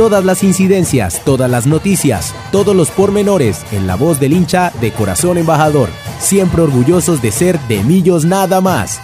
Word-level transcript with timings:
Todas 0.00 0.24
las 0.24 0.42
incidencias, 0.42 1.22
todas 1.26 1.50
las 1.50 1.66
noticias, 1.66 2.34
todos 2.52 2.74
los 2.74 2.90
pormenores 2.90 3.66
en 3.70 3.86
la 3.86 3.96
voz 3.96 4.18
del 4.18 4.32
hincha 4.32 4.72
de 4.80 4.92
Corazón 4.92 5.36
Embajador. 5.36 5.90
Siempre 6.18 6.62
orgullosos 6.62 7.20
de 7.20 7.30
ser 7.30 7.60
de 7.68 7.82
Millos 7.82 8.24
nada 8.24 8.62
más. 8.62 8.98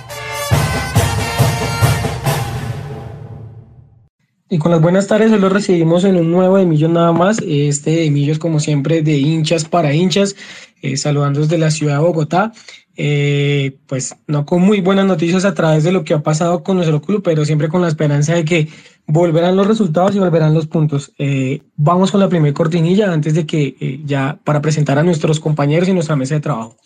Y 4.49 4.57
con 4.57 4.71
las 4.71 4.81
buenas 4.81 5.07
tardes, 5.07 5.31
hoy 5.33 5.39
lo 5.39 5.51
recibimos 5.51 6.05
en 6.05 6.17
un 6.17 6.31
nuevo 6.31 6.57
de 6.57 6.65
Millos 6.65 6.91
nada 6.91 7.13
más. 7.13 7.43
Este 7.47 7.91
de 7.91 8.11
Millos, 8.11 8.39
como 8.39 8.59
siempre, 8.59 9.03
de 9.03 9.19
hinchas 9.19 9.67
para 9.67 9.93
hinchas, 9.93 10.35
eh, 10.81 10.97
saludando 10.97 11.41
desde 11.41 11.59
la 11.59 11.71
ciudad 11.71 11.97
de 11.97 12.05
Bogotá. 12.05 12.55
Eh, 12.97 13.77
pues 13.87 14.17
no 14.27 14.47
con 14.47 14.63
muy 14.63 14.81
buenas 14.81 15.05
noticias 15.05 15.45
a 15.45 15.53
través 15.53 15.85
de 15.85 15.93
lo 15.93 16.05
que 16.05 16.15
ha 16.15 16.23
pasado 16.23 16.63
con 16.65 16.77
nuestro 16.77 17.03
club, 17.03 17.23
pero 17.23 17.45
siempre 17.45 17.69
con 17.69 17.83
la 17.83 17.89
esperanza 17.89 18.33
de 18.33 18.47
que 18.47 18.69
volverán 19.07 19.57
los 19.57 19.67
resultados 19.67 20.15
y 20.15 20.19
volverán 20.19 20.55
los 20.55 20.67
puntos. 20.67 21.13
Eh, 21.19 21.63
vamos 21.77 22.11
con 22.11 22.21
la 22.21 22.29
primera 22.29 22.55
cortinilla 22.55 23.13
antes 23.13 23.35
de 23.35 23.47
que 23.47 24.01
ya 24.05 24.39
para 24.45 24.61
presentar 24.61 24.99
a 24.99 25.03
nuestros 25.03 25.41
compañeros 25.41 25.89
y 25.89 25.93
nuestra 25.93 26.17
mesa 26.17 26.35
de 26.35 26.41
trabajo. 26.41 26.77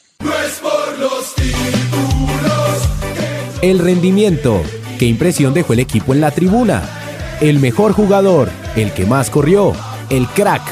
El 3.62 3.78
rendimiento. 3.78 4.62
¿Qué 4.98 5.06
impresión 5.06 5.52
dejó 5.52 5.74
el 5.74 5.80
equipo 5.80 6.14
en 6.14 6.20
la 6.20 6.30
tribuna? 6.30 6.82
El 7.40 7.58
mejor 7.58 7.92
jugador, 7.92 8.48
el 8.76 8.92
que 8.92 9.04
más 9.04 9.28
corrió, 9.28 9.72
el 10.08 10.26
crack. 10.28 10.62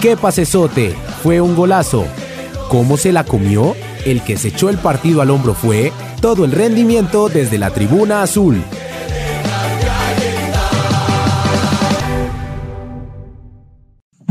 ¡Qué 0.00 0.16
pasesote! 0.16 0.94
Fue 1.22 1.40
un 1.40 1.54
golazo. 1.54 2.06
¿Cómo 2.68 2.96
se 2.96 3.12
la 3.12 3.24
comió? 3.24 3.74
El 4.06 4.22
que 4.22 4.38
se 4.38 4.48
echó 4.48 4.70
el 4.70 4.78
partido 4.78 5.20
al 5.20 5.30
hombro 5.30 5.54
fue 5.54 5.92
todo 6.20 6.44
el 6.44 6.52
rendimiento 6.52 7.28
desde 7.28 7.58
la 7.58 7.70
tribuna 7.70 8.22
azul. 8.22 8.62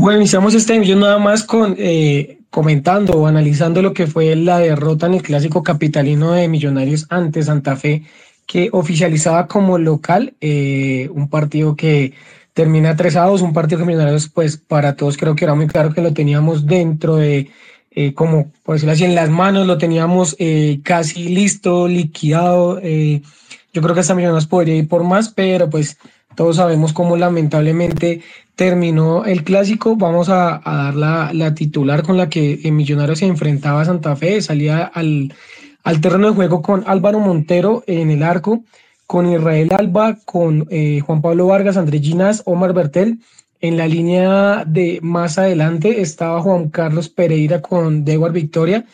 Bueno, 0.00 0.20
iniciamos 0.20 0.54
este 0.54 0.78
video 0.78 0.96
nada 0.96 1.18
más 1.18 1.44
con 1.44 1.74
eh, 1.76 2.38
comentando 2.48 3.12
o 3.18 3.26
analizando 3.26 3.82
lo 3.82 3.92
que 3.92 4.06
fue 4.06 4.34
la 4.34 4.58
derrota 4.58 5.04
en 5.04 5.12
el 5.12 5.22
clásico 5.22 5.62
capitalino 5.62 6.32
de 6.32 6.48
Millonarios 6.48 7.06
ante 7.10 7.42
Santa 7.42 7.76
Fe 7.76 8.04
que 8.46 8.70
oficializaba 8.72 9.46
como 9.46 9.76
local 9.76 10.32
eh, 10.40 11.10
un 11.12 11.28
partido 11.28 11.76
que 11.76 12.14
termina 12.54 12.96
3 12.96 13.16
a 13.16 13.24
2, 13.26 13.42
un 13.42 13.52
partido 13.52 13.78
que 13.78 13.84
Millonarios, 13.84 14.30
pues 14.30 14.56
para 14.56 14.96
todos 14.96 15.18
creo 15.18 15.36
que 15.36 15.44
era 15.44 15.54
muy 15.54 15.66
claro 15.66 15.92
que 15.92 16.00
lo 16.00 16.14
teníamos 16.14 16.64
dentro 16.64 17.16
de, 17.16 17.50
eh, 17.90 18.14
como 18.14 18.50
por 18.62 18.76
decirlo 18.76 18.94
así, 18.94 19.04
en 19.04 19.14
las 19.14 19.28
manos, 19.28 19.66
lo 19.66 19.76
teníamos 19.76 20.34
eh, 20.38 20.80
casi 20.82 21.28
listo, 21.28 21.86
liquidado. 21.88 22.80
yo 22.80 23.82
creo 23.82 23.92
que 23.92 24.00
hasta 24.00 24.14
Millonarios 24.14 24.46
podría 24.46 24.76
ir 24.76 24.88
por 24.88 25.04
más, 25.04 25.28
pero 25.28 25.68
pues 25.68 25.98
todos 26.34 26.56
sabemos 26.56 26.92
cómo 26.92 27.16
lamentablemente 27.16 28.22
terminó 28.54 29.24
el 29.24 29.42
clásico. 29.44 29.96
Vamos 29.96 30.28
a, 30.28 30.60
dar 30.64 30.94
la, 30.94 31.30
la, 31.32 31.54
titular 31.54 32.02
con 32.02 32.16
la 32.16 32.28
que 32.28 32.60
Millonarios 32.70 33.20
se 33.20 33.26
enfrentaba 33.26 33.82
a 33.82 33.84
Santa 33.84 34.16
Fe, 34.16 34.40
salía 34.42 34.84
al 34.84 36.00
terreno 36.00 36.28
de 36.28 36.34
juego 36.34 36.62
con 36.62 36.84
Álvaro 36.86 37.20
Montero 37.20 37.82
en 37.86 38.10
el 38.10 38.22
arco, 38.22 38.64
con 39.06 39.32
Israel 39.32 39.70
Alba, 39.76 40.18
con 40.24 40.66
eh, 40.70 41.00
Juan 41.00 41.20
Pablo 41.20 41.48
Vargas, 41.48 41.76
Andrés 41.76 42.02
Ginás, 42.02 42.42
Omar 42.44 42.72
Bertel. 42.72 43.18
En 43.60 43.76
la 43.76 43.88
línea 43.88 44.64
de 44.66 45.00
más 45.02 45.36
adelante 45.36 46.00
estaba 46.00 46.40
Juan 46.40 46.70
Carlos 46.70 47.08
Pereira 47.08 47.60
con 47.60 48.04
Dewar 48.04 48.32
Victoria. 48.32 48.86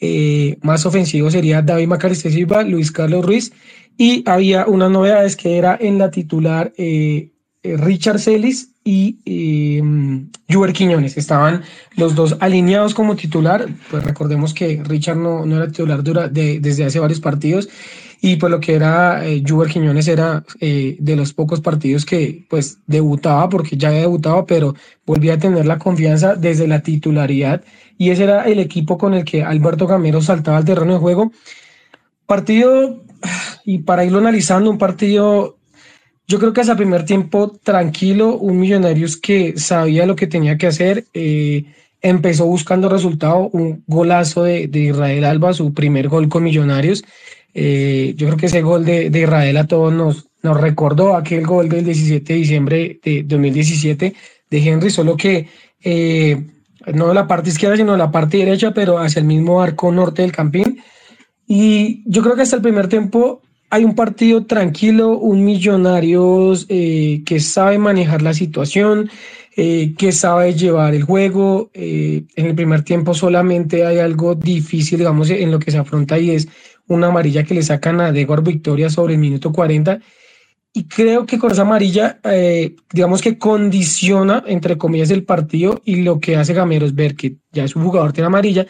Eh, 0.00 0.56
más 0.62 0.86
ofensivo 0.86 1.30
sería 1.30 1.60
David 1.60 1.88
Macariste 1.88 2.30
Silva, 2.30 2.62
Luis 2.62 2.90
Carlos 2.90 3.24
Ruiz. 3.24 3.52
Y 3.98 4.22
había 4.26 4.66
unas 4.66 4.90
novedades 4.90 5.36
que 5.36 5.58
era 5.58 5.76
en 5.78 5.98
la 5.98 6.10
titular 6.10 6.72
eh, 6.78 7.32
Richard 7.62 8.20
Celis 8.20 8.70
y 8.84 9.18
eh, 9.26 10.72
Quiñones. 10.72 11.18
Estaban 11.18 11.62
los 11.96 12.14
dos 12.14 12.36
alineados 12.40 12.94
como 12.94 13.16
titular. 13.16 13.66
Pues 13.90 14.02
recordemos 14.04 14.54
que 14.54 14.82
Richard 14.82 15.18
no, 15.18 15.44
no 15.44 15.56
era 15.56 15.66
titular 15.66 16.02
dura 16.02 16.28
desde 16.28 16.84
hace 16.84 16.98
varios 16.98 17.20
partidos. 17.20 17.68
Y 18.20 18.36
pues 18.36 18.50
lo 18.50 18.58
que 18.58 18.74
era 18.74 19.26
eh, 19.26 19.42
Quiñones 19.44 20.08
era 20.08 20.42
eh, 20.60 20.96
de 20.98 21.16
los 21.16 21.32
pocos 21.32 21.60
partidos 21.60 22.04
que 22.04 22.46
pues 22.48 22.78
debutaba, 22.86 23.48
porque 23.48 23.76
ya 23.76 23.88
había 23.88 24.00
debutado, 24.00 24.44
pero 24.46 24.74
volvía 25.06 25.34
a 25.34 25.38
tener 25.38 25.66
la 25.66 25.78
confianza 25.78 26.34
desde 26.34 26.66
la 26.66 26.80
titularidad. 26.80 27.62
Y 27.96 28.10
ese 28.10 28.24
era 28.24 28.44
el 28.44 28.58
equipo 28.58 28.96
con 28.96 29.14
el 29.14 29.24
que 29.24 29.42
Alberto 29.42 29.86
Gamero 29.86 30.20
saltaba 30.20 30.56
al 30.56 30.64
terreno 30.64 30.94
de 30.94 30.98
juego. 30.98 31.32
Partido, 32.28 33.02
y 33.64 33.78
para 33.78 34.04
irlo 34.04 34.18
analizando, 34.18 34.70
un 34.70 34.78
partido 34.78 35.58
yo 36.30 36.38
creo 36.38 36.52
que 36.52 36.60
hasta 36.60 36.74
el 36.74 36.78
primer 36.78 37.06
tiempo 37.06 37.58
tranquilo, 37.64 38.36
un 38.36 38.60
Millonarios 38.60 39.16
que 39.16 39.58
sabía 39.58 40.04
lo 40.04 40.14
que 40.14 40.26
tenía 40.26 40.58
que 40.58 40.66
hacer, 40.66 41.06
eh, 41.14 41.64
empezó 42.02 42.44
buscando 42.44 42.90
resultado, 42.90 43.48
un 43.54 43.82
golazo 43.86 44.44
de, 44.44 44.68
Israel 44.70 45.24
Alba, 45.24 45.54
su 45.54 45.72
primer 45.72 46.08
gol 46.08 46.28
con 46.28 46.44
Millonarios. 46.44 47.02
Eh, 47.54 48.12
yo 48.18 48.26
creo 48.26 48.36
que 48.36 48.46
ese 48.46 48.60
gol 48.60 48.84
de, 48.84 49.06
Israel 49.06 49.56
a 49.56 49.66
todos 49.66 49.90
nos, 49.90 50.28
nos 50.42 50.60
recordó 50.60 51.16
aquel 51.16 51.46
gol 51.46 51.70
del 51.70 51.86
17 51.86 52.30
de 52.30 52.38
diciembre 52.38 53.00
de 53.02 53.22
2017 53.22 54.14
de 54.50 54.58
Henry, 54.58 54.90
solo 54.90 55.16
que 55.16 55.48
eh, 55.82 56.46
no 56.92 57.14
la 57.14 57.26
parte 57.26 57.48
izquierda, 57.48 57.78
sino 57.78 57.96
la 57.96 58.10
parte 58.10 58.36
derecha, 58.36 58.74
pero 58.74 58.98
hacia 58.98 59.20
el 59.20 59.26
mismo 59.26 59.62
arco 59.62 59.90
norte 59.90 60.20
del 60.20 60.32
Campín. 60.32 60.82
Y 61.48 62.02
yo 62.04 62.22
creo 62.22 62.36
que 62.36 62.42
hasta 62.42 62.56
el 62.56 62.62
primer 62.62 62.88
tiempo 62.88 63.40
hay 63.70 63.84
un 63.84 63.94
partido 63.94 64.44
tranquilo, 64.44 65.18
un 65.18 65.44
Millonarios 65.44 66.66
eh, 66.68 67.22
que 67.24 67.40
sabe 67.40 67.78
manejar 67.78 68.20
la 68.20 68.34
situación, 68.34 69.10
eh, 69.56 69.94
que 69.96 70.12
sabe 70.12 70.52
llevar 70.52 70.94
el 70.94 71.04
juego. 71.04 71.70
Eh, 71.72 72.24
en 72.36 72.46
el 72.46 72.54
primer 72.54 72.82
tiempo 72.82 73.14
solamente 73.14 73.86
hay 73.86 73.98
algo 73.98 74.34
difícil, 74.34 74.98
digamos, 74.98 75.30
en 75.30 75.50
lo 75.50 75.58
que 75.58 75.70
se 75.70 75.78
afronta 75.78 76.18
y 76.18 76.32
es 76.32 76.48
una 76.86 77.08
amarilla 77.08 77.44
que 77.44 77.54
le 77.54 77.62
sacan 77.62 78.00
a 78.02 78.12
Degor 78.12 78.42
Victoria 78.42 78.90
sobre 78.90 79.14
el 79.14 79.20
minuto 79.20 79.50
40. 79.50 80.00
Y 80.74 80.84
creo 80.84 81.24
que 81.24 81.38
con 81.38 81.50
esa 81.50 81.62
amarilla, 81.62 82.20
digamos 82.92 83.22
que 83.22 83.38
condiciona, 83.38 84.44
entre 84.46 84.76
comillas, 84.76 85.10
el 85.10 85.24
partido 85.24 85.80
y 85.84 86.02
lo 86.02 86.20
que 86.20 86.36
hace 86.36 86.52
Gamero 86.52 86.86
es 86.86 86.94
ver 86.94 87.16
que 87.16 87.36
ya 87.52 87.64
es 87.64 87.74
un 87.74 87.84
jugador 87.84 88.12
tiene 88.12 88.26
amarilla 88.26 88.66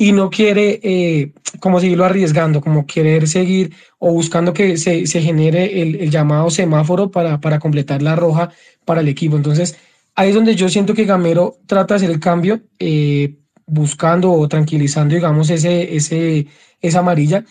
y 0.00 0.12
no 0.12 0.30
quiere 0.30 0.80
eh, 0.82 1.34
como 1.60 1.78
seguirlo 1.78 2.06
arriesgando, 2.06 2.62
como 2.62 2.86
querer 2.86 3.28
seguir 3.28 3.74
o 3.98 4.10
buscando 4.10 4.54
que 4.54 4.78
se, 4.78 5.06
se 5.06 5.20
genere 5.20 5.82
el, 5.82 5.96
el, 5.96 6.10
llamado 6.10 6.48
semáforo 6.48 7.10
para, 7.10 7.38
para 7.38 7.58
completar 7.58 8.00
la 8.00 8.16
roja 8.16 8.50
para 8.86 9.02
el 9.02 9.08
equipo. 9.08 9.36
Entonces, 9.36 9.76
ahí 10.14 10.30
es 10.30 10.34
donde 10.34 10.54
yo 10.54 10.70
siento 10.70 10.94
que 10.94 11.04
Gamero 11.04 11.58
trata 11.66 11.92
de 11.92 11.96
hacer 11.96 12.10
el 12.10 12.18
cambio, 12.18 12.62
eh, 12.78 13.36
buscando 13.66 14.32
o 14.32 14.48
tranquilizando, 14.48 15.14
digamos, 15.14 15.50
ese, 15.50 15.94
ese, 15.94 16.46
esa 16.80 17.00
amarilla. 17.00 17.44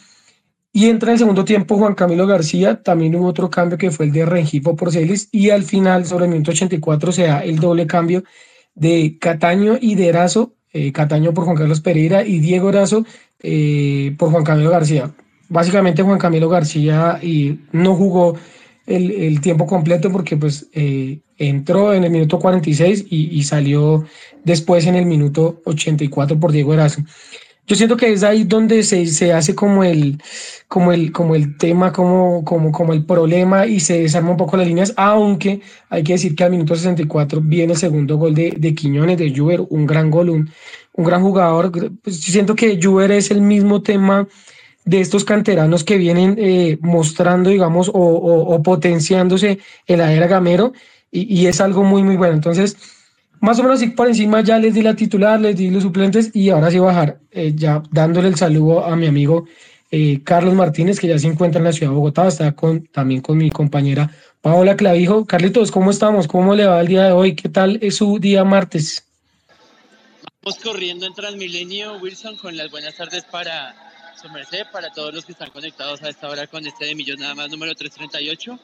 Y 0.74 0.88
entra 0.88 1.12
en 1.12 1.14
el 1.14 1.20
segundo 1.20 1.46
tiempo 1.46 1.78
Juan 1.78 1.94
Camilo 1.94 2.26
García, 2.26 2.82
también 2.82 3.14
hubo 3.14 3.28
otro 3.28 3.52
cambio 3.52 3.78
que 3.78 3.92
fue 3.92 4.08
el 4.08 4.12
de 4.12 4.26
Rengifo 4.26 4.76
por 4.76 4.92
Celis, 4.92 5.30
y 5.32 5.52
al 5.52 5.62
final, 5.62 6.08
sobre 6.08 6.26
el 6.26 6.32
minuto 6.32 6.50
84, 6.50 7.12
se 7.12 7.28
da 7.28 7.44
el 7.44 7.60
doble 7.60 7.86
cambio 7.86 8.24
de 8.74 9.20
Cataño 9.20 9.78
y 9.80 9.94
de 9.94 10.08
Erazo 10.08 10.56
eh, 10.74 10.92
Cataño 10.92 11.34
por 11.34 11.46
Juan 11.46 11.58
Carlos 11.58 11.82
Pereira 11.82 12.24
y 12.24 12.40
Diego 12.40 12.70
Erazo 12.70 13.06
eh, 13.42 14.16
por 14.18 14.32
Juan 14.32 14.44
Camilo 14.44 14.70
García. 14.70 15.12
Básicamente 15.48 16.04
Juan 16.04 16.20
Camilo 16.20 16.50
García 16.50 17.20
y 17.22 17.60
no 17.72 17.96
jugó 17.96 18.36
el, 18.86 19.40
tiempo 19.42 19.66
completo 19.68 20.12
porque 20.12 20.36
pues 20.36 20.68
eh, 20.74 21.20
entró 21.38 21.94
en 21.94 22.04
el 22.04 22.12
minuto 22.12 22.40
46 22.40 23.06
y, 23.10 23.38
y, 23.38 23.44
salió 23.44 24.06
después 24.44 24.88
en 24.88 24.96
el 24.96 25.06
minuto 25.06 25.62
84 25.66 26.40
por 26.40 26.52
Diego 26.52 26.74
Erazo. 26.74 27.02
Yo 27.70 27.76
siento 27.76 27.98
que 27.98 28.12
es 28.12 28.24
ahí 28.24 28.46
donde 28.46 28.82
se, 28.82 29.06
se 29.06 29.32
hace 29.32 29.54
como 29.54 29.84
el, 29.84 30.20
como 30.68 30.92
el, 30.92 31.12
como 31.12 31.36
el 31.36 31.56
tema, 31.56 31.94
como, 31.94 32.44
como, 32.44 32.72
como 32.72 32.94
el 32.94 33.06
problema 33.06 33.68
y 33.68 33.80
se 33.80 34.02
desarma 34.02 34.32
un 34.32 34.38
poco 34.38 34.58
las 34.58 34.66
líneas, 34.66 34.92
aunque 34.98 35.62
hay 35.88 36.02
que 36.02 36.14
decir 36.14 36.36
que 36.36 36.44
al 36.44 36.50
minuto 36.50 36.76
64 36.76 37.42
viene 37.42 37.74
el 37.74 37.78
segundo 37.78 38.18
gol 38.18 38.34
de, 38.34 38.56
de 38.58 38.74
Quiñones, 38.74 39.20
de 39.20 39.32
Juber, 39.38 39.62
un 39.70 39.86
gran 39.86 40.10
gol, 40.10 40.32
un, 40.32 40.50
un 40.94 41.06
gran 41.06 41.22
jugador. 41.22 41.72
Pues 42.02 42.20
siento 42.20 42.56
que 42.56 42.80
Juber 42.82 43.12
es 43.12 43.30
el 43.30 43.42
mismo 43.42 43.84
tema 43.84 44.28
de 44.86 45.02
estos 45.02 45.24
canteranos 45.24 45.84
que 45.84 45.98
vienen 45.98 46.38
eh, 46.40 46.80
mostrando, 46.82 47.52
digamos, 47.52 47.90
o, 47.90 47.94
o, 47.94 48.64
potenciándose 48.64 49.60
en 49.86 50.00
la 50.00 50.10
Gamero 50.26 50.74
y, 51.12 51.42
y 51.42 51.46
es 51.46 51.62
algo 51.62 51.84
muy, 51.84 52.02
muy 52.02 52.18
bueno. 52.18 52.34
Entonces, 52.34 52.78
más 53.42 53.60
o 53.60 53.64
menos 53.64 53.84
por 53.96 54.08
encima 54.08 54.42
ya 54.42 54.60
les 54.60 54.74
di 54.74 54.82
la 54.82 54.96
titular, 54.96 55.40
les 55.40 55.56
di 55.56 55.70
los 55.70 55.84
suplentes 55.84 56.32
y 56.34 56.50
ahora 56.50 56.72
sí 56.72 56.80
bajar, 56.80 57.20
eh, 57.32 57.54
ya 57.56 57.82
dándole 57.92 58.28
el 58.28 58.36
saludo 58.36 58.86
a 58.86 58.96
mi 58.96 59.08
amigo 59.08 59.46
eh, 59.92 60.22
Carlos 60.24 60.54
Martínez, 60.54 61.00
que 61.00 61.08
ya 61.08 61.18
se 61.18 61.28
encuentra 61.28 61.60
en 61.60 61.66
la 61.66 61.72
ciudad 61.72 61.92
de 61.92 61.96
Bogotá, 61.96 62.28
está 62.28 62.52
con, 62.56 62.86
también 62.88 63.22
con 63.22 63.38
mi 63.38 63.50
compañera 63.50 64.12
Paola 64.42 64.76
Clavijo. 64.76 65.26
Carlitos, 65.26 65.72
¿cómo 65.72 65.90
estamos? 65.90 66.28
¿Cómo 66.28 66.56
le 66.56 66.66
va 66.66 66.80
el 66.82 66.88
día 66.88 67.06
de 67.06 67.12
hoy? 67.12 67.36
¿Qué 67.36 67.50
tal 67.50 67.80
es 67.82 67.96
su 67.96 68.20
día 68.20 68.44
martes? 68.44 69.06
Vamos 70.44 70.60
corriendo 70.64 71.06
en 71.08 71.14
Transmilenio, 71.14 71.98
Wilson, 71.98 72.38
con 72.38 72.56
las 72.56 72.70
buenas 72.70 72.96
tardes 72.96 73.24
para 73.26 73.76
su 74.22 74.30
merced, 74.30 74.64
para 74.72 74.92
todos 74.92 75.14
los 75.14 75.26
que 75.26 75.32
están 75.32 75.50
conectados 75.50 76.04
a 76.04 76.10
esta 76.10 76.30
hora 76.30 76.46
con 76.48 76.66
este 76.66 76.86
de 76.86 76.96
Millón 76.96 77.20
nada 77.20 77.34
más 77.34 77.50
número 77.50 77.74
338. 77.74 78.60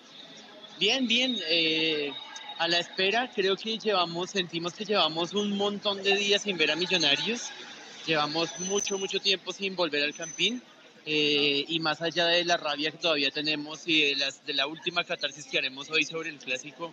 Bien, 0.79 1.07
bien, 1.07 1.35
eh, 1.49 2.11
a 2.57 2.67
la 2.67 2.79
espera, 2.79 3.29
creo 3.33 3.55
que 3.55 3.77
llevamos, 3.77 4.31
sentimos 4.31 4.73
que 4.73 4.85
llevamos 4.85 5.33
un 5.33 5.57
montón 5.57 6.01
de 6.01 6.15
días 6.15 6.43
sin 6.43 6.57
ver 6.57 6.71
a 6.71 6.75
Millonarios, 6.75 7.49
llevamos 8.05 8.59
mucho, 8.61 8.97
mucho 8.97 9.19
tiempo 9.19 9.51
sin 9.51 9.75
volver 9.75 10.03
al 10.03 10.13
Campín. 10.13 10.61
Eh, 11.07 11.65
y 11.67 11.79
más 11.81 12.01
allá 12.01 12.25
de 12.25 12.43
la 12.43 12.57
rabia 12.57 12.89
que 12.89 12.97
todavía 12.97 13.29
tenemos 13.29 13.87
y 13.87 14.15
de, 14.15 14.53
la 14.55 14.65
última 14.65 15.03
catarsis 15.03 15.45
que 15.45 15.59
haremos 15.59 15.91
hoy 15.91 16.03
sobre 16.03 16.29
el 16.29 16.39
clásico, 16.39 16.91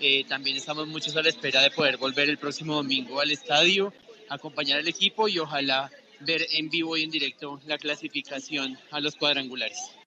eh, 0.00 0.24
también 0.24 0.56
estamos 0.56 0.86
muchos 0.86 1.14
a 1.16 1.22
la 1.22 1.28
espera 1.28 1.60
de 1.60 1.70
poder 1.70 1.98
volver 1.98 2.30
el 2.30 2.38
próximo 2.38 2.76
domingo 2.76 3.20
al 3.20 3.30
estadio, 3.30 3.92
acompañar 4.30 4.78
al 4.78 4.88
equipo 4.88 5.28
y 5.28 5.38
ojalá 5.38 5.90
ver 6.20 6.46
en 6.52 6.70
vivo 6.70 6.96
y 6.96 7.02
en 7.02 7.10
directo 7.10 7.60
la 7.66 7.76
clasificación 7.76 8.78
a 8.90 9.00
los 9.00 9.14
cuadrangulares. 9.16 9.99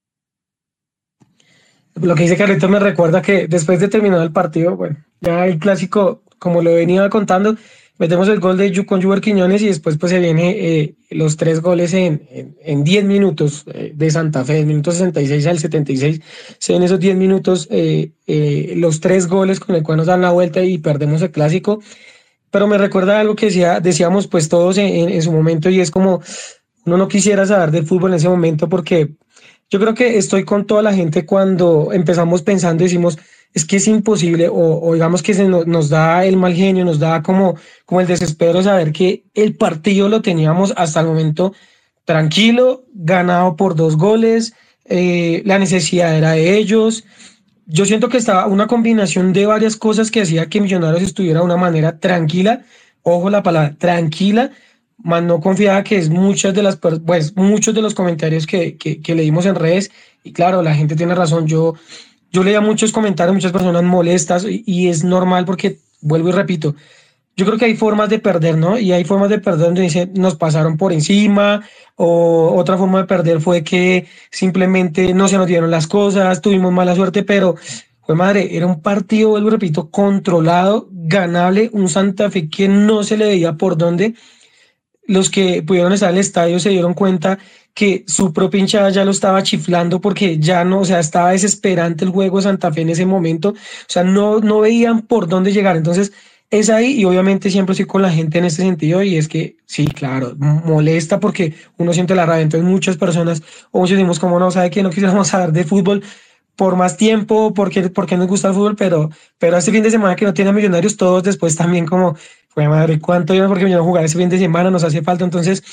Lo 2.01 2.15
que 2.15 2.23
dice 2.23 2.37
Carlito 2.37 2.67
me 2.69 2.79
recuerda 2.79 3.21
que 3.21 3.47
después 3.47 3.79
de 3.79 3.87
terminar 3.87 4.21
el 4.21 4.31
partido, 4.31 4.75
bueno, 4.75 4.97
ya 5.21 5.45
el 5.45 5.59
clásico, 5.59 6.23
como 6.39 6.61
lo 6.61 6.73
venía 6.73 7.07
contando, 7.09 7.55
metemos 7.99 8.27
el 8.27 8.39
gol 8.39 8.57
de 8.57 8.85
con 8.85 9.01
Juber 9.01 9.21
Quiñones 9.21 9.61
y 9.61 9.67
después 9.67 9.97
pues 9.97 10.11
se 10.11 10.19
viene 10.19 10.51
eh, 10.57 10.95
los 11.11 11.37
tres 11.37 11.61
goles 11.61 11.93
en, 11.93 12.55
en, 12.61 12.83
10 12.83 13.05
minutos 13.05 13.63
eh, 13.73 13.93
de 13.95 14.11
Santa 14.11 14.43
Fe, 14.43 14.53
del 14.53 14.65
minuto 14.65 14.91
66 14.91 15.47
al 15.47 15.59
76, 15.59 16.21
se 16.57 16.73
ven 16.73 16.83
esos 16.83 16.99
10 16.99 17.15
minutos, 17.15 17.67
eh, 17.69 18.11
los 18.75 18.99
tres 18.99 19.27
goles 19.27 19.59
con 19.59 19.75
el 19.75 19.83
cual 19.83 19.97
nos 19.97 20.07
dan 20.07 20.21
la 20.21 20.31
vuelta 20.31 20.63
y 20.63 20.79
perdemos 20.79 21.21
el 21.21 21.31
clásico, 21.31 21.81
pero 22.49 22.67
me 22.67 22.77
recuerda 22.77 23.19
algo 23.19 23.35
que 23.35 23.47
decía, 23.47 23.79
decíamos 23.79 24.27
pues 24.27 24.49
todos 24.49 24.77
en, 24.77 25.09
en 25.09 25.21
su 25.21 25.31
momento 25.31 25.69
y 25.69 25.79
es 25.79 25.91
como 25.91 26.21
uno 26.85 26.97
no 26.97 27.07
quisiera 27.07 27.45
saber 27.45 27.71
del 27.71 27.85
fútbol 27.85 28.11
en 28.11 28.17
ese 28.17 28.29
momento 28.29 28.67
porque 28.67 29.13
yo 29.73 29.79
creo 29.79 29.95
que 29.95 30.19
estoy 30.19 30.45
con 30.45 30.67
toda 30.67 30.83
la 30.83 30.93
gente 30.93 31.25
cuando 31.25 31.93
empezamos 31.93 32.43
pensando 32.43 32.83
y 32.83 32.85
decimos, 32.85 33.17
es 33.55 33.65
que 33.65 33.77
es 33.77 33.87
imposible, 33.87 34.47
o, 34.47 34.93
digamos 34.93 35.23
que 35.23 35.33
se 35.33 35.47
nos, 35.47 35.89
da 35.89 36.25
el 36.25 36.37
mal 36.37 36.53
genio, 36.53 36.85
nos 36.85 36.99
da 36.99 37.23
como, 37.23 37.55
como 37.87 37.99
el 37.99 38.05
desespero 38.05 38.61
saber 38.61 38.91
que 38.91 39.23
el 39.33 39.55
partido 39.55 40.09
lo 40.09 40.21
teníamos 40.21 40.75
hasta 40.77 40.99
el 40.99 41.07
momento 41.07 41.55
tranquilo, 42.05 42.85
ganado 42.93 43.55
por 43.55 43.75
dos 43.75 43.97
goles, 43.97 44.53
eh, 44.85 45.41
la 45.43 45.57
necesidad 45.57 46.15
era 46.15 46.33
de 46.33 46.55
ellos. 46.55 47.03
Yo 47.65 47.85
siento 47.85 48.09
que 48.09 48.17
estaba 48.17 48.45
una 48.45 48.67
combinación 48.67 49.33
de 49.33 49.47
varias 49.47 49.75
cosas 49.75 50.11
que 50.11 50.21
hacía 50.21 50.49
que 50.49 50.61
Millonarios 50.61 51.01
estuviera 51.01 51.39
de 51.39 51.45
una 51.45 51.57
manera 51.57 51.97
tranquila, 51.97 52.61
ojo 53.01 53.31
la 53.31 53.41
palabra, 53.41 53.75
tranquila, 53.79 54.51
más 54.97 55.23
no 55.23 55.39
confiaba 55.39 55.83
que 55.83 55.97
es 55.97 56.09
muchas 56.09 56.53
de 56.53 56.63
las, 56.63 56.77
pues 56.77 57.35
muchos 57.35 57.73
de 57.73 57.81
los 57.81 57.93
comentarios 57.93 58.47
que, 58.47 58.77
que, 58.77 59.15
leímos 59.15 59.45
en 59.45 59.55
redes, 59.55 59.91
y 60.23 60.31
claro, 60.31 60.61
la 60.61 60.75
gente 60.75 60.95
tiene 60.95 61.15
razón, 61.15 61.47
yo 61.47 61.75
yo 62.33 62.43
leía 62.43 62.61
muchos 62.61 62.91
comentarios, 62.91 63.35
muchas 63.35 63.51
personas 63.51 63.83
molestas 63.83 64.45
y, 64.49 64.89
es 64.89 65.03
normal 65.03 65.45
porque, 65.45 65.77
vuelvo 66.01 66.29
y 66.29 66.31
repito, 66.31 66.75
yo 67.37 67.45
creo 67.45 67.57
que 67.59 67.65
hay 67.65 67.75
formas 67.75 68.09
de 68.09 68.17
perder, 68.19 68.57
¿no? 68.57 68.77
Y 68.77 68.91
hay 68.91 69.05
formas 69.05 69.29
de 69.29 69.39
perder 69.39 69.67
donde 69.67 69.81
dice, 69.83 70.09
nos 70.15 70.35
pasaron 70.35 70.75
por 70.75 70.91
encima, 70.93 71.61
o 71.95 72.55
otra 72.57 72.75
forma 72.77 72.99
de 72.99 73.05
perder 73.05 73.39
fue 73.39 73.63
que 73.63 74.07
simplemente 74.31 75.13
no 75.13 75.27
se 75.27 75.37
nos 75.37 75.47
dieron 75.47 75.69
las 75.69 75.85
cosas, 75.85 76.41
tuvimos 76.41 76.73
mala 76.73 76.95
suerte, 76.95 77.23
pero, 77.23 77.55
fue 78.01 78.15
madre, 78.15 78.57
era 78.57 78.65
un 78.65 78.81
partido, 78.81 79.29
vuelvo 79.29 79.51
repito, 79.51 79.89
controlado, 79.89 80.89
ganable, 80.91 81.69
un 81.71 81.87
Santa 81.87 82.29
Fe 82.31 82.49
que 82.49 82.67
no 82.67 83.03
se 83.03 83.15
le 83.15 83.27
veía 83.27 83.53
por 83.53 83.77
dónde. 83.77 84.15
Los 85.05 85.29
que 85.29 85.61
pudieron 85.63 85.93
estar 85.93 86.09
en 86.09 86.15
el 86.15 86.21
estadio 86.21 86.59
se 86.59 86.69
dieron 86.69 86.93
cuenta 86.93 87.39
que 87.73 88.03
su 88.07 88.31
propia 88.33 88.59
hinchada 88.59 88.89
ya 88.89 89.03
lo 89.03 89.11
estaba 89.11 89.41
chiflando 89.43 89.99
porque 89.99 90.37
ya 90.37 90.63
no, 90.63 90.81
o 90.81 90.85
sea, 90.85 90.99
estaba 90.99 91.31
desesperante 91.31 92.05
el 92.05 92.11
juego 92.11 92.37
de 92.37 92.43
Santa 92.43 92.71
Fe 92.71 92.81
en 92.81 92.89
ese 92.89 93.05
momento, 93.05 93.49
o 93.49 93.55
sea, 93.87 94.03
no, 94.03 94.39
no 94.39 94.59
veían 94.59 95.01
por 95.01 95.27
dónde 95.27 95.51
llegar. 95.51 95.75
Entonces, 95.75 96.13
es 96.51 96.69
ahí 96.69 96.99
y 96.99 97.05
obviamente 97.05 97.49
siempre 97.49 97.73
estoy 97.73 97.87
con 97.87 98.03
la 98.03 98.11
gente 98.11 98.37
en 98.37 98.45
este 98.45 98.61
sentido 98.61 99.01
y 99.01 99.17
es 99.17 99.27
que 99.27 99.57
sí, 99.65 99.87
claro, 99.87 100.35
molesta 100.37 101.19
porque 101.19 101.55
uno 101.77 101.93
siente 101.93 102.13
la 102.13 102.27
rabia. 102.27 102.43
Entonces, 102.43 102.69
muchas 102.69 102.95
personas, 102.95 103.41
o 103.71 103.79
muchos 103.79 103.97
decimos, 103.97 104.19
como 104.19 104.37
no, 104.39 104.51
sabe 104.51 104.69
que 104.69 104.83
no 104.83 104.91
quisiéramos 104.91 105.27
saber 105.29 105.51
de 105.51 105.63
fútbol 105.63 106.03
por 106.55 106.75
más 106.75 106.97
tiempo, 106.97 107.53
porque, 107.55 107.89
porque 107.89 108.17
nos 108.17 108.27
gusta 108.27 108.49
el 108.49 108.53
fútbol, 108.53 108.75
pero, 108.75 109.09
pero 109.39 109.57
este 109.57 109.71
fin 109.71 109.81
de 109.81 109.89
semana 109.89 110.15
que 110.15 110.25
no 110.25 110.33
tiene 110.35 110.53
millonarios, 110.53 110.95
todos 110.97 111.23
después 111.23 111.55
también 111.55 111.87
como, 111.87 112.15
fue 112.53 112.67
madre, 112.67 112.99
¿cuánto 112.99 113.33
yo 113.33 113.47
porque 113.47 113.65
me 113.65 113.73
a 113.73 113.81
jugar 113.81 114.05
ese 114.05 114.17
fin 114.17 114.29
de 114.29 114.37
semana? 114.37 114.69
Nos 114.69 114.83
hace 114.83 115.01
falta. 115.01 115.23
Entonces, 115.23 115.63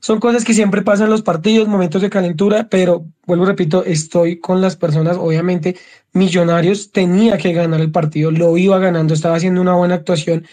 son 0.00 0.18
cosas 0.18 0.44
que 0.44 0.54
siempre 0.54 0.82
pasan 0.82 1.06
en 1.06 1.10
los 1.10 1.22
partidos, 1.22 1.68
momentos 1.68 2.00
de 2.00 2.08
calentura, 2.08 2.68
pero 2.70 3.04
vuelvo, 3.26 3.44
repito, 3.44 3.84
estoy 3.84 4.40
con 4.40 4.60
las 4.60 4.76
personas, 4.76 5.18
obviamente, 5.18 5.76
Millonarios 6.12 6.90
tenía 6.90 7.36
que 7.36 7.52
ganar 7.52 7.80
el 7.80 7.92
partido, 7.92 8.30
lo 8.30 8.56
iba 8.56 8.78
ganando, 8.78 9.14
estaba 9.14 9.36
haciendo 9.36 9.60
una 9.60 9.74
buena 9.74 9.96
actuación. 9.96 10.46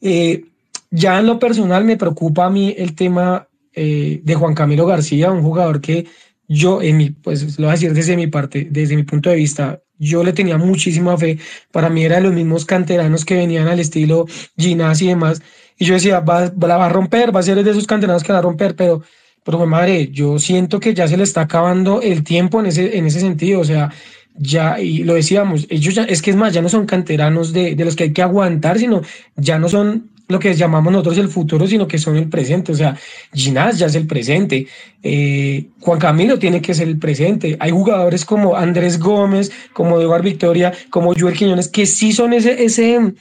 Eh, 0.00 0.44
ya 0.90 1.18
en 1.18 1.26
lo 1.26 1.38
personal 1.38 1.84
me 1.84 1.96
preocupa 1.96 2.46
a 2.46 2.50
mí 2.50 2.74
el 2.78 2.94
tema 2.94 3.48
eh, 3.74 4.20
de 4.22 4.34
Juan 4.34 4.54
Camilo 4.54 4.86
García, 4.86 5.32
un 5.32 5.42
jugador 5.42 5.80
que 5.80 6.06
yo, 6.46 6.80
en 6.80 6.96
mi, 6.98 7.10
pues 7.10 7.58
lo 7.58 7.66
voy 7.66 7.70
a 7.70 7.72
decir 7.72 7.92
desde 7.94 8.16
mi 8.16 8.28
parte, 8.28 8.68
desde 8.70 8.94
mi 8.94 9.02
punto 9.02 9.30
de 9.30 9.36
vista, 9.36 9.80
yo 10.02 10.24
le 10.24 10.32
tenía 10.32 10.58
muchísima 10.58 11.16
fe. 11.16 11.38
Para 11.70 11.88
mí 11.88 12.04
era 12.04 12.16
de 12.16 12.22
los 12.22 12.32
mismos 12.32 12.64
canteranos 12.64 13.24
que 13.24 13.36
venían 13.36 13.68
al 13.68 13.80
estilo 13.80 14.26
Ginás 14.58 15.00
y 15.02 15.08
demás. 15.08 15.40
Y 15.78 15.84
yo 15.84 15.94
decía, 15.94 16.20
va, 16.20 16.52
la 16.60 16.76
va 16.76 16.86
a 16.86 16.88
romper, 16.88 17.34
va 17.34 17.40
a 17.40 17.42
ser 17.42 17.62
de 17.62 17.70
esos 17.70 17.86
canteranos 17.86 18.22
que 18.22 18.28
la 18.28 18.34
va 18.34 18.38
a 18.40 18.42
romper, 18.42 18.74
pero, 18.76 19.02
pero 19.44 19.64
madre, 19.66 20.08
yo 20.12 20.38
siento 20.38 20.80
que 20.80 20.94
ya 20.94 21.08
se 21.08 21.16
le 21.16 21.22
está 21.22 21.42
acabando 21.42 22.02
el 22.02 22.24
tiempo 22.24 22.60
en 22.60 22.66
ese, 22.66 22.96
en 22.96 23.06
ese 23.06 23.20
sentido, 23.20 23.60
o 23.60 23.64
sea, 23.64 23.92
ya, 24.34 24.80
y 24.80 25.04
lo 25.04 25.14
decíamos, 25.14 25.66
ellos 25.70 25.94
ya, 25.94 26.04
es 26.04 26.22
que 26.22 26.30
es 26.30 26.36
más, 26.36 26.52
ya 26.52 26.62
no 26.62 26.68
son 26.68 26.86
canteranos 26.86 27.52
de, 27.52 27.74
de 27.74 27.84
los 27.84 27.96
que 27.96 28.04
hay 28.04 28.12
que 28.12 28.22
aguantar, 28.22 28.78
sino 28.78 29.02
ya 29.36 29.58
no 29.58 29.68
son 29.68 30.11
lo 30.28 30.38
que 30.38 30.54
llamamos 30.54 30.92
nosotros 30.92 31.18
el 31.18 31.28
futuro, 31.28 31.66
sino 31.66 31.86
que 31.86 31.98
son 31.98 32.16
el 32.16 32.28
presente. 32.28 32.72
O 32.72 32.74
sea, 32.74 32.96
Ginás 33.32 33.78
ya 33.78 33.86
es 33.86 33.94
el 33.94 34.06
presente. 34.06 34.66
Eh, 35.02 35.66
Juan 35.80 35.98
Camilo 35.98 36.38
tiene 36.38 36.60
que 36.62 36.74
ser 36.74 36.88
el 36.88 36.98
presente. 36.98 37.56
Hay 37.60 37.70
jugadores 37.70 38.24
como 38.24 38.56
Andrés 38.56 38.98
Gómez, 38.98 39.50
como 39.72 40.00
Eduardo 40.00 40.24
Victoria, 40.24 40.72
como 40.90 41.14
Joel 41.14 41.36
Quiñones, 41.36 41.68
que 41.68 41.86
sí 41.86 42.12
son 42.12 42.32
ese, 42.32 42.64
ese, 42.64 43.14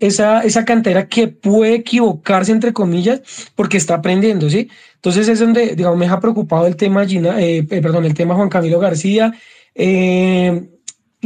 esa, 0.00 0.40
esa 0.40 0.64
cantera 0.64 1.08
que 1.08 1.28
puede 1.28 1.76
equivocarse, 1.76 2.52
entre 2.52 2.72
comillas, 2.72 3.20
porque 3.54 3.76
está 3.76 3.94
aprendiendo, 3.94 4.48
¿sí? 4.48 4.68
Entonces 4.94 5.28
es 5.28 5.38
donde, 5.38 5.76
digamos, 5.76 5.98
me 5.98 6.06
ha 6.06 6.20
preocupado 6.20 6.66
el 6.66 6.76
tema, 6.76 7.06
Gina, 7.06 7.40
eh, 7.40 7.58
eh, 7.58 7.82
perdón, 7.82 8.04
el 8.04 8.14
tema 8.14 8.34
Juan 8.34 8.48
Camilo 8.48 8.78
García. 8.78 9.32
Eh, 9.74 10.68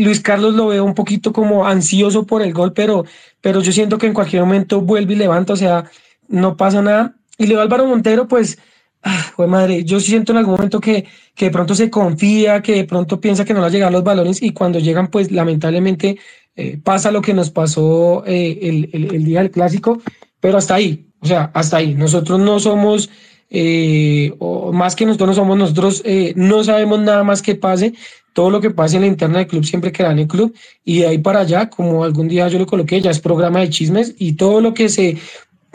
Luis 0.04 0.20
Carlos 0.20 0.54
lo 0.54 0.68
veo 0.68 0.84
un 0.84 0.94
poquito 0.94 1.32
como 1.32 1.66
ansioso 1.66 2.26
por 2.26 2.42
el 2.42 2.52
gol, 2.52 2.72
pero, 2.72 3.04
pero 3.40 3.60
yo 3.60 3.72
siento 3.72 3.98
que 3.98 4.06
en 4.06 4.14
cualquier 4.14 4.42
momento 4.42 4.80
vuelve 4.80 5.14
y 5.14 5.16
levanta, 5.16 5.52
o 5.52 5.56
sea, 5.56 5.90
no 6.28 6.56
pasa 6.56 6.82
nada. 6.82 7.14
Y 7.38 7.46
Leo 7.46 7.60
Álvaro 7.60 7.86
Montero, 7.86 8.28
pues, 8.28 8.58
ah, 9.02 9.32
madre, 9.48 9.84
yo 9.84 10.00
siento 10.00 10.32
en 10.32 10.38
algún 10.38 10.54
momento 10.54 10.80
que, 10.80 11.06
que 11.34 11.46
de 11.46 11.50
pronto 11.50 11.74
se 11.74 11.90
confía, 11.90 12.62
que 12.62 12.74
de 12.74 12.84
pronto 12.84 13.20
piensa 13.20 13.44
que 13.44 13.54
no 13.54 13.60
van 13.60 13.70
a 13.70 13.72
llegar 13.72 13.92
los 13.92 14.04
balones 14.04 14.42
y 14.42 14.52
cuando 14.52 14.78
llegan, 14.78 15.08
pues 15.08 15.30
lamentablemente 15.32 16.18
eh, 16.56 16.78
pasa 16.82 17.10
lo 17.10 17.22
que 17.22 17.32
nos 17.32 17.50
pasó 17.50 18.24
eh, 18.26 18.58
el, 18.62 18.90
el, 18.92 19.24
día 19.24 19.40
del 19.40 19.50
clásico, 19.50 20.02
pero 20.40 20.58
hasta 20.58 20.74
ahí, 20.74 21.06
o 21.20 21.26
sea, 21.26 21.50
hasta 21.54 21.78
ahí. 21.78 21.94
Nosotros 21.94 22.38
no 22.38 22.60
somos, 22.60 23.08
eh, 23.48 24.34
o 24.38 24.72
más 24.72 24.94
que 24.94 25.06
nosotros 25.06 25.30
no 25.30 25.34
somos, 25.34 25.58
nosotros 25.58 26.02
no 26.34 26.64
sabemos 26.64 27.00
nada 27.00 27.24
más 27.24 27.40
que 27.42 27.54
pase. 27.54 27.94
Todo 28.32 28.50
lo 28.50 28.60
que 28.60 28.70
pase 28.70 28.96
en 28.96 29.02
la 29.02 29.08
interna 29.08 29.38
del 29.38 29.46
club 29.46 29.64
siempre 29.64 29.92
queda 29.92 30.12
en 30.12 30.20
el 30.20 30.28
club 30.28 30.54
y 30.84 31.00
de 31.00 31.06
ahí 31.08 31.18
para 31.18 31.40
allá, 31.40 31.68
como 31.68 32.04
algún 32.04 32.28
día 32.28 32.48
yo 32.48 32.58
lo 32.58 32.66
coloqué, 32.66 33.00
ya 33.00 33.10
es 33.10 33.20
programa 33.20 33.60
de 33.60 33.70
chismes 33.70 34.14
y 34.18 34.34
todo 34.34 34.60
lo 34.60 34.74
que 34.74 34.88
se 34.88 35.18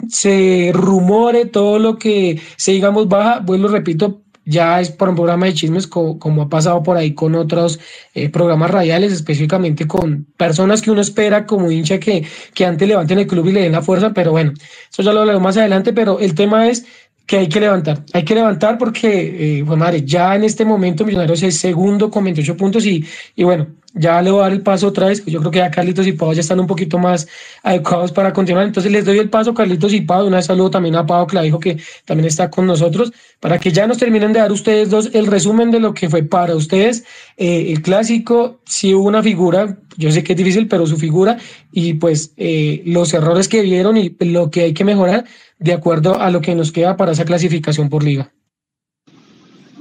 se 0.08 0.72
rumore, 0.74 1.46
todo 1.46 1.78
lo 1.78 1.98
que 1.98 2.40
se 2.56 2.72
digamos 2.72 3.08
baja, 3.08 3.40
vuelvo, 3.40 3.68
repito, 3.68 4.20
ya 4.46 4.80
es 4.80 4.90
por 4.90 5.08
un 5.08 5.16
programa 5.16 5.46
de 5.46 5.54
chismes 5.54 5.86
como, 5.88 6.42
ha 6.42 6.48
pasado 6.48 6.82
por 6.82 6.96
ahí 6.96 7.14
con 7.14 7.34
otros 7.34 7.80
eh, 8.14 8.28
programas 8.28 8.70
radiales, 8.70 9.12
específicamente 9.12 9.86
con 9.88 10.26
personas 10.36 10.80
que 10.80 10.92
uno 10.92 11.00
espera 11.00 11.46
como 11.46 11.70
hincha 11.70 11.98
que, 11.98 12.24
que 12.54 12.64
antes 12.64 12.86
levanten 12.86 13.18
el 13.18 13.26
club 13.26 13.48
y 13.48 13.52
le 13.52 13.62
den 13.62 13.72
la 13.72 13.82
fuerza, 13.82 14.14
pero 14.14 14.30
bueno, 14.30 14.52
eso 14.90 15.02
ya 15.02 15.12
lo 15.12 15.20
hablaré 15.20 15.40
más 15.40 15.56
adelante, 15.56 15.92
pero 15.92 16.20
el 16.20 16.34
tema 16.34 16.68
es 16.68 16.86
que 17.26 17.38
hay 17.38 17.48
que 17.48 17.60
levantar, 17.60 18.04
hay 18.12 18.24
que 18.24 18.34
levantar 18.34 18.78
porque, 18.78 19.64
bueno, 19.66 19.84
eh, 19.84 19.86
madre, 19.86 20.02
ya 20.04 20.34
en 20.36 20.44
este 20.44 20.64
momento 20.64 21.04
Millonarios 21.04 21.42
es 21.42 21.58
segundo 21.58 22.10
con 22.10 22.24
28 22.24 22.56
puntos 22.56 22.86
y, 22.86 23.04
y 23.34 23.44
bueno, 23.44 23.66
ya 23.96 24.20
le 24.20 24.30
voy 24.30 24.40
a 24.40 24.42
dar 24.44 24.52
el 24.52 24.60
paso 24.60 24.88
otra 24.88 25.06
vez, 25.06 25.24
yo 25.24 25.40
creo 25.40 25.50
que 25.50 25.58
ya 25.58 25.70
Carlitos 25.70 26.06
y 26.06 26.12
Pau 26.12 26.32
ya 26.34 26.40
están 26.40 26.60
un 26.60 26.66
poquito 26.66 26.98
más 26.98 27.26
adecuados 27.62 28.12
para 28.12 28.32
continuar. 28.32 28.66
Entonces 28.66 28.92
les 28.92 29.04
doy 29.04 29.18
el 29.18 29.30
paso, 29.30 29.54
Carlitos 29.54 29.92
y 29.94 30.02
Pau. 30.02 30.26
Una 30.26 30.36
vez 30.36 30.46
saludo 30.46 30.70
también 30.70 30.96
a 30.96 31.06
Pau, 31.06 31.26
que 31.26 31.34
la 31.34 31.42
dijo 31.42 31.58
que 31.58 31.78
también 32.04 32.26
está 32.26 32.50
con 32.50 32.66
nosotros, 32.66 33.12
para 33.40 33.58
que 33.58 33.72
ya 33.72 33.86
nos 33.86 33.98
terminen 33.98 34.34
de 34.34 34.40
dar 34.40 34.52
ustedes 34.52 34.90
dos 34.90 35.10
el 35.14 35.26
resumen 35.26 35.70
de 35.70 35.80
lo 35.80 35.94
que 35.94 36.10
fue 36.10 36.22
para 36.22 36.54
ustedes 36.54 37.04
eh, 37.38 37.72
el 37.72 37.80
clásico. 37.80 38.60
Si 38.66 38.94
hubo 38.94 39.08
una 39.08 39.22
figura, 39.22 39.78
yo 39.96 40.12
sé 40.12 40.22
que 40.22 40.34
es 40.34 40.36
difícil, 40.36 40.68
pero 40.68 40.86
su 40.86 40.98
figura 40.98 41.38
y 41.72 41.94
pues 41.94 42.32
eh, 42.36 42.82
los 42.84 43.14
errores 43.14 43.48
que 43.48 43.62
vieron 43.62 43.96
y 43.96 44.14
lo 44.20 44.50
que 44.50 44.62
hay 44.62 44.74
que 44.74 44.84
mejorar 44.84 45.24
de 45.58 45.72
acuerdo 45.72 46.20
a 46.20 46.30
lo 46.30 46.42
que 46.42 46.54
nos 46.54 46.70
queda 46.70 46.98
para 46.98 47.12
esa 47.12 47.24
clasificación 47.24 47.88
por 47.88 48.04
liga. 48.04 48.30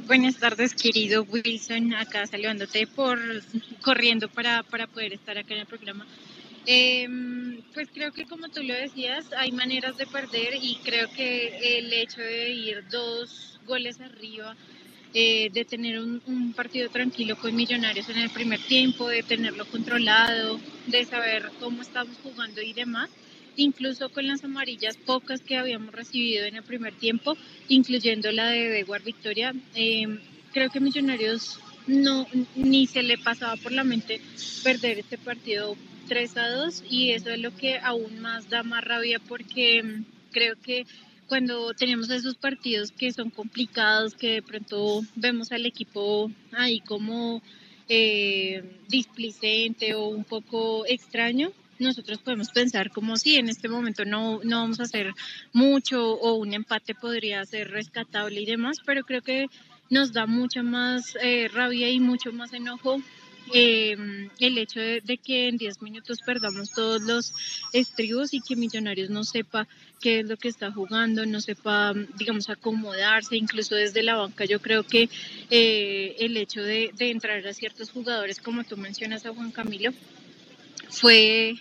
Buenas 0.08 0.38
tardes, 0.38 0.76
querido 0.76 1.24
Wilson, 1.24 1.96
acá 1.96 2.28
saludándote 2.28 2.86
por 2.86 3.20
corriendo 3.82 4.30
para, 4.30 4.62
para 4.62 4.86
poder 4.86 5.14
estar 5.14 5.36
acá 5.36 5.56
en 5.56 5.62
el 5.62 5.66
programa. 5.66 6.06
Em, 6.68 7.64
pues 7.74 7.90
creo 7.92 8.14
que 8.14 8.26
como 8.26 8.50
tú 8.50 8.62
lo 8.62 8.76
decías, 8.76 9.26
hay 9.36 9.52
maneras 9.52 9.98
de 9.98 10.06
perder 10.06 10.60
y 10.62 10.76
creo 10.84 11.10
que 11.10 11.80
el 11.80 11.92
hecho 11.92 12.22
de 12.22 12.52
ir 12.52 12.88
dos 12.90 13.60
goles 13.66 14.00
arriba, 14.00 14.56
eh, 15.16 15.50
de 15.52 15.66
tener 15.66 16.00
un, 16.00 16.54
partido 16.56 16.88
tranquilo 16.90 17.36
con 17.38 17.56
Millonarios 17.56 18.08
en 18.10 18.20
el 18.20 18.30
primer 18.30 18.60
tiempo, 18.60 19.08
de 19.08 19.24
tenerlo 19.24 19.66
controlado, 19.66 20.60
de 20.86 21.04
saber 21.06 21.52
cómo 21.60 21.82
estamos 21.82 22.16
jugando 22.22 22.62
y 22.62 22.74
demás, 22.74 23.10
incluso 23.58 24.10
con 24.10 24.28
las 24.28 24.44
amarillas 24.44 24.98
pocas 24.98 25.42
que 25.42 25.58
habíamos 25.58 25.94
recibido 25.94 26.46
en 26.46 26.56
el 26.56 26.64
primer 26.64 26.94
tiempo, 26.96 27.38
incluyendo 27.68 28.32
la 28.32 28.48
de 28.48 28.70
Deguar 28.70 29.04
Victoria, 29.04 29.54
em, 29.74 30.20
creo 30.54 30.70
que 30.70 30.80
Millonarios 30.80 31.60
no 31.88 32.28
ni 32.56 32.88
se 32.88 33.04
le 33.04 33.18
pasaba 33.18 33.56
por 33.58 33.72
la 33.72 33.84
mente 33.84 34.20
perder 34.64 35.00
este 35.00 35.18
partido 35.18 35.76
3 36.08 36.38
a 36.38 36.50
2 36.50 36.84
y 36.90 37.12
eso 37.12 37.30
es 37.30 37.40
lo 37.40 37.56
que 37.56 37.78
aún 37.78 38.20
más 38.20 38.50
da 38.50 38.64
más 38.64 38.84
rabia 38.84 39.20
porque 39.20 39.80
em, 39.80 40.06
creo 40.32 40.56
que 40.62 40.86
cuando 41.28 41.74
tenemos 41.74 42.10
esos 42.10 42.36
partidos 42.36 42.92
que 42.92 43.12
son 43.12 43.30
complicados, 43.30 44.14
que 44.16 44.34
de 44.34 44.42
pronto 44.42 45.02
vemos 45.16 45.52
al 45.52 45.66
equipo 45.66 46.32
ahí 46.52 46.80
como 46.82 47.42
eh, 47.88 48.64
displicente 48.88 49.96
o 49.96 50.08
un 50.08 50.24
poco 50.24 50.86
extraño, 50.86 51.52
nosotros 51.80 52.20
podemos 52.20 52.50
pensar 52.50 52.92
como 52.92 53.18
si 53.18 53.36
en 53.36 53.50
este 53.50 53.68
momento 53.68 54.06
no, 54.06 54.40
no 54.44 54.62
vamos 54.62 54.80
a 54.80 54.84
hacer 54.84 55.14
mucho 55.54 56.14
o 56.14 56.36
un 56.36 56.54
empate 56.54 56.96
podría 56.96 57.46
ser 57.46 57.72
rescatable 57.72 58.42
y 58.42 58.46
demás, 58.46 58.78
pero 58.86 59.04
creo 59.04 59.22
que 59.22 59.48
nos 59.90 60.14
da 60.14 60.26
mucha 60.26 60.64
más 60.64 61.16
eh, 61.22 61.48
rabia 61.54 61.90
y 61.90 62.00
mucho 62.00 62.32
más 62.32 62.54
enojo 62.54 63.02
eh, 63.54 63.96
el 64.40 64.58
hecho 64.58 64.80
de, 64.80 65.20
que 65.24 65.48
en 65.48 65.58
10 65.58 65.82
minutos 65.82 66.20
perdamos 66.26 66.72
todos 66.72 67.02
los 67.04 67.34
estribos 67.74 68.34
y 68.34 68.42
que 68.42 68.56
Millonarios 68.56 69.10
no 69.10 69.24
sepa 69.24 69.68
qué 70.02 70.22
es 70.22 70.26
lo 70.28 70.38
que 70.38 70.48
está 70.48 70.72
jugando, 70.72 71.26
no 71.26 71.40
sepa, 71.42 71.94
digamos, 72.18 72.50
acomodarse, 72.50 73.36
incluso 73.36 73.76
desde 73.76 74.04
la 74.04 74.16
banca. 74.16 74.46
Yo 74.46 74.60
creo 74.60 74.84
que 74.84 75.10
eh, 75.50 76.16
el 76.20 76.38
hecho 76.38 76.64
de, 76.64 76.92
de 76.98 77.12
entrar 77.12 77.46
a 77.46 77.54
ciertos 77.54 77.92
jugadores, 77.92 78.40
como 78.40 78.64
tú 78.64 78.78
mencionas 78.78 79.26
a 79.26 79.34
Juan 79.34 79.52
Camilo, 79.52 79.92
fue 80.96 81.56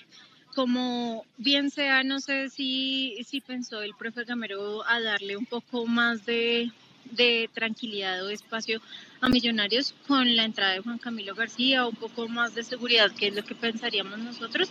como 0.54 1.26
bien 1.36 1.70
sea, 1.70 2.04
no 2.04 2.20
sé 2.20 2.48
si, 2.48 3.16
si 3.26 3.40
pensó 3.40 3.82
el 3.82 3.94
profe 3.94 4.24
Gamero 4.24 4.86
a 4.86 5.00
darle 5.00 5.36
un 5.36 5.46
poco 5.46 5.86
más 5.86 6.24
de, 6.24 6.70
de 7.10 7.50
tranquilidad 7.52 8.24
o 8.24 8.30
espacio 8.30 8.80
a 9.20 9.28
Millonarios 9.28 9.94
con 10.06 10.36
la 10.36 10.44
entrada 10.44 10.74
de 10.74 10.80
Juan 10.80 10.98
Camilo 10.98 11.34
García, 11.34 11.86
un 11.86 11.96
poco 11.96 12.28
más 12.28 12.54
de 12.54 12.62
seguridad, 12.62 13.10
que 13.10 13.28
es 13.28 13.34
lo 13.34 13.44
que 13.44 13.56
pensaríamos 13.56 14.18
nosotros, 14.20 14.70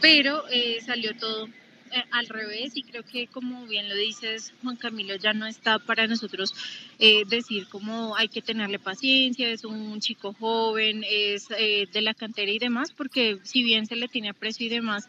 pero 0.00 0.48
eh, 0.48 0.78
salió 0.84 1.14
todo 1.14 1.48
eh, 1.92 2.04
al 2.10 2.26
revés 2.28 2.72
y 2.76 2.82
creo 2.82 3.02
que 3.02 3.26
como 3.26 3.66
bien 3.66 3.88
lo 3.88 3.94
dices 3.94 4.52
Juan 4.62 4.76
Camilo 4.76 5.16
ya 5.16 5.32
no 5.32 5.46
está 5.46 5.78
para 5.78 6.06
nosotros 6.06 6.54
eh, 6.98 7.24
decir 7.26 7.66
cómo 7.68 8.16
hay 8.16 8.28
que 8.28 8.42
tenerle 8.42 8.78
paciencia, 8.78 9.50
es 9.50 9.64
un 9.64 10.00
chico 10.00 10.34
joven, 10.38 11.04
es 11.08 11.48
de 11.48 12.00
la 12.00 12.14
cantera 12.14 12.50
y 12.50 12.58
demás, 12.58 12.92
porque 12.92 13.38
si 13.42 13.62
bien 13.62 13.86
se 13.86 13.96
le 13.96 14.08
tiene 14.08 14.30
aprecio 14.30 14.66
y 14.66 14.68
demás, 14.68 15.08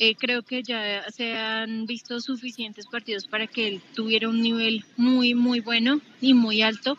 eh, 0.00 0.14
creo 0.14 0.42
que 0.42 0.62
ya 0.62 1.04
se 1.10 1.36
han 1.36 1.84
visto 1.86 2.20
suficientes 2.20 2.86
partidos 2.86 3.26
para 3.26 3.48
que 3.48 3.66
él 3.66 3.82
tuviera 3.96 4.28
un 4.28 4.40
nivel 4.40 4.84
muy, 4.96 5.34
muy 5.34 5.58
bueno 5.58 6.00
y 6.20 6.34
muy 6.34 6.62
alto. 6.62 6.96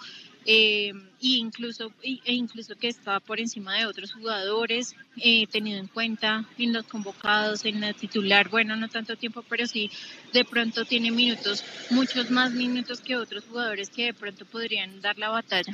Eh, 0.52 0.92
e 1.22 1.38
incluso, 1.38 1.94
e 2.02 2.34
incluso 2.34 2.76
que 2.76 2.88
estaba 2.88 3.20
por 3.20 3.40
encima 3.40 3.76
de 3.78 3.86
otros 3.86 4.14
jugadores, 4.14 4.96
eh, 5.18 5.46
tenido 5.46 5.78
en 5.78 5.86
cuenta 5.86 6.44
en 6.58 6.74
los 6.74 6.88
convocados, 6.88 7.66
en 7.66 7.80
la 7.82 7.94
titular, 7.94 8.50
bueno, 8.50 8.76
no 8.76 8.90
tanto 8.90 9.16
tiempo, 9.16 9.44
pero 9.48 9.68
sí 9.68 9.92
de 10.34 10.44
pronto 10.46 10.86
tiene 10.86 11.12
minutos, 11.12 11.64
muchos 11.92 12.32
más 12.32 12.52
minutos 12.52 13.00
que 13.00 13.16
otros 13.16 13.44
jugadores 13.44 13.92
que 13.92 14.06
de 14.06 14.14
pronto 14.16 14.44
podrían 14.46 15.02
dar 15.02 15.20
la 15.20 15.30
batalla. 15.30 15.72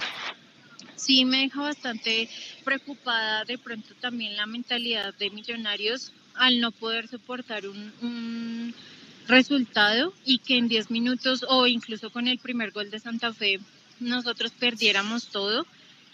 Sí 0.98 1.24
me 1.24 1.38
deja 1.38 1.62
bastante 1.62 2.28
preocupada 2.66 3.46
de 3.46 3.58
pronto 3.58 3.96
también 4.02 4.36
la 4.36 4.46
mentalidad 4.46 5.14
de 5.14 5.30
millonarios 5.30 6.12
al 6.34 6.60
no 6.60 6.74
poder 6.74 7.08
soportar 7.08 7.66
un, 7.66 8.74
resultado 9.28 10.14
y 10.26 10.40
que 10.40 10.58
en 10.58 10.68
10 10.68 10.92
minutos 10.92 11.46
o 11.48 11.66
incluso 11.66 12.12
con 12.12 12.28
el 12.28 12.40
primer 12.40 12.72
gol 12.72 12.92
de 12.92 13.00
Santa 13.00 13.34
Fe 13.34 13.60
nosotros 14.00 14.52
perdiéramos 14.52 15.28
todo, 15.28 15.66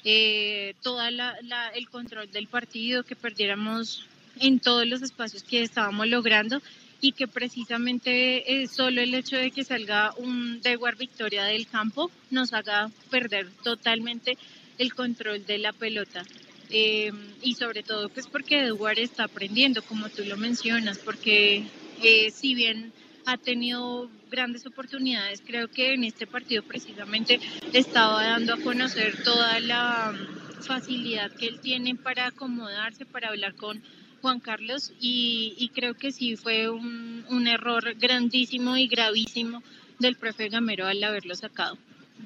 eh, 0.04 0.76
todo 0.82 1.00
el 1.02 1.90
control 1.90 2.32
del 2.32 2.48
partido, 2.48 3.04
que 3.04 3.16
perdiéramos 3.16 4.06
en 4.40 4.60
todos 4.60 4.88
los 4.88 5.02
espacios 5.02 5.44
que 5.44 5.62
estábamos 5.62 6.08
logrando 6.08 6.62
y 7.02 7.14
que 7.14 7.28
precisamente 7.28 8.62
eh, 8.62 8.68
solo 8.68 9.02
el 9.02 9.14
hecho 9.16 9.36
de 9.36 9.52
que 9.52 9.64
salga 9.64 10.14
un 10.18 10.62
Dewar 10.62 10.96
Victoria 10.96 11.46
del 11.46 11.68
campo 11.68 12.12
nos 12.30 12.54
haga 12.54 12.92
perder 13.10 13.50
totalmente 13.64 14.38
el 14.78 14.94
control 14.94 15.46
de 15.46 15.58
la 15.58 15.74
pelota. 15.74 16.24
Eh, 16.70 17.12
y 17.42 17.56
sobre 17.56 17.84
todo 17.84 18.08
pues 18.08 18.28
porque 18.28 18.62
Edward 18.62 19.00
está 19.00 19.26
aprendiendo, 19.26 19.82
como 19.84 20.10
tú 20.10 20.24
lo 20.24 20.38
mencionas, 20.38 21.00
porque 21.00 21.64
eh, 22.02 22.32
si 22.32 22.56
bien 22.56 22.94
ha 23.26 23.38
tenido 23.38 24.10
grandes 24.30 24.66
oportunidades, 24.66 25.42
creo 25.46 25.68
que 25.68 25.94
en 25.94 26.04
este 26.04 26.28
partido 26.28 26.64
precisamente 26.64 27.40
estaba 27.74 28.24
dando 28.24 28.54
a 28.54 28.62
conocer 28.62 29.24
toda 29.24 29.60
la 29.60 30.14
facilidad 30.62 31.32
que 31.32 31.48
él 31.48 31.60
tiene 31.60 31.96
para 31.96 32.28
acomodarse, 32.28 33.06
para 33.06 33.30
hablar 33.30 33.56
con 33.56 33.82
Juan 34.22 34.40
Carlos 34.40 34.94
y, 35.00 35.72
creo 35.74 35.96
que 35.96 36.12
sí 36.12 36.36
fue 36.36 36.70
un, 36.70 37.26
un 37.30 37.48
error 37.48 37.96
grandísimo 37.96 38.78
y 38.78 38.88
gravísimo 38.88 39.64
del 40.00 40.16
profe 40.16 40.50
Gamero 40.50 40.88
al 40.88 41.04
haberlo 41.04 41.36
sacado. 41.36 41.78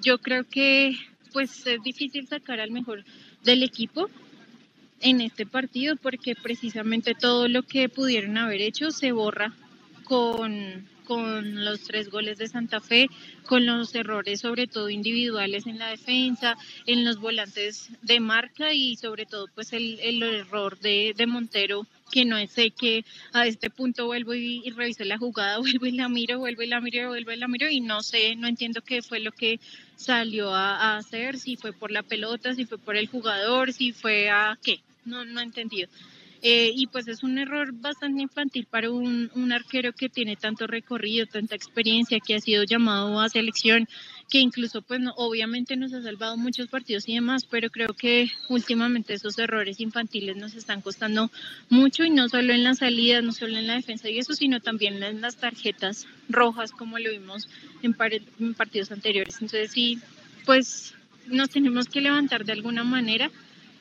Yo 0.01 0.17
creo 0.19 0.43
que 0.43 0.97
pues 1.31 1.65
es 1.67 1.81
difícil 1.83 2.27
sacar 2.27 2.59
al 2.59 2.71
mejor 2.71 3.03
del 3.43 3.63
equipo, 3.63 4.09
en 5.01 5.21
este 5.21 5.45
partido 5.45 5.95
porque 5.95 6.35
precisamente 6.35 7.13
todo 7.15 7.47
lo 7.47 7.63
que 7.63 7.89
pudieron 7.89 8.37
haber 8.37 8.61
hecho 8.61 8.91
se 8.91 9.11
borra 9.11 9.53
con, 10.05 10.87
con 11.05 11.65
los 11.65 11.81
tres 11.81 12.09
goles 12.09 12.37
de 12.37 12.47
Santa 12.47 12.79
Fe, 12.79 13.07
con 13.45 13.65
los 13.65 13.93
errores 13.95 14.41
sobre 14.41 14.67
todo 14.67 14.89
individuales 14.89 15.67
en 15.67 15.79
la 15.79 15.89
defensa, 15.89 16.57
en 16.85 17.03
los 17.03 17.19
volantes 17.19 17.89
de 18.01 18.19
marca 18.19 18.73
y 18.73 18.95
sobre 18.95 19.25
todo 19.25 19.47
pues 19.53 19.73
el, 19.73 19.99
el 19.99 20.23
error 20.23 20.79
de, 20.79 21.13
de, 21.15 21.27
Montero 21.27 21.85
que 22.11 22.23
no 22.23 22.37
sé 22.47 22.71
que 22.71 23.03
a 23.33 23.47
este 23.47 23.69
punto 23.69 24.05
vuelvo 24.05 24.33
y, 24.35 24.61
y, 24.63 24.69
reviso 24.71 25.03
la 25.03 25.17
jugada, 25.17 25.57
vuelvo 25.59 25.85
y 25.85 25.91
la 25.91 26.07
miro, 26.07 26.39
vuelvo 26.39 26.61
y 26.61 26.67
la 26.67 26.79
miro, 26.79 27.09
vuelvo 27.09 27.31
y 27.31 27.37
la 27.37 27.47
miro 27.47 27.69
y 27.69 27.81
no 27.81 28.01
sé, 28.03 28.35
no 28.35 28.47
entiendo 28.47 28.81
qué 28.81 29.01
fue 29.01 29.19
lo 29.19 29.31
que 29.31 29.59
salió 29.95 30.53
a, 30.53 30.75
a 30.75 30.97
hacer, 30.97 31.37
si 31.37 31.55
fue 31.55 31.73
por 31.73 31.91
la 31.91 32.03
pelota, 32.03 32.53
si 32.53 32.65
fue 32.65 32.77
por 32.77 32.95
el 32.95 33.07
jugador, 33.07 33.73
si 33.73 33.91
fue 33.91 34.29
a 34.29 34.57
qué, 34.63 34.79
no, 35.03 35.25
no 35.25 35.39
he 35.39 35.43
entendido. 35.43 35.89
Eh, 36.47 36.71
y 36.75 36.85
pues 36.85 37.07
es 37.07 37.23
un 37.23 37.39
error 37.39 37.71
bastante 37.73 38.21
infantil 38.21 38.67
para 38.69 38.91
un, 38.91 39.31
un, 39.33 39.51
arquero 39.51 39.93
que 39.93 40.09
tiene 40.09 40.35
tanto 40.35 40.67
recorrido, 40.67 41.25
tanta 41.25 41.55
experiencia, 41.55 42.19
que 42.19 42.35
ha 42.35 42.39
sido 42.39 42.63
llamado 42.63 43.19
a 43.19 43.29
selección, 43.29 43.87
que 44.29 44.37
incluso 44.37 44.83
pues 44.83 44.99
no, 44.99 45.11
obviamente 45.17 45.75
nos 45.75 45.91
ha 45.93 46.03
salvado 46.03 46.37
muchos 46.37 46.67
partidos 46.67 47.09
y 47.09 47.15
demás, 47.15 47.47
pero 47.49 47.71
creo 47.71 47.95
que 47.95 48.29
últimamente 48.47 49.15
esos 49.15 49.39
errores 49.39 49.79
infantiles 49.79 50.37
nos 50.37 50.53
están 50.53 50.81
costando 50.81 51.31
mucho 51.69 52.03
y 52.03 52.11
no 52.11 52.29
solo 52.29 52.53
en 52.53 52.63
la 52.63 52.75
salida, 52.75 53.23
no 53.23 53.31
solo 53.31 53.57
en 53.57 53.65
la 53.65 53.73
defensa 53.73 54.07
y 54.07 54.19
eso, 54.19 54.35
sino 54.35 54.59
también 54.59 55.01
en 55.01 55.21
las 55.21 55.37
tarjetas 55.37 56.05
rojas 56.29 56.71
como 56.71 56.99
lo 56.99 57.09
vimos 57.09 57.49
en, 57.81 57.95
en 58.39 58.53
partidos 58.53 58.91
anteriores. 58.91 59.37
Entonces 59.41 59.71
sí, 59.71 59.97
pues 60.45 60.93
nos 61.25 61.49
tenemos 61.49 61.87
que 61.87 62.01
levantar 62.01 62.45
de 62.45 62.53
alguna 62.53 62.83
manera 62.83 63.31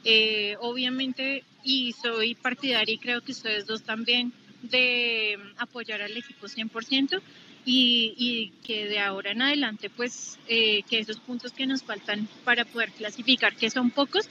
eh, 0.05 0.57
obviamente, 0.61 1.45
y 1.65 1.93
soy 1.93 2.35
partidaria 2.35 2.95
y 2.95 2.99
creo 2.99 3.23
que 3.23 3.33
ustedes 3.33 3.67
dos 3.67 3.83
también, 3.83 4.33
de 4.63 5.39
apoyar 5.59 6.03
al 6.03 6.17
equipo 6.17 6.47
100% 6.47 7.21
y, 7.65 8.15
y 8.17 8.53
que 8.67 8.87
de 8.87 9.01
ahora 9.01 9.33
en 9.33 9.43
adelante, 9.43 9.91
pues, 9.91 10.39
eh, 10.49 10.83
que 10.89 10.99
esos 10.99 11.19
puntos 11.19 11.53
que 11.53 11.67
nos 11.67 11.83
faltan 11.83 12.29
para 12.45 12.65
poder 12.65 12.91
clasificar, 12.93 13.57
que 13.57 13.71
son 13.71 13.91
pocos, 13.91 14.29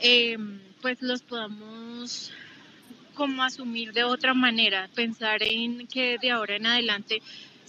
eh, 0.00 0.36
pues 0.80 1.00
los 1.00 1.22
podamos 1.22 2.32
como 3.14 3.42
asumir 3.42 3.92
de 3.92 4.04
otra 4.04 4.32
manera, 4.34 4.88
pensar 4.94 5.42
en 5.42 5.86
que 5.86 6.16
de 6.20 6.30
ahora 6.30 6.56
en 6.56 6.66
adelante 6.66 7.20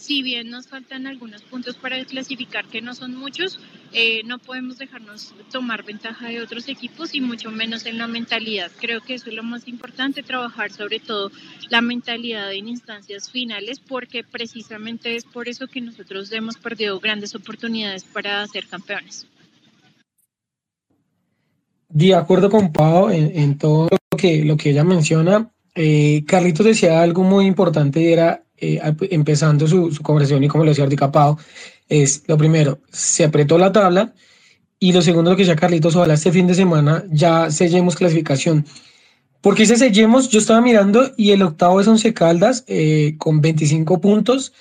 si 0.03 0.21
bien 0.21 0.49
nos 0.49 0.67
faltan 0.67 1.07
algunos 1.07 1.43
puntos 1.43 1.77
para 1.77 2.03
clasificar, 2.03 2.65
que 2.65 2.81
no 2.81 2.93
son 2.93 3.15
muchos, 3.15 3.57
eh, 3.93 4.21
no 4.25 4.37
podemos 4.37 4.77
dejarnos 4.77 5.33
tomar 5.49 5.85
ventaja 5.85 6.27
de 6.27 6.41
otros 6.41 6.67
equipos 6.67 7.15
y 7.15 7.21
mucho 7.21 7.51
menos 7.51 7.85
en 7.85 7.97
la 7.97 8.07
mentalidad. 8.07 8.69
Creo 8.81 8.99
que 8.99 9.13
eso 9.13 9.29
es 9.29 9.35
lo 9.35 9.43
más 9.43 9.65
importante, 9.65 10.21
trabajar 10.21 10.73
sobre 10.73 10.99
todo 10.99 11.31
la 11.69 11.79
mentalidad 11.79 12.51
en 12.51 12.67
instancias 12.67 13.31
finales, 13.31 13.79
porque 13.79 14.25
precisamente 14.25 15.15
es 15.15 15.23
por 15.23 15.47
eso 15.47 15.67
que 15.67 15.79
nosotros 15.79 16.29
hemos 16.33 16.57
perdido 16.57 16.99
grandes 16.99 17.33
oportunidades 17.33 18.03
para 18.03 18.45
ser 18.47 18.67
campeones. 18.67 19.25
De 21.87 22.13
acuerdo 22.13 22.49
con 22.49 22.73
Pau 22.73 23.09
en, 23.09 23.57
todo 23.57 23.87
lo 23.89 24.17
que, 24.17 24.43
lo 24.43 24.57
que 24.57 24.71
ella 24.71 24.83
menciona, 24.83 25.49
eh, 25.75 26.25
Carlitos 26.27 26.65
decía 26.65 27.01
algo 27.01 27.23
muy 27.23 27.45
importante 27.45 28.01
y 28.01 28.11
era, 28.11 28.43
eh, 28.63 28.95
empezando 29.11 29.67
su, 29.67 29.91
su, 29.91 30.01
conversación 30.01 30.41
y 30.43 30.47
como 30.47 30.63
lo 30.63 30.69
decía 30.69 30.87
Capao, 30.95 31.37
es 31.89 32.23
lo 32.27 32.37
primero, 32.37 32.79
se 32.91 33.25
apretó 33.25 33.57
la 33.57 33.73
tabla 33.73 34.13
y 34.79 34.93
lo 34.93 35.01
segundo, 35.01 35.31
lo 35.31 35.35
que 35.35 35.43
decía 35.43 35.57
Carlitos, 35.57 35.95
ojalá 35.95 36.13
este 36.13 36.31
fin 36.31 36.47
de 36.47 36.55
semana 36.55 37.03
ya 37.09 37.51
sellemos 37.51 37.95
clasificación. 37.95 38.65
Porque 39.41 39.63
ese 39.63 39.75
sellemos, 39.75 40.29
yo 40.29 40.39
estaba 40.39 40.61
mirando 40.61 41.11
y 41.17 41.31
el 41.31 41.41
octavo 41.41 41.81
es 41.81 41.87
Once 41.87 42.13
Caldas 42.13 42.63
eh, 42.67 43.15
con 43.17 43.41
25 43.41 43.99
puntos, 43.99 44.53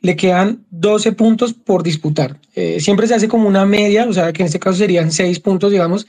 le 0.00 0.16
quedan 0.16 0.64
12 0.70 1.12
puntos 1.12 1.52
por 1.52 1.82
disputar. 1.82 2.40
siempre 2.78 3.06
se 3.06 3.14
hace 3.14 3.28
como 3.28 3.46
una 3.46 3.66
media, 3.66 4.06
o 4.08 4.12
sea 4.14 4.32
que 4.32 4.42
en 4.42 4.46
este 4.46 4.58
caso 4.58 4.78
serían 4.78 5.12
6 5.12 5.38
puntos, 5.40 5.70
digamos, 5.70 6.06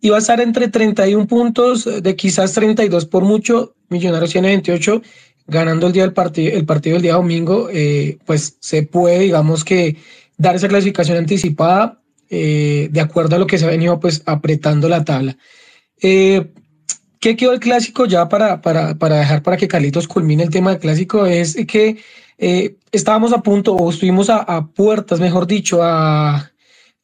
y 0.00 0.08
va 0.08 0.16
a 0.16 0.20
estar 0.20 0.40
entre 0.40 0.68
31 0.68 1.26
puntos, 1.26 2.02
de 2.02 2.16
quizás 2.16 2.52
32 2.52 3.06
por 3.06 3.24
mucho. 3.24 3.74
Millonarios 3.88 4.30
tiene 4.30 4.48
28, 4.48 5.02
ganando 5.50 5.88
el 5.88 5.92
día 5.92 6.02
del 6.04 6.12
partido, 6.12 6.56
el 6.56 6.64
partido 6.64 6.94
del 6.94 7.02
día 7.02 7.14
domingo, 7.14 7.68
eh, 7.72 8.18
pues 8.24 8.56
se 8.60 8.82
puede, 8.84 9.18
digamos 9.20 9.64
que, 9.64 9.96
dar 10.36 10.56
esa 10.56 10.68
clasificación 10.68 11.18
anticipada 11.18 12.00
eh, 12.30 12.88
de 12.90 13.00
acuerdo 13.00 13.36
a 13.36 13.38
lo 13.38 13.46
que 13.46 13.58
se 13.58 13.66
ha 13.66 13.70
venido 13.70 14.00
pues 14.00 14.22
apretando 14.24 14.88
la 14.88 15.04
tabla. 15.04 15.36
Eh, 16.00 16.50
¿Qué 17.18 17.36
quedó 17.36 17.52
el 17.52 17.60
clásico 17.60 18.06
ya 18.06 18.28
para, 18.28 18.62
para, 18.62 18.94
para, 18.94 19.16
dejar 19.16 19.42
para 19.42 19.58
que 19.58 19.68
Carlitos 19.68 20.08
culmine 20.08 20.42
el 20.42 20.50
tema 20.50 20.70
del 20.70 20.78
clásico? 20.78 21.26
Es 21.26 21.54
que 21.66 21.98
estábamos 22.90 23.34
a 23.34 23.42
punto, 23.42 23.74
o 23.74 23.90
estuvimos 23.90 24.30
a, 24.30 24.66
puertas, 24.68 25.20
mejor 25.20 25.46
dicho, 25.46 25.82
a 25.82 26.50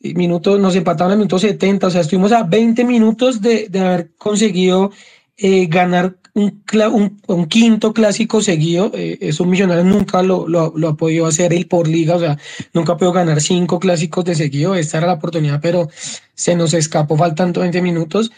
minutos, 0.01 0.59
nos 0.59 0.75
empataron 0.75 1.13
en 1.13 1.19
minuto 1.19 1.39
70, 1.39 1.87
o 1.87 1.91
sea, 1.91 2.01
estuvimos 2.01 2.33
a 2.33 2.45
20 2.45 2.85
minutos 2.85 3.43
de, 3.43 3.69
de 3.69 3.81
haber 3.81 4.15
conseguido 4.17 4.91
eh, 5.39 5.67
ganar 5.67 6.17
un, 6.37 7.19
un, 7.27 7.47
quinto 7.47 7.95
clásico 7.95 8.43
seguido. 8.43 8.91
Eh, 8.95 9.19
esos 9.23 9.47
millonarios 9.47 9.87
nunca 9.87 10.23
lo, 10.23 10.47
lo, 10.47 10.89
ha 10.89 10.97
podido 10.97 11.27
hacer 11.27 11.55
él 11.55 11.67
por 11.67 11.89
liga, 11.89 12.17
o 12.17 12.21
sea, 12.21 12.39
nunca 12.75 12.93
ha 12.93 12.97
podido 12.97 13.13
ganar 13.13 13.41
cinco 13.41 13.81
clásicos 13.81 14.25
de 14.27 14.35
seguido. 14.35 14.75
Esta 14.75 14.99
era 14.99 15.07
la 15.07 15.15
oportunidad, 15.15 15.61
pero 15.63 15.89
se 16.35 16.55
nos 16.55 16.75
escapó 16.75 17.17
faltando 17.17 17.61
20 17.63 17.81
minutos. 17.81 18.31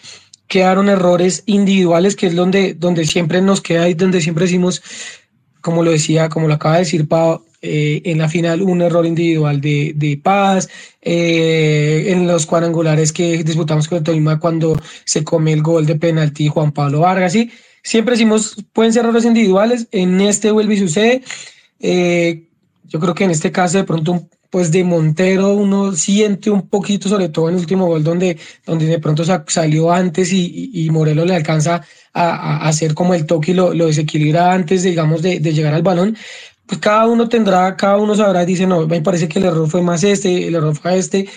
Quedaron 0.47 0.89
errores 0.89 1.43
individuales, 1.47 2.15
que 2.15 2.29
es 2.29 2.37
donde, 2.37 2.75
donde 2.75 3.05
siempre 3.05 3.43
nos 3.43 3.61
queda 3.61 3.89
y 3.89 3.95
donde 3.95 4.21
siempre 4.21 4.45
decimos, 4.45 4.81
como 5.61 5.83
lo 5.83 5.91
decía, 5.91 6.29
como 6.29 6.47
lo 6.47 6.55
acaba 6.55 6.77
de 6.77 6.81
decir 6.81 7.09
Pau, 7.09 7.45
eh, 7.61 8.03
en 8.05 8.19
la 8.19 8.29
final 8.29 8.63
un 8.63 8.81
error 8.81 9.05
individual 9.05 9.61
de, 9.61 9.93
de 9.97 10.17
Paz, 10.17 10.69
eh, 11.03 12.05
en 12.07 12.29
los 12.29 12.47
cuadrangulares 12.47 13.13
que 13.13 13.43
disputamos 13.43 13.89
con 13.89 14.05
Tolima 14.05 14.39
cuando 14.39 14.81
se 15.05 15.25
come 15.25 15.53
el 15.53 15.63
gol 15.63 15.85
de 15.85 15.97
penalti 15.97 16.47
Juan 16.47 16.71
Pablo 16.71 17.01
Vargas, 17.01 17.33
¿sí? 17.33 17.51
Siempre 17.89 18.13
decimos, 18.13 18.55
pueden 18.75 18.93
ser 18.93 19.05
errores 19.05 19.25
individuales, 19.25 19.89
en 19.93 20.21
este 20.21 20.51
vuelve 20.51 20.75
y 20.75 20.79
sucede, 20.79 21.23
eh, 21.81 22.47
yo 22.85 23.01
creo 23.01 23.15
que 23.15 23.25
en 23.25 23.31
este 23.31 23.51
caso 23.51 23.79
de 23.79 23.85
pronto 23.85 24.29
pues 24.51 24.71
de 24.73 24.85
Montero 24.85 25.55
uno 25.55 25.93
siente 25.93 26.51
un 26.51 26.69
poquito, 26.69 27.09
sobre 27.09 27.31
todo 27.31 27.49
en 27.49 27.55
el 27.55 27.61
último 27.61 27.87
gol, 27.87 28.05
donde, 28.05 28.39
donde 28.67 28.87
de 28.87 28.99
pronto 28.99 29.25
salió 29.47 29.91
antes 29.91 30.33
y, 30.33 30.71
y 30.75 30.91
Morelos 30.91 31.27
le 31.27 31.37
alcanza 31.37 31.83
a, 32.13 32.31
a, 32.31 32.69
hacer 32.69 32.95
como 32.95 33.15
el 33.15 33.25
toque 33.25 33.53
y 33.53 33.55
lo, 33.55 33.73
desequilibra 33.73 34.53
antes, 34.53 34.83
digamos, 34.83 35.23
de, 35.23 35.41
de, 35.41 35.53
llegar 35.53 35.75
al 35.75 35.83
balón. 35.83 36.17
Pues 36.67 36.81
cada 36.81 37.07
uno 37.07 37.29
tendrá, 37.29 37.77
cada 37.77 37.97
uno 37.99 38.15
sabrá, 38.15 38.45
dice, 38.45 38.67
no, 38.67 38.87
me 38.87 39.01
parece 39.01 39.29
que 39.29 39.39
el 39.39 39.47
error 39.47 39.69
fue 39.69 39.83
más 39.83 40.03
este, 40.05 40.49
el 40.49 40.55
error 40.55 40.77
fue 40.77 40.99
este, 40.99 41.29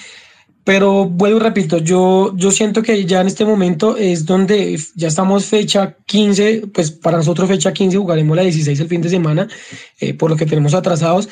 pero 0.64 1.06
vuelvo 1.06 1.38
y 1.38 1.42
repito, 1.42 1.78
yo, 1.78 2.34
yo 2.36 2.52
siento 2.52 2.84
que 2.84 3.06
ya 3.06 3.22
en 3.22 3.28
este 3.28 3.46
momento 3.46 3.98
es 3.98 4.26
donde 4.26 4.80
ya 4.96 5.08
estamos 5.08 5.46
fecha 5.46 5.98
15, 6.06 6.68
pues 6.74 6.92
para 6.92 7.18
nosotros 7.18 7.50
fecha 7.50 7.74
15 7.74 7.98
jugaremos 7.98 8.36
la 8.36 8.44
16 8.44 8.80
el 8.80 8.88
fin 8.88 9.02
de 9.02 9.10
semana, 9.10 9.48
eh, 10.00 10.14
por 10.14 10.30
lo 10.30 10.36
que 10.36 10.46
tenemos 10.46 10.74
atrasados, 10.74 11.30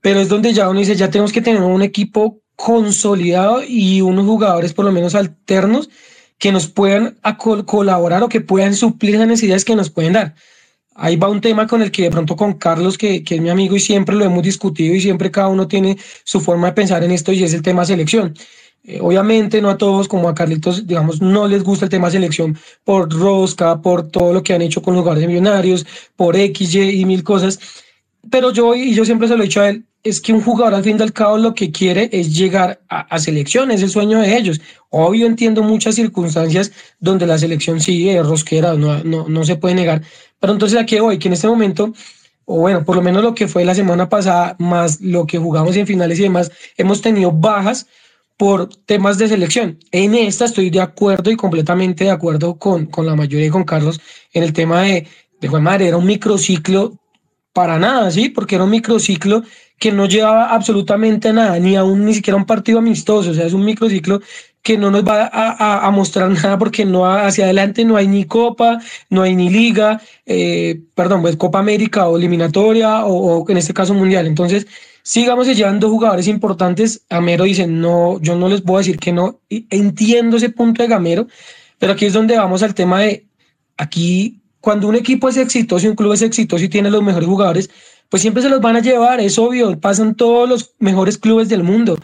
pero 0.00 0.20
es 0.20 0.28
donde 0.28 0.52
ya 0.52 0.68
uno 0.68 0.80
dice, 0.80 0.96
ya 0.96 1.10
tenemos 1.10 1.32
que 1.32 1.40
tener 1.40 1.62
un 1.62 1.82
equipo 1.82 2.40
consolidado 2.56 3.62
y 3.66 4.00
unos 4.00 4.26
jugadores 4.26 4.72
por 4.72 4.84
lo 4.84 4.92
menos 4.92 5.14
alternos 5.14 5.88
que 6.38 6.50
nos 6.50 6.66
puedan 6.66 7.16
colaborar 7.66 8.22
o 8.22 8.28
que 8.28 8.40
puedan 8.40 8.74
suplir 8.74 9.18
las 9.18 9.28
necesidades 9.28 9.64
que 9.64 9.76
nos 9.76 9.90
pueden 9.90 10.14
dar 10.14 10.34
ahí 10.98 11.16
va 11.16 11.28
un 11.28 11.40
tema 11.40 11.66
con 11.66 11.80
el 11.80 11.90
que 11.90 12.02
de 12.02 12.10
pronto 12.10 12.36
con 12.36 12.54
Carlos, 12.54 12.98
que, 12.98 13.22
que, 13.24 13.36
es 13.36 13.40
mi 13.40 13.50
amigo 13.50 13.76
y 13.76 13.80
siempre 13.80 14.14
lo 14.16 14.24
hemos 14.24 14.42
discutido 14.42 14.94
y 14.94 15.00
siempre 15.00 15.30
cada 15.30 15.48
uno 15.48 15.66
tiene 15.66 15.96
su 16.24 16.40
forma 16.40 16.68
de 16.68 16.72
pensar 16.74 17.02
en 17.04 17.12
esto 17.12 17.32
y 17.32 17.44
es 17.44 17.54
el 17.54 17.62
tema 17.62 17.84
selección. 17.84 18.34
Eh, 18.84 19.00
obviamente 19.00 19.60
no 19.60 19.70
a 19.70 19.78
todos, 19.78 20.08
como 20.08 20.28
a 20.28 20.34
Carlitos, 20.34 20.86
digamos, 20.86 21.20
no 21.20 21.46
les 21.46 21.62
gusta 21.62 21.84
el 21.84 21.90
tema 21.90 22.10
selección 22.10 22.58
por 22.84 23.12
rosca, 23.12 23.80
por 23.82 24.08
todo 24.08 24.32
lo 24.32 24.42
que 24.42 24.54
han 24.54 24.62
hecho 24.62 24.82
con 24.82 24.94
los 24.94 25.04
millonarios, 25.16 25.86
por 26.16 26.36
X, 26.36 26.74
Y 26.74 27.00
y 27.00 27.04
mil 27.04 27.22
cosas. 27.22 27.60
Pero 28.30 28.52
yo, 28.52 28.74
y 28.74 28.94
yo 28.94 29.04
siempre 29.04 29.28
se 29.28 29.36
lo 29.36 29.42
he 29.42 29.46
dicho 29.46 29.60
a 29.60 29.68
él, 29.68 29.84
es 30.04 30.20
que 30.20 30.32
un 30.32 30.40
jugador 30.40 30.74
al 30.74 30.84
fin 30.84 30.96
y 30.98 31.02
al 31.02 31.12
cabo 31.12 31.38
lo 31.38 31.54
que 31.54 31.70
quiere 31.70 32.08
es 32.12 32.34
llegar 32.36 32.80
a, 32.88 33.00
a 33.00 33.18
selección, 33.18 33.70
es 33.70 33.82
el 33.82 33.90
sueño 33.90 34.20
de 34.20 34.36
ellos. 34.36 34.60
Obvio 34.90 35.26
entiendo 35.26 35.62
muchas 35.62 35.96
circunstancias 35.96 36.72
donde 37.00 37.26
la 37.26 37.38
selección 37.38 37.80
sigue 37.80 38.22
rosquera, 38.22 38.74
no, 38.74 39.02
no, 39.04 39.28
no 39.28 39.44
se 39.44 39.56
puede 39.56 39.74
negar, 39.74 40.02
pero 40.40 40.52
entonces 40.52 40.78
aquí 40.78 40.98
voy, 40.98 41.18
que 41.18 41.28
en 41.28 41.34
este 41.34 41.48
momento, 41.48 41.92
o 42.44 42.60
bueno, 42.60 42.84
por 42.84 42.96
lo 42.96 43.02
menos 43.02 43.22
lo 43.22 43.34
que 43.34 43.48
fue 43.48 43.64
la 43.64 43.74
semana 43.74 44.08
pasada, 44.08 44.56
más 44.58 45.00
lo 45.00 45.26
que 45.26 45.38
jugamos 45.38 45.76
en 45.76 45.86
finales 45.86 46.18
y 46.18 46.22
demás, 46.22 46.50
hemos 46.76 47.02
tenido 47.02 47.32
bajas 47.32 47.86
por 48.36 48.68
temas 48.86 49.18
de 49.18 49.28
selección. 49.28 49.78
En 49.90 50.14
esta 50.14 50.44
estoy 50.44 50.70
de 50.70 50.80
acuerdo 50.80 51.30
y 51.30 51.36
completamente 51.36 52.04
de 52.04 52.10
acuerdo 52.10 52.54
con, 52.54 52.86
con 52.86 53.04
la 53.04 53.16
mayoría 53.16 53.48
y 53.48 53.50
con 53.50 53.64
Carlos 53.64 54.00
en 54.32 54.44
el 54.44 54.52
tema 54.52 54.82
de, 54.82 55.06
de 55.40 55.48
Juan 55.48 55.64
Madre, 55.64 55.88
era 55.88 55.96
un 55.96 56.06
microciclo 56.06 56.96
para 57.52 57.78
nada, 57.78 58.10
¿sí? 58.12 58.28
Porque 58.28 58.54
era 58.54 58.64
un 58.64 58.70
microciclo 58.70 59.42
que 59.78 59.92
no 59.92 60.06
llevaba 60.06 60.54
absolutamente 60.54 61.32
nada, 61.32 61.58
ni 61.58 61.76
aún 61.76 62.04
ni 62.04 62.14
siquiera 62.14 62.36
un 62.36 62.46
partido 62.46 62.78
amistoso, 62.80 63.30
o 63.30 63.34
sea, 63.34 63.46
es 63.46 63.52
un 63.52 63.64
microciclo 63.64 64.20
que 64.62 64.76
no 64.76 64.90
nos 64.90 65.04
va 65.04 65.30
a, 65.32 65.86
a, 65.86 65.90
mostrar 65.90 66.28
nada 66.42 66.58
porque 66.58 66.84
no 66.84 67.06
hacia 67.06 67.44
adelante 67.44 67.84
no 67.84 67.96
hay 67.96 68.08
ni 68.08 68.24
Copa, 68.24 68.80
no 69.08 69.22
hay 69.22 69.34
ni 69.36 69.50
Liga, 69.50 70.00
eh, 70.26 70.80
perdón, 70.94 71.22
pues 71.22 71.36
Copa 71.36 71.60
América 71.60 72.08
o 72.08 72.16
eliminatoria 72.16 73.04
o, 73.06 73.38
o, 73.38 73.50
en 73.50 73.56
este 73.56 73.72
caso 73.72 73.94
Mundial. 73.94 74.26
Entonces, 74.26 74.66
sigamos 75.02 75.46
llevando 75.46 75.88
jugadores 75.88 76.28
importantes. 76.28 77.02
Gamero 77.08 77.44
dice, 77.44 77.66
no, 77.66 78.20
yo 78.20 78.36
no 78.36 78.48
les 78.48 78.62
a 78.66 78.78
decir 78.78 78.98
que 78.98 79.12
no. 79.12 79.40
Entiendo 79.48 80.36
ese 80.36 80.50
punto 80.50 80.82
de 80.82 80.88
Gamero, 80.88 81.28
pero 81.78 81.92
aquí 81.92 82.04
es 82.04 82.12
donde 82.12 82.36
vamos 82.36 82.62
al 82.62 82.74
tema 82.74 83.00
de, 83.00 83.26
aquí, 83.78 84.42
cuando 84.60 84.86
un 84.88 84.96
equipo 84.96 85.28
es 85.30 85.38
exitoso 85.38 85.86
y 85.86 85.88
un 85.88 85.96
club 85.96 86.12
es 86.12 86.20
exitoso 86.22 86.62
y 86.62 86.68
tiene 86.68 86.90
los 86.90 87.02
mejores 87.02 87.26
jugadores, 87.26 87.70
pues 88.08 88.22
siempre 88.22 88.42
se 88.42 88.48
los 88.48 88.60
van 88.60 88.76
a 88.76 88.80
llevar, 88.80 89.20
es 89.20 89.38
obvio, 89.38 89.78
pasan 89.78 90.14
todos 90.14 90.48
los 90.48 90.74
mejores 90.78 91.18
clubes 91.18 91.48
del 91.48 91.62
mundo. 91.62 91.98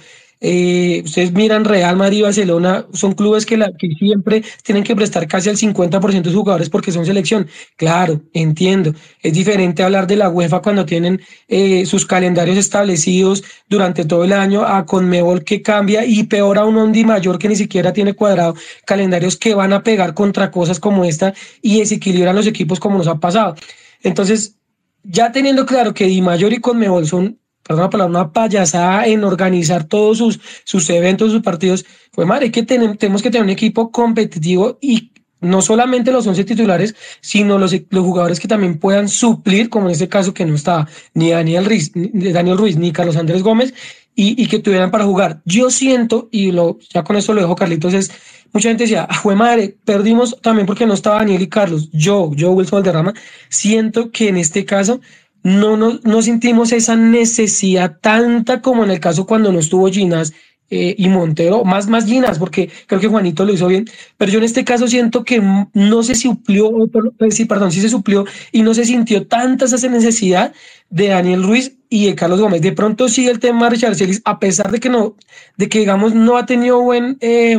Eh, 0.47 1.01
ustedes 1.07 1.33
miran 1.33 1.65
Real 1.65 1.97
Madrid 1.97 2.23
Barcelona, 2.23 2.85
son 2.93 3.15
clubes 3.15 3.47
que, 3.47 3.57
la, 3.57 3.73
que 3.79 3.89
siempre 3.99 4.45
tienen 4.63 4.85
que 4.85 4.95
prestar 4.95 5.27
casi 5.27 5.49
al 5.49 5.57
50% 5.57 6.23
de 6.23 6.31
sus 6.31 6.35
jugadores 6.35 6.69
porque 6.69 6.93
son 6.93 7.07
selección. 7.07 7.49
Claro, 7.77 8.21
entiendo. 8.35 8.93
Es 9.23 9.33
diferente 9.33 9.83
hablar 9.83 10.07
de 10.07 10.17
la 10.17 10.29
UEFA 10.29 10.61
cuando 10.61 10.85
tienen 10.85 11.23
eh, 11.49 11.87
sus 11.87 12.05
calendarios 12.05 12.59
establecidos 12.59 13.43
durante 13.71 14.05
todo 14.05 14.25
el 14.25 14.35
año 14.35 14.67
a 14.67 14.85
Conmebol 14.85 15.45
que 15.45 15.63
cambia 15.63 16.05
y 16.05 16.25
peor 16.25 16.59
a 16.59 16.67
un 16.67 16.93
Di 16.93 17.05
Mayor 17.05 17.39
que 17.39 17.49
ni 17.49 17.57
siquiera 17.57 17.95
tiene 17.95 18.13
cuadrado 18.13 18.55
calendarios 18.85 19.39
que 19.39 19.55
van 19.55 19.73
a 19.73 19.83
pegar 19.83 20.13
contra 20.13 20.51
cosas 20.51 20.79
como 20.79 21.07
esta 21.07 21.33
y 21.63 21.79
desequilibran 21.79 22.37
los 22.37 22.47
equipos 22.47 22.79
como 22.81 22.99
nos 22.99 23.09
ha 23.09 23.19
pasado. 23.19 23.55
Entonces, 24.03 24.57
ya 25.05 25.31
teniendo 25.31 25.65
claro 25.67 25.95
que 25.95 26.07
Di 26.07 26.21
Mayor 26.21 26.53
y 26.53 26.61
Conmebol 26.61 27.07
son 27.07 27.39
perdón 27.65 27.85
la 27.85 27.91
palabra, 27.91 28.11
una 28.11 28.33
payasada 28.33 29.07
en 29.07 29.25
organizar 29.25 29.85
todos 29.85 30.19
sus, 30.19 30.41
sus 30.65 30.89
eventos, 30.91 31.33
sus 31.33 31.43
partidos. 31.43 31.85
Fue 32.13 32.27
madre, 32.27 32.51
que 32.51 32.63
tenemos, 32.63 33.23
que 33.23 33.31
tener 33.31 33.43
un 33.43 33.51
equipo 33.51 33.91
competitivo 33.91 34.79
y 34.81 35.13
no 35.41 35.63
solamente 35.63 36.13
los 36.13 36.27
11 36.27 36.45
titulares, 36.45 36.95
sino 37.21 37.59
los, 37.59 37.75
los 37.91 38.05
jugadores 38.05 38.39
que 38.39 38.49
también 38.49 38.79
puedan 38.79 39.09
suplir, 39.09 39.69
como 39.69 39.87
en 39.87 39.93
este 39.93 40.09
caso 40.09 40.33
que 40.35 40.45
no 40.45 40.55
estaba 40.55 40.89
ni 41.15 41.31
Daniel 41.31 41.65
Ruiz, 41.65 41.93
ni, 41.95 42.33
Daniel 42.33 42.59
Ruiz, 42.59 42.77
ni 42.77 42.93
Carlos 42.93 43.17
Andrés 43.17 43.43
Gómez, 43.43 43.75
y, 44.15 44.41
y, 44.43 44.47
que 44.47 44.59
tuvieran 44.59 44.91
para 44.91 45.05
jugar. 45.05 45.41
Yo 45.45 45.71
siento, 45.71 46.29
y 46.31 46.53
lo, 46.53 46.79
ya 46.93 47.03
con 47.03 47.17
esto 47.17 47.35
lo 47.35 47.41
dejo 47.41 47.57
Carlitos, 47.57 47.95
es, 47.95 48.13
mucha 48.53 48.69
gente 48.69 48.85
decía, 48.85 49.07
ah, 49.09 49.15
fue 49.15 49.35
madre, 49.35 49.77
perdimos 49.85 50.41
también 50.41 50.67
porque 50.67 50.87
no 50.87 50.95
estaba 50.95 51.17
Daniel 51.19 51.43
y 51.43 51.49
Carlos. 51.49 51.91
Yo, 51.93 52.31
yo, 52.35 52.53
Wilson 52.53 52.79
Valderrama, 52.79 53.15
siento 53.49 54.11
que 54.11 54.29
en 54.29 54.37
este 54.37 54.65
caso 54.65 55.01
no, 55.43 55.77
no, 55.77 55.99
no 56.05 56.23
sentimos 56.23 56.73
esa 56.73 56.97
necesidad 56.97 57.99
tanta 58.01 58.63
como 58.63 58.85
en 58.85 58.91
el 58.91 59.01
caso 59.01 59.27
cuando 59.27 59.53
no 59.53 59.59
estuvo 59.59 59.89
Ginas 59.89 60.33
eh, 60.77 60.97
y 60.99 61.09
Montero, 61.09 61.65
más, 61.65 61.87
más 61.87 62.05
Ginas, 62.05 62.37
porque 62.37 62.69
creo 62.89 63.01
que 63.01 63.07
Juanito 63.07 63.45
lo 63.45 63.53
hizo 63.53 63.69
bien, 63.69 63.85
pero 64.17 64.33
yo 64.33 64.39
en 64.39 64.45
este 64.45 64.65
caso 64.65 64.89
siento 64.89 65.23
que 65.23 65.41
no 65.73 66.03
se 66.03 66.17
suplió, 66.17 66.69
pues 67.17 67.37
sí, 67.37 67.45
perdón, 67.45 67.71
sí 67.71 67.81
se 67.81 67.89
suplió 67.89 68.25
y 68.51 68.63
no 68.63 68.75
se 68.75 68.85
sintió 68.85 69.25
tanta 69.29 69.67
esa 69.67 69.89
necesidad 69.89 70.53
de 70.91 71.09
Daniel 71.09 71.45
Ruiz 71.45 71.77
y 71.89 72.07
de 72.07 72.17
Carlos 72.17 72.41
Gómez. 72.41 72.61
De 72.61 72.73
pronto 72.73 73.09
sí 73.09 73.29
el 73.29 73.39
tema 73.39 73.67
de 73.67 73.71
Richard 73.71 73.95
Celis, 73.95 74.21
a 74.25 74.41
pesar 74.41 74.73
de 74.73 74.81
que 74.81 74.89
no, 74.89 75.15
de 75.57 75.69
que 75.69 75.79
digamos 75.79 76.13
no 76.13 76.37
ha 76.37 76.45
tenido 76.45 76.83
buen, 76.83 77.19
eh, 77.21 77.57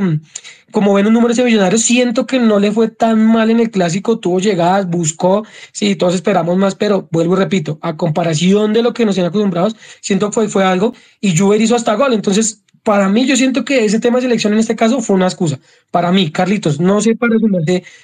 como 0.72 0.94
ven 0.94 1.08
un 1.08 1.14
número 1.14 1.34
de 1.34 1.46
millonarios, 1.46 1.84
siento 1.84 2.26
que 2.26 2.38
no 2.38 2.60
le 2.60 2.74
fue 2.74 2.90
tan 2.90 3.26
mal 3.26 3.50
en 3.50 3.62
el 3.62 3.72
clásico, 3.72 4.20
tuvo 4.20 4.42
llegadas, 4.42 4.90
buscó, 4.90 5.46
sí, 5.72 5.96
todos 5.96 6.16
esperamos 6.16 6.58
más, 6.58 6.76
pero 6.76 7.08
vuelvo 7.14 7.36
y 7.36 7.38
repito, 7.38 7.80
a 7.82 7.96
comparación 7.96 8.74
de 8.74 8.84
lo 8.84 8.94
que 8.94 9.06
nos 9.06 9.16
tienen 9.16 9.30
acostumbrados, 9.30 9.78
siento 10.02 10.28
que 10.28 10.34
fue, 10.34 10.50
fue 10.50 10.66
algo, 10.66 10.94
y 11.22 11.38
Juber 11.38 11.62
hizo 11.62 11.78
hasta 11.78 11.96
gol, 11.96 12.12
entonces 12.12 12.65
para 12.86 13.10
mí 13.10 13.26
yo 13.26 13.36
siento 13.36 13.66
que 13.66 13.84
ese 13.84 14.00
tema 14.00 14.20
de 14.20 14.28
selección 14.28 14.54
en 14.54 14.60
este 14.60 14.76
caso 14.76 15.02
fue 15.02 15.16
una 15.16 15.26
excusa. 15.26 15.60
Para 15.90 16.12
mí, 16.12 16.32
Carlitos, 16.32 16.80
no 16.80 17.02
sé 17.02 17.16
para 17.16 17.34
su 17.40 17.50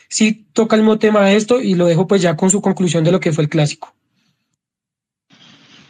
si 0.10 0.34
toca 0.54 0.76
el 0.76 0.82
mismo 0.82 0.98
tema 0.98 1.24
de 1.24 1.36
esto 1.36 1.62
y 1.62 1.76
lo 1.76 1.86
dejo 1.86 2.08
pues 2.08 2.24
ya 2.24 2.36
con 2.36 2.50
su 2.50 2.62
conclusión 2.62 3.04
de 3.04 3.12
lo 3.12 3.20
que 3.20 3.32
fue 3.32 3.44
el 3.44 3.50
clásico. 3.50 3.94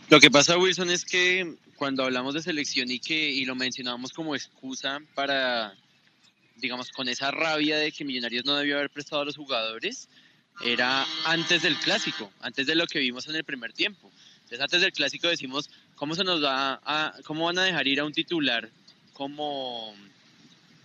Lo 0.10 0.20
que 0.20 0.30
pasa, 0.30 0.58
Wilson, 0.58 0.90
es 0.90 1.06
que 1.06 1.56
cuando 1.78 2.04
hablamos 2.04 2.34
de 2.34 2.42
selección 2.42 2.92
y 2.92 3.00
que 3.00 3.32
y 3.32 3.46
lo 3.46 3.56
mencionábamos 3.56 4.12
como 4.12 4.36
excusa 4.36 5.00
para, 5.16 5.74
digamos, 6.58 6.92
con 6.92 7.08
esa 7.08 7.32
rabia 7.32 7.78
de 7.78 7.94
que 7.94 8.04
Millonarios 8.04 8.44
no 8.44 8.58
debió 8.58 8.76
haber 8.76 8.90
prestado 8.90 9.22
a 9.22 9.26
los 9.26 9.38
jugadores, 9.38 10.10
era 10.66 11.06
antes 11.24 11.62
del 11.62 11.78
clásico, 11.78 12.30
antes 12.42 12.68
de 12.68 12.76
lo 12.76 12.88
que 12.88 13.00
vimos 13.00 13.30
en 13.30 13.38
el 13.38 13.46
primer 13.46 13.72
tiempo. 13.72 14.12
Entonces, 14.52 14.60
antes 14.60 14.82
del 14.82 14.92
clásico 14.92 15.30
decimos, 15.30 15.70
¿cómo 15.96 16.14
se 16.14 16.26
nos 16.26 16.44
va 16.44 16.82
a, 16.84 17.14
cómo 17.24 17.46
van 17.46 17.58
a 17.58 17.64
dejar 17.64 17.88
ir 17.88 18.02
a 18.02 18.04
un 18.04 18.12
titular 18.12 18.70
como, 19.22 19.94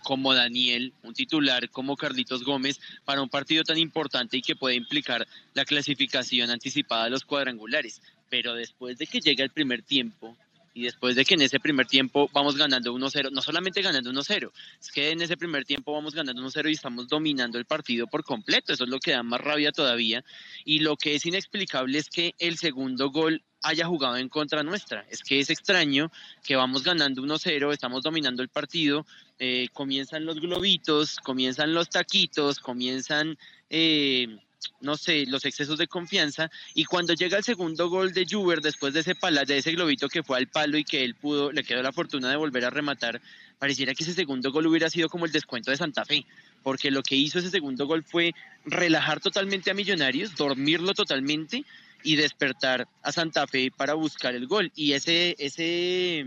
como 0.03 0.31
Daniel, 0.35 0.93
un 1.01 1.15
titular 1.15 1.71
como 1.71 1.97
Carlitos 1.97 2.43
Gómez, 2.43 2.79
para 3.03 3.23
un 3.23 3.29
partido 3.29 3.63
tan 3.63 3.79
importante 3.79 4.37
y 4.37 4.43
que 4.43 4.55
puede 4.55 4.75
implicar 4.75 5.27
la 5.55 5.65
clasificación 5.65 6.51
anticipada 6.51 7.05
de 7.05 7.09
los 7.09 7.25
cuadrangulares? 7.25 7.99
pero 8.29 8.53
después 8.53 8.97
de 8.97 9.07
que 9.07 9.21
llega 9.21 9.43
el 9.43 9.51
primer 9.51 9.81
tiempo 9.81 10.37
y 10.77 10.83
después 10.83 11.15
de 11.15 11.25
que 11.25 11.33
en 11.33 11.41
ese 11.41 11.59
primer 11.59 11.87
tiempo 11.87 12.29
vamos 12.31 12.55
ganando 12.55 12.93
1-0, 12.93 13.31
no 13.31 13.41
solamente 13.41 13.81
ganando 13.81 14.11
1-0, 14.11 14.51
es 14.79 14.91
que 14.91 15.09
en 15.09 15.21
ese 15.23 15.35
primer 15.35 15.65
tiempo 15.65 15.91
vamos 15.91 16.13
ganando 16.13 16.39
1-0 16.43 16.69
y 16.69 16.73
estamos 16.73 17.07
dominando 17.07 17.57
el 17.57 17.65
partido 17.65 18.05
por 18.05 18.23
completo, 18.23 18.73
eso 18.73 18.83
es 18.83 18.89
lo 18.89 18.99
que 18.99 19.11
da 19.11 19.23
más 19.23 19.41
rabia 19.41 19.71
todavía, 19.71 20.23
y 20.65 20.79
lo 20.79 20.95
que 20.95 21.15
es 21.15 21.25
inexplicable 21.25 21.97
es 21.97 22.09
que 22.09 22.35
el 22.37 22.59
segundo 22.59 23.09
gol 23.09 23.43
haya 23.63 23.87
jugado 23.87 24.17
en 24.17 24.29
contra 24.29 24.61
nuestra. 24.61 25.03
Es 25.09 25.23
que 25.23 25.39
es 25.39 25.49
extraño 25.49 26.11
que 26.43 26.55
vamos 26.55 26.83
ganando 26.83 27.23
1-0, 27.23 27.73
estamos 27.73 28.03
dominando 28.03 28.43
el 28.43 28.49
partido, 28.49 29.07
eh, 29.39 29.69
comienzan 29.73 30.25
los 30.25 30.39
globitos, 30.39 31.17
comienzan 31.23 31.73
los 31.73 31.89
taquitos, 31.89 32.59
comienzan 32.59 33.35
eh, 33.71 34.37
no 34.81 34.97
sé, 34.97 35.25
los 35.25 35.45
excesos 35.45 35.77
de 35.77 35.87
confianza. 35.87 36.49
Y 36.73 36.85
cuando 36.85 37.13
llega 37.13 37.37
el 37.37 37.43
segundo 37.43 37.89
gol 37.89 38.13
de 38.13 38.25
Juber, 38.29 38.61
después 38.61 38.93
de 38.93 39.01
ese, 39.01 39.15
pala, 39.15 39.45
de 39.45 39.57
ese 39.57 39.71
globito 39.71 40.07
que 40.07 40.23
fue 40.23 40.37
al 40.37 40.47
palo 40.47 40.77
y 40.77 40.83
que 40.83 41.03
él 41.03 41.15
pudo, 41.15 41.51
le 41.51 41.63
quedó 41.63 41.81
la 41.81 41.91
fortuna 41.91 42.29
de 42.29 42.35
volver 42.37 42.65
a 42.65 42.69
rematar, 42.69 43.21
pareciera 43.59 43.93
que 43.93 44.03
ese 44.03 44.13
segundo 44.13 44.51
gol 44.51 44.67
hubiera 44.67 44.89
sido 44.89 45.09
como 45.09 45.25
el 45.25 45.31
descuento 45.31 45.71
de 45.71 45.77
Santa 45.77 46.05
Fe. 46.05 46.25
Porque 46.63 46.91
lo 46.91 47.01
que 47.01 47.15
hizo 47.15 47.39
ese 47.39 47.49
segundo 47.49 47.87
gol 47.87 48.03
fue 48.03 48.33
relajar 48.65 49.19
totalmente 49.19 49.71
a 49.71 49.73
Millonarios, 49.73 50.35
dormirlo 50.35 50.93
totalmente 50.93 51.63
y 52.03 52.15
despertar 52.15 52.87
a 53.01 53.11
Santa 53.11 53.47
Fe 53.47 53.71
para 53.75 53.93
buscar 53.93 54.35
el 54.35 54.47
gol. 54.47 54.71
Y 54.75 54.93
ese, 54.93 55.35
ese, 55.39 56.25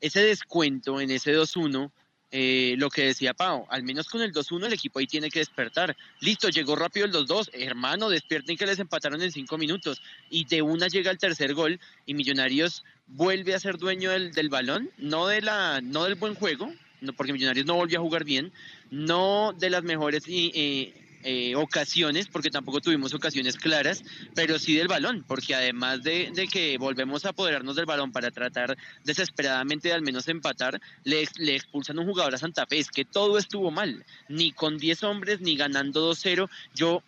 ese 0.00 0.20
descuento 0.22 1.00
en 1.00 1.10
ese 1.10 1.36
2-1 1.36 1.90
eh, 2.30 2.74
lo 2.78 2.90
que 2.90 3.06
decía 3.06 3.32
Pau, 3.32 3.66
al 3.70 3.82
menos 3.82 4.08
con 4.08 4.20
el 4.20 4.32
2-1 4.32 4.66
el 4.66 4.72
equipo 4.74 4.98
ahí 4.98 5.06
tiene 5.06 5.30
que 5.30 5.38
despertar. 5.38 5.96
Listo, 6.20 6.48
llegó 6.48 6.76
rápido 6.76 7.06
el 7.06 7.12
2-2, 7.12 7.50
hermano, 7.54 8.10
despierten 8.10 8.56
que 8.56 8.66
les 8.66 8.78
empataron 8.78 9.22
en 9.22 9.32
5 9.32 9.56
minutos. 9.56 10.02
Y 10.28 10.44
de 10.44 10.60
una 10.62 10.88
llega 10.88 11.10
el 11.10 11.18
tercer 11.18 11.54
gol 11.54 11.80
y 12.04 12.14
Millonarios 12.14 12.84
vuelve 13.06 13.54
a 13.54 13.60
ser 13.60 13.78
dueño 13.78 14.10
del, 14.10 14.32
del 14.32 14.50
balón, 14.50 14.90
no, 14.98 15.26
de 15.26 15.40
la, 15.40 15.80
no 15.80 16.04
del 16.04 16.16
buen 16.16 16.34
juego, 16.34 16.70
no, 17.00 17.12
porque 17.12 17.32
Millonarios 17.32 17.64
no 17.64 17.74
volvió 17.74 17.98
a 17.98 18.02
jugar 18.02 18.24
bien, 18.24 18.52
no 18.90 19.54
de 19.58 19.70
las 19.70 19.82
mejores 19.82 20.24
eh, 20.26 20.92
eh, 21.24 21.56
ocasiones, 21.56 22.28
porque 22.28 22.50
tampoco 22.50 22.80
tuvimos 22.80 23.12
ocasiones 23.12 23.56
claras, 23.56 24.04
pero 24.34 24.58
sí 24.58 24.74
del 24.74 24.86
balón, 24.86 25.24
porque 25.26 25.54
además 25.54 26.02
de, 26.02 26.48
que 26.50 26.78
volvemos 26.78 27.24
a 27.24 27.30
apoderarnos 27.30 27.74
del 27.74 27.86
balón 27.86 28.12
para 28.12 28.30
tratar 28.30 28.76
desesperadamente 29.04 29.88
de 29.88 29.94
al 29.94 30.02
menos 30.02 30.28
empatar, 30.28 30.80
le, 31.02 31.26
le 31.38 31.56
expulsan 31.56 31.98
un 31.98 32.06
jugador 32.06 32.34
a 32.34 32.38
Santa 32.38 32.66
Fe, 32.66 32.78
es 32.78 32.90
que 32.90 33.04
todo 33.04 33.36
estuvo 33.36 33.70
mal, 33.70 34.04
ni 34.28 34.52
con 34.52 34.78
10 34.78 35.02
hombres, 35.02 35.40
ni 35.40 35.56
ganando 35.56 36.12
2-0, 36.12 36.48
yo 36.74 37.02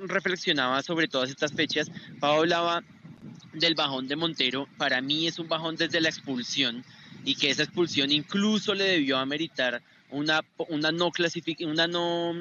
reflexionaba 0.00 0.82
sobre 0.82 1.08
todas 1.08 1.30
estas 1.30 1.52
fechas, 1.52 1.90
Pablo 2.20 2.42
hablaba 2.42 2.84
del 3.52 3.74
bajón 3.74 4.06
de 4.06 4.14
Montero, 4.14 4.68
para 4.78 5.00
mí 5.00 5.26
es 5.26 5.40
un 5.40 5.48
bajón 5.48 5.74
desde 5.74 6.00
la 6.00 6.08
expulsión, 6.08 6.84
y 7.24 7.34
que 7.34 7.50
esa 7.50 7.64
expulsión 7.64 8.12
incluso 8.12 8.74
le 8.74 8.84
debió 8.84 9.18
ameritar 9.18 9.82
una, 10.10 10.44
una 10.68 10.92
no 10.92 11.10
clasificación, 11.10 11.72
una 11.72 11.88
no 11.88 12.32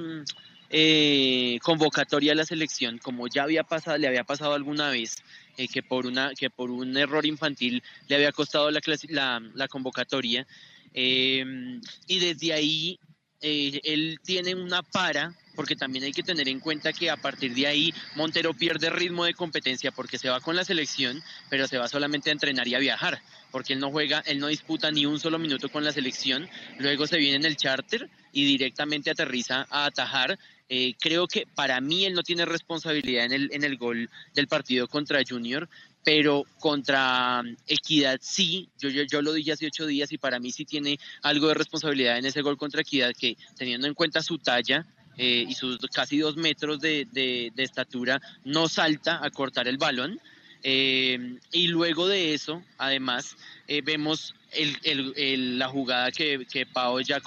eh, 0.70 1.60
convocatoria 1.62 2.34
a 2.34 2.36
la 2.36 2.46
selección, 2.46 2.98
como 2.98 3.28
ya 3.28 3.44
había 3.44 3.64
pasado, 3.64 3.98
le 3.98 4.08
había 4.08 4.24
pasado 4.24 4.54
alguna 4.54 4.90
vez, 4.90 5.18
eh, 5.58 5.68
que, 5.68 5.84
por 5.84 6.06
una, 6.06 6.34
que 6.34 6.50
por 6.50 6.72
un 6.72 6.98
error 6.98 7.26
infantil 7.26 7.84
le 8.08 8.16
había 8.16 8.32
costado 8.32 8.72
la, 8.72 8.82
la, 9.10 9.42
la 9.54 9.68
convocatoria. 9.68 10.46
Em, 10.94 11.82
y 12.08 12.20
desde 12.20 12.54
ahí 12.54 13.00
eh, 13.42 13.80
él 13.84 14.20
tiene 14.24 14.56
una 14.56 14.82
para, 14.82 15.36
porque 15.56 15.76
también 15.76 16.06
hay 16.06 16.14
que 16.14 16.24
tener 16.24 16.48
en 16.48 16.60
cuenta 16.60 16.94
que 16.94 17.10
a 17.10 17.18
partir 17.18 17.54
de 17.54 17.68
ahí 17.68 17.94
Montero 18.16 18.54
pierde 18.54 18.90
ritmo 18.90 19.26
de 19.26 19.34
competencia 19.34 19.92
porque 19.92 20.18
se 20.18 20.30
va 20.30 20.40
con 20.40 20.56
la 20.56 20.64
selección, 20.64 21.22
pero 21.50 21.68
se 21.68 21.78
va 21.78 21.88
solamente 21.88 22.30
a 22.30 22.34
entrenar 22.34 22.68
y 22.68 22.76
a 22.76 22.80
viajar, 22.80 23.22
porque 23.56 23.72
él 23.72 23.80
no 23.80 23.90
juega, 23.90 24.20
él 24.26 24.40
no 24.40 24.48
disputa 24.48 24.92
ni 24.92 25.06
un 25.06 25.18
solo 25.18 25.40
minuto 25.40 25.70
con 25.70 25.86
la 25.86 25.94
selección, 25.94 26.46
luego 26.78 27.08
se 27.08 27.18
viene 27.18 27.38
en 27.38 27.46
el 27.46 27.56
charter 27.56 28.10
y 28.34 28.44
directamente 28.44 29.10
aterriza 29.10 29.66
a 29.70 29.86
atajar 29.86 30.38
eh, 30.68 30.94
creo 31.00 31.26
que 31.26 31.48
para 31.56 31.80
mí 31.80 32.04
él 32.04 32.14
no 32.16 32.22
tiene 32.22 32.44
responsabilidad 32.44 33.24
en 33.24 33.32
el, 33.32 33.50
en 33.54 33.64
el 33.64 33.78
gol 33.78 34.10
del 34.34 34.50
partido 34.50 34.90
contra 34.90 35.22
Junior, 35.26 35.70
pero 36.04 36.44
contra 36.60 37.44
um, 37.46 37.56
Equidad 37.66 38.20
sí, 38.22 38.68
yo, 38.78 38.90
yo, 38.90 39.04
yo, 39.04 39.22
lo 39.22 39.32
dije 39.32 39.54
hace 39.54 39.68
ocho 39.68 39.88
días 39.88 40.12
y 40.12 40.18
para 40.18 40.38
mí 40.38 40.52
sí 40.52 40.66
tiene 40.66 41.00
algo 41.22 41.48
de 41.48 41.54
responsabilidad 41.54 42.18
en 42.18 42.26
ese 42.26 42.42
gol 42.42 42.58
contra 42.58 42.82
Equidad, 42.82 43.14
que 43.18 43.38
teniendo 43.56 43.88
en 43.88 43.94
cuenta 43.94 44.22
su 44.22 44.38
talla 44.38 44.86
eh, 45.18 45.46
y 45.48 45.54
sus 45.54 45.78
casi 45.94 46.18
dos 46.18 46.36
metros 46.36 46.82
de, 46.82 47.08
de, 47.10 47.54
estatura, 47.64 48.22
no 48.44 48.68
salta 48.68 49.24
a 49.24 49.30
cortar 49.30 49.70
el 49.70 49.78
balón. 49.78 50.20
Eh, 50.68 51.38
y 51.52 51.68
luego 51.68 52.08
de 52.08 52.34
eso, 52.34 52.64
además, 52.80 53.38
vemos 53.84 54.34
el, 54.52 55.14
el, 55.16 55.60
la 55.60 55.70
jugada 55.70 56.12
que, 56.12 56.46
que 56.52 56.66
Pau 56.66 57.00
ya, 57.02 57.22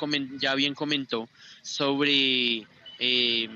bien 0.54 0.74
comentó 0.74 1.28
sobre 1.62 2.66
eh, 2.98 3.48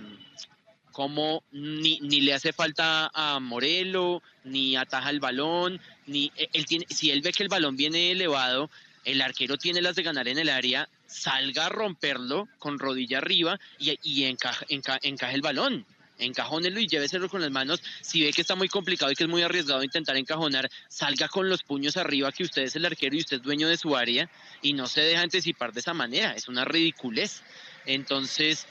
como 0.93 1.43
ni, 1.53 1.99
ni, 2.01 2.21
le 2.21 2.35
hace 2.35 2.53
falta 2.53 3.11
a 3.15 3.41
Morelo, 3.41 4.23
ni 4.45 4.77
ataja 4.77 5.11
el 5.11 5.21
balón, 5.21 5.81
ni 6.07 6.31
eh, 6.37 6.49
él 6.53 6.67
tiene, 6.67 6.87
si 6.89 7.11
él 7.11 7.23
ve 7.23 7.33
que 7.33 7.43
el 7.43 7.49
balón 7.49 7.77
viene 7.77 8.11
elevado, 8.13 8.71
el 9.05 9.21
arquero 9.21 9.57
tiene 9.57 9.83
las 9.83 9.97
de 9.97 10.03
ganar 10.03 10.29
en 10.29 10.39
el 10.39 10.49
área, 10.49 10.89
salga 11.07 11.67
a 11.67 11.71
romperlo 11.71 12.49
con 12.59 12.79
rodilla 12.79 13.19
arriba 13.19 13.59
y, 13.79 13.99
y 14.03 14.25
encaja, 14.25 14.65
encaja, 14.69 15.33
el 15.33 15.43
balón. 15.43 15.87
Encajónelo 16.23 16.81
y 16.81 16.87
lléveselo 16.87 17.29
con 17.29 17.41
las 17.41 17.51
manos. 17.51 17.83
Si 18.01 18.23
ve 18.23 18.33
que 18.33 18.43
está 18.43 18.55
muy 18.55 18.69
complicado 18.69 19.11
y 19.13 19.15
que 19.15 19.25
es 19.25 19.31
muy 19.31 19.43
arriesgado 19.43 19.83
intentar 19.83 20.17
encajonar, 20.17 20.71
salga 20.89 21.29
con 21.29 21.49
los 21.49 21.63
puños 21.63 21.97
arriba, 21.97 22.33
que 22.33 22.45
usted 22.45 22.63
es 22.63 22.77
el 22.77 22.87
arquero 22.87 23.17
y 23.17 23.21
usted 23.21 23.39
es 23.39 23.43
dueño 23.43 23.69
de 23.69 23.77
su 23.77 23.97
área 23.97 24.31
y 24.63 24.73
no 24.73 24.87
se 24.87 25.01
deja 25.03 25.23
anticipar 25.23 25.73
de 25.73 25.81
esa 25.81 25.95
manera. 25.95 26.33
Es 26.33 26.49
una 26.49 26.65
ridiculez. 26.65 27.43
Entonces, 27.85 28.67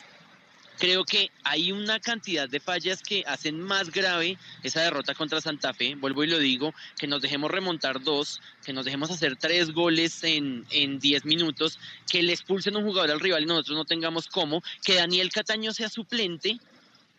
Creo 0.82 1.06
que 1.06 1.30
hay 1.44 1.72
una 1.72 2.00
cantidad 2.00 2.50
de 2.50 2.60
fallas 2.60 3.04
que 3.04 3.24
hacen 3.28 3.62
más 3.62 3.92
grave 3.92 4.40
esa 4.64 4.82
derrota 4.82 5.14
contra 5.14 5.40
Santa 5.40 5.76
Fe. 5.76 5.94
Vuelvo 5.94 6.24
y 6.24 6.28
lo 6.28 6.40
digo, 6.40 6.74
que 6.98 7.06
nos 7.06 7.22
dejemos 7.22 7.52
remontar 7.52 8.02
dos, 8.02 8.42
que 8.66 8.74
nos 8.74 8.86
dejemos 8.86 9.12
hacer 9.12 9.36
tres 9.36 9.70
goles 9.74 10.24
en, 10.24 10.66
en 10.72 10.98
diez 10.98 11.24
minutos, 11.24 11.78
que 12.12 12.24
le 12.24 12.34
expulsen 12.34 12.76
un 12.78 12.84
jugador 12.84 13.12
al 13.12 13.20
rival 13.20 13.44
y 13.44 13.46
nosotros 13.46 13.78
no 13.78 13.86
tengamos 13.86 14.26
cómo, 14.26 14.64
que 14.84 14.96
Daniel 14.96 15.32
Cataño 15.32 15.72
sea 15.72 15.88
suplente 15.88 16.60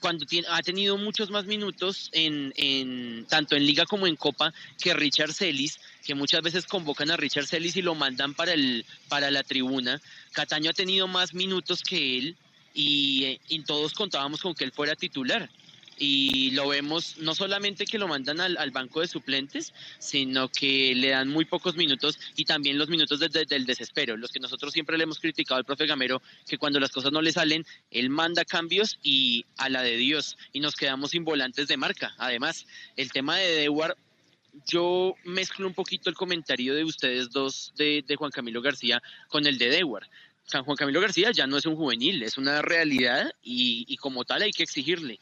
cuando 0.03 0.27
tiene, 0.27 0.49
ha 0.51 0.61
tenido 0.63 0.99
muchos 0.99 1.31
más 1.31 1.47
minutos 1.47 2.11
en, 2.13 2.53
en, 2.57 3.25
tanto 3.27 3.55
en 3.55 3.65
liga 3.65 3.87
como 3.87 4.09
en 4.09 4.17
copa 4.17 4.53
que 4.79 4.93
Richard 4.93 5.33
Celis, 5.33 5.79
que 6.05 6.17
muchas 6.17 6.43
veces 6.43 6.67
convocan 6.67 7.13
a 7.13 7.17
Richard 7.17 7.47
Celis 7.47 7.77
y 7.77 7.83
lo 7.83 7.95
mandan 7.95 8.35
para, 8.35 8.53
el, 8.53 8.85
para 9.09 9.31
la 9.31 9.45
tribuna. 9.45 10.03
Cataño 10.33 10.71
ha 10.71 10.75
tenido 10.75 11.07
más 11.07 11.35
minutos 11.35 11.83
que 11.83 12.19
él 12.19 12.37
y, 12.75 13.39
todos 13.65 13.93
contábamos 13.95 14.43
con 14.43 14.55
que 14.55 14.65
él 14.65 14.73
fuera 14.73 14.97
titular. 14.97 15.49
Y 15.99 16.51
lo 16.53 16.69
vemos 16.69 17.19
no 17.19 17.35
solamente 17.35 17.85
que 17.85 17.99
lo 17.99 18.09
mandan 18.09 18.41
al, 18.41 18.71
banco 18.71 19.01
de 19.01 19.09
suplentes, 19.09 19.73
sino 19.99 20.49
que 20.49 20.95
le 20.95 21.11
dan 21.11 21.29
muy 21.29 21.45
pocos 21.45 21.77
minutos 21.77 22.19
y 22.37 22.45
también 22.45 22.79
los 22.79 22.89
minutos 22.89 23.21
del 23.21 23.67
desespero, 23.67 24.17
los 24.17 24.33
que 24.33 24.41
nosotros 24.41 24.73
siempre 24.73 24.97
le 24.97 25.05
hemos 25.05 25.21
criticado 25.21 25.59
al 25.59 25.65
profe 25.65 25.87
Gamero, 25.87 26.23
que 26.49 26.59
cuando 26.59 26.81
las 26.81 26.91
cosas 26.91 27.13
no 27.13 27.23
le 27.23 27.33
salen, 27.33 27.65
él 27.91 28.11
manda 28.11 28.45
cambios 28.45 28.99
y 29.03 29.45
a 29.59 29.69
la 29.69 29.83
de 29.83 29.97
Dios, 29.97 30.37
y 30.53 30.61
nos 30.61 30.75
quedamos 30.75 31.11
sin 31.11 31.25
volantes 31.25 31.69
de 31.69 31.77
marca. 31.77 32.15
Además, 32.19 32.67
el 32.97 33.13
tema 33.13 33.37
de 33.37 33.57
Dewar 33.57 33.97
yo 34.67 35.15
mezclo 35.25 35.67
un 35.67 35.75
poquito 35.75 36.11
el 36.11 36.17
comentario 36.17 36.75
de 36.75 36.85
ustedes 36.85 37.31
dos 37.31 37.73
de, 37.77 38.05
Juan 38.17 38.31
Camilo 38.31 38.61
García 38.61 39.03
con 39.29 39.47
el 39.47 39.59
de 39.59 39.71
Dewar. 39.71 40.09
San 40.45 40.65
Juan 40.65 40.77
Camilo 40.77 41.01
García 41.01 41.31
ya 41.31 41.47
no 41.47 41.57
es 41.57 41.67
un 41.67 41.77
juvenil, 41.77 42.23
es 42.23 42.37
una 42.37 42.63
realidad 42.63 43.33
y, 43.43 43.97
como 43.99 44.25
tal 44.25 44.43
hay 44.43 44.51
que 44.51 44.65
exigirle. 44.65 45.19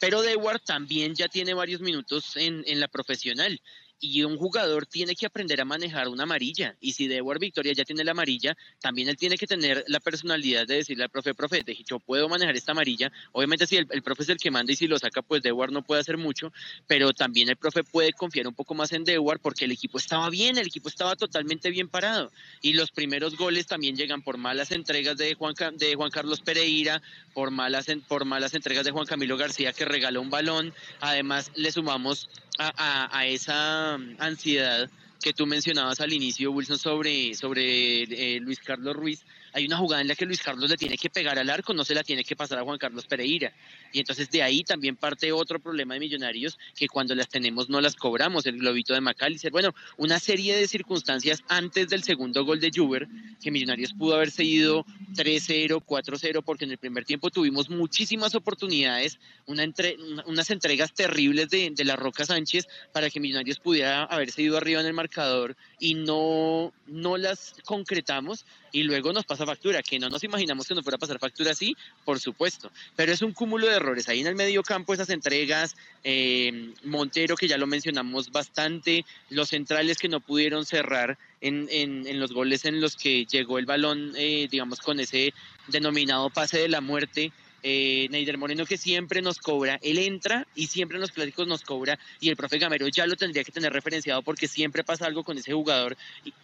Pero 0.00 0.22
Dewar 0.22 0.58
también 0.58 1.14
ya 1.14 1.28
tiene 1.28 1.54
varios 1.54 1.80
minutos 1.80 2.36
en, 2.36 2.64
en 2.66 2.80
la 2.80 2.88
profesional 2.88 3.60
y 4.00 4.22
un 4.24 4.38
jugador 4.38 4.86
tiene 4.86 5.14
que 5.14 5.26
aprender 5.26 5.60
a 5.60 5.64
manejar 5.64 6.08
una 6.08 6.22
amarilla. 6.22 6.74
Y 6.80 6.92
si 6.92 7.06
Dewar 7.06 7.38
Victoria 7.38 7.72
ya 7.74 7.84
tiene 7.84 8.02
la 8.02 8.12
amarilla, 8.12 8.56
también 8.80 9.08
él 9.08 9.16
tiene 9.16 9.36
que 9.36 9.46
tener 9.46 9.84
la 9.86 10.00
personalidad 10.00 10.66
de 10.66 10.76
decirle 10.76 11.04
al 11.04 11.10
profe, 11.10 11.34
profe, 11.34 11.62
yo 11.86 11.98
puedo 11.98 12.28
manejar 12.28 12.56
esta 12.56 12.72
amarilla. 12.72 13.12
Obviamente 13.32 13.66
si 13.66 13.76
el, 13.76 14.02
profe 14.02 14.22
es 14.22 14.28
el 14.30 14.38
que 14.38 14.50
manda 14.50 14.72
y 14.72 14.76
si 14.76 14.86
lo 14.86 14.98
saca, 14.98 15.20
pues 15.20 15.42
Dewar 15.42 15.70
no 15.70 15.82
puede 15.82 16.00
hacer 16.00 16.16
mucho, 16.16 16.52
pero 16.86 17.12
también 17.12 17.50
el 17.50 17.56
profe 17.56 17.84
puede 17.84 18.12
confiar 18.12 18.46
un 18.48 18.54
poco 18.54 18.74
más 18.74 18.92
en 18.92 19.04
Dewar 19.04 19.38
porque 19.38 19.66
el 19.66 19.72
equipo 19.72 19.98
estaba 19.98 20.30
bien, 20.30 20.56
el 20.56 20.66
equipo 20.66 20.88
estaba 20.88 21.14
totalmente 21.14 21.70
bien 21.70 21.88
parado. 21.88 22.32
Y 22.62 22.72
los 22.72 22.90
primeros 22.90 23.36
goles 23.36 23.66
también 23.66 23.96
llegan 23.96 24.22
por 24.22 24.38
malas 24.38 24.72
entregas 24.72 25.18
de 25.18 25.34
Juan, 25.34 25.54
de 25.76 25.94
Juan 25.94 26.10
Carlos 26.10 26.40
Pereira, 26.40 27.02
por 27.34 27.50
malas, 27.50 27.86
por 28.08 28.24
malas 28.24 28.54
entregas 28.54 28.84
de 28.84 28.92
Juan 28.92 29.06
Camilo 29.06 29.36
García 29.36 29.72
que 29.72 29.84
regaló 29.84 30.22
un 30.22 30.30
balón. 30.30 30.72
Además, 31.00 31.50
le 31.54 31.70
sumamos 31.70 32.28
a, 32.60 33.26
esa 33.26 33.89
ansiedad 34.18 34.90
que 35.22 35.32
tú 35.32 35.46
mencionabas 35.46 36.00
al 36.00 36.12
inicio, 36.12 36.50
Wilson, 36.50 36.78
sobre, 36.78 37.34
sobre 37.34 38.02
eh, 38.04 38.40
Luis 38.40 38.58
Carlos 38.60 38.96
Ruiz, 38.96 39.24
hay 39.52 39.66
una 39.66 39.76
jugada 39.76 40.00
en 40.00 40.08
la 40.08 40.14
que 40.14 40.24
Luis 40.24 40.40
Carlos 40.40 40.70
le 40.70 40.76
tiene 40.76 40.96
que 40.96 41.10
pegar 41.10 41.38
al 41.38 41.50
arco, 41.50 41.74
no 41.74 41.84
se 41.84 41.94
la 41.94 42.02
tiene 42.02 42.24
que 42.24 42.36
pasar 42.36 42.58
a 42.58 42.64
Juan 42.64 42.78
Carlos 42.78 43.06
Pereira. 43.06 43.52
Y 43.92 44.00
entonces 44.00 44.30
de 44.30 44.42
ahí 44.42 44.62
también 44.62 44.96
parte 44.96 45.32
otro 45.32 45.58
problema 45.58 45.94
de 45.94 46.00
Millonarios, 46.00 46.58
que 46.76 46.88
cuando 46.88 47.14
las 47.14 47.28
tenemos 47.28 47.68
no 47.68 47.80
las 47.80 47.96
cobramos, 47.96 48.46
el 48.46 48.58
globito 48.58 48.94
de 48.94 49.00
Macalister. 49.00 49.50
Bueno, 49.50 49.74
una 49.96 50.18
serie 50.18 50.56
de 50.56 50.68
circunstancias 50.68 51.42
antes 51.48 51.88
del 51.88 52.02
segundo 52.02 52.44
gol 52.44 52.60
de 52.60 52.70
Juber, 52.74 53.08
que 53.42 53.50
Millonarios 53.50 53.92
pudo 53.92 54.16
haber 54.16 54.30
seguido 54.30 54.84
3-0, 55.14 55.82
4-0, 55.84 56.42
porque 56.44 56.64
en 56.64 56.72
el 56.72 56.78
primer 56.78 57.04
tiempo 57.04 57.30
tuvimos 57.30 57.70
muchísimas 57.70 58.34
oportunidades, 58.34 59.18
una 59.46 59.64
entre, 59.64 59.96
unas 60.26 60.50
entregas 60.50 60.92
terribles 60.94 61.50
de, 61.50 61.70
de 61.70 61.84
la 61.84 61.96
Roca 61.96 62.24
Sánchez 62.24 62.66
para 62.92 63.10
que 63.10 63.20
Millonarios 63.20 63.58
pudiera 63.58 64.04
haberse 64.04 64.42
ido 64.42 64.56
arriba 64.56 64.80
en 64.80 64.86
el 64.86 64.94
marcador 64.94 65.56
y 65.78 65.94
no, 65.94 66.72
no 66.86 67.16
las 67.16 67.54
concretamos 67.64 68.44
y 68.72 68.84
luego 68.84 69.12
nos 69.12 69.24
pasa 69.24 69.46
factura, 69.46 69.82
que 69.82 69.98
no 69.98 70.08
nos 70.08 70.22
imaginamos 70.22 70.66
que 70.66 70.74
nos 70.74 70.84
fuera 70.84 70.96
a 70.96 70.98
pasar 70.98 71.18
factura 71.18 71.50
así, 71.50 71.76
por 72.04 72.20
supuesto, 72.20 72.70
pero 72.94 73.12
es 73.12 73.22
un 73.22 73.32
cúmulo 73.32 73.66
de 73.66 73.79
errores. 73.80 74.08
Ahí 74.08 74.20
en 74.20 74.26
el 74.26 74.34
medio 74.34 74.62
campo 74.62 74.94
esas 74.94 75.10
entregas, 75.10 75.76
eh, 76.04 76.72
Montero 76.84 77.36
que 77.36 77.48
ya 77.48 77.58
lo 77.58 77.66
mencionamos 77.66 78.30
bastante, 78.30 79.04
los 79.28 79.48
centrales 79.48 79.98
que 79.98 80.08
no 80.08 80.20
pudieron 80.20 80.64
cerrar 80.64 81.18
en, 81.40 81.68
en, 81.70 82.20
los 82.20 82.32
goles 82.32 82.64
en 82.64 82.80
los 82.80 82.96
que 82.96 83.24
llegó 83.26 83.58
el 83.58 83.66
balón, 83.66 84.12
eh, 84.16 84.48
digamos, 84.50 84.80
con 84.80 85.00
ese 85.00 85.32
denominado 85.68 86.30
pase 86.30 86.58
de 86.58 86.68
la 86.68 86.80
muerte. 86.80 87.32
Eh, 87.62 88.08
Neider 88.10 88.38
Moreno 88.38 88.64
que 88.64 88.78
siempre 88.78 89.20
nos 89.20 89.38
cobra, 89.38 89.78
él 89.82 89.98
entra 89.98 90.46
y 90.54 90.68
siempre 90.68 90.96
en 90.96 91.02
los 91.02 91.10
clásicos 91.10 91.46
nos 91.46 91.60
cobra 91.60 91.98
y 92.18 92.30
el 92.30 92.36
profe 92.36 92.58
Gamero 92.58 92.88
ya 92.88 93.06
lo 93.06 93.16
tendría 93.16 93.44
que 93.44 93.52
tener 93.52 93.70
referenciado 93.70 94.22
porque 94.22 94.48
siempre 94.48 94.82
pasa 94.82 95.04
algo 95.04 95.24
con 95.24 95.36
ese 95.36 95.52
jugador 95.52 95.94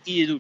y 0.05 0.39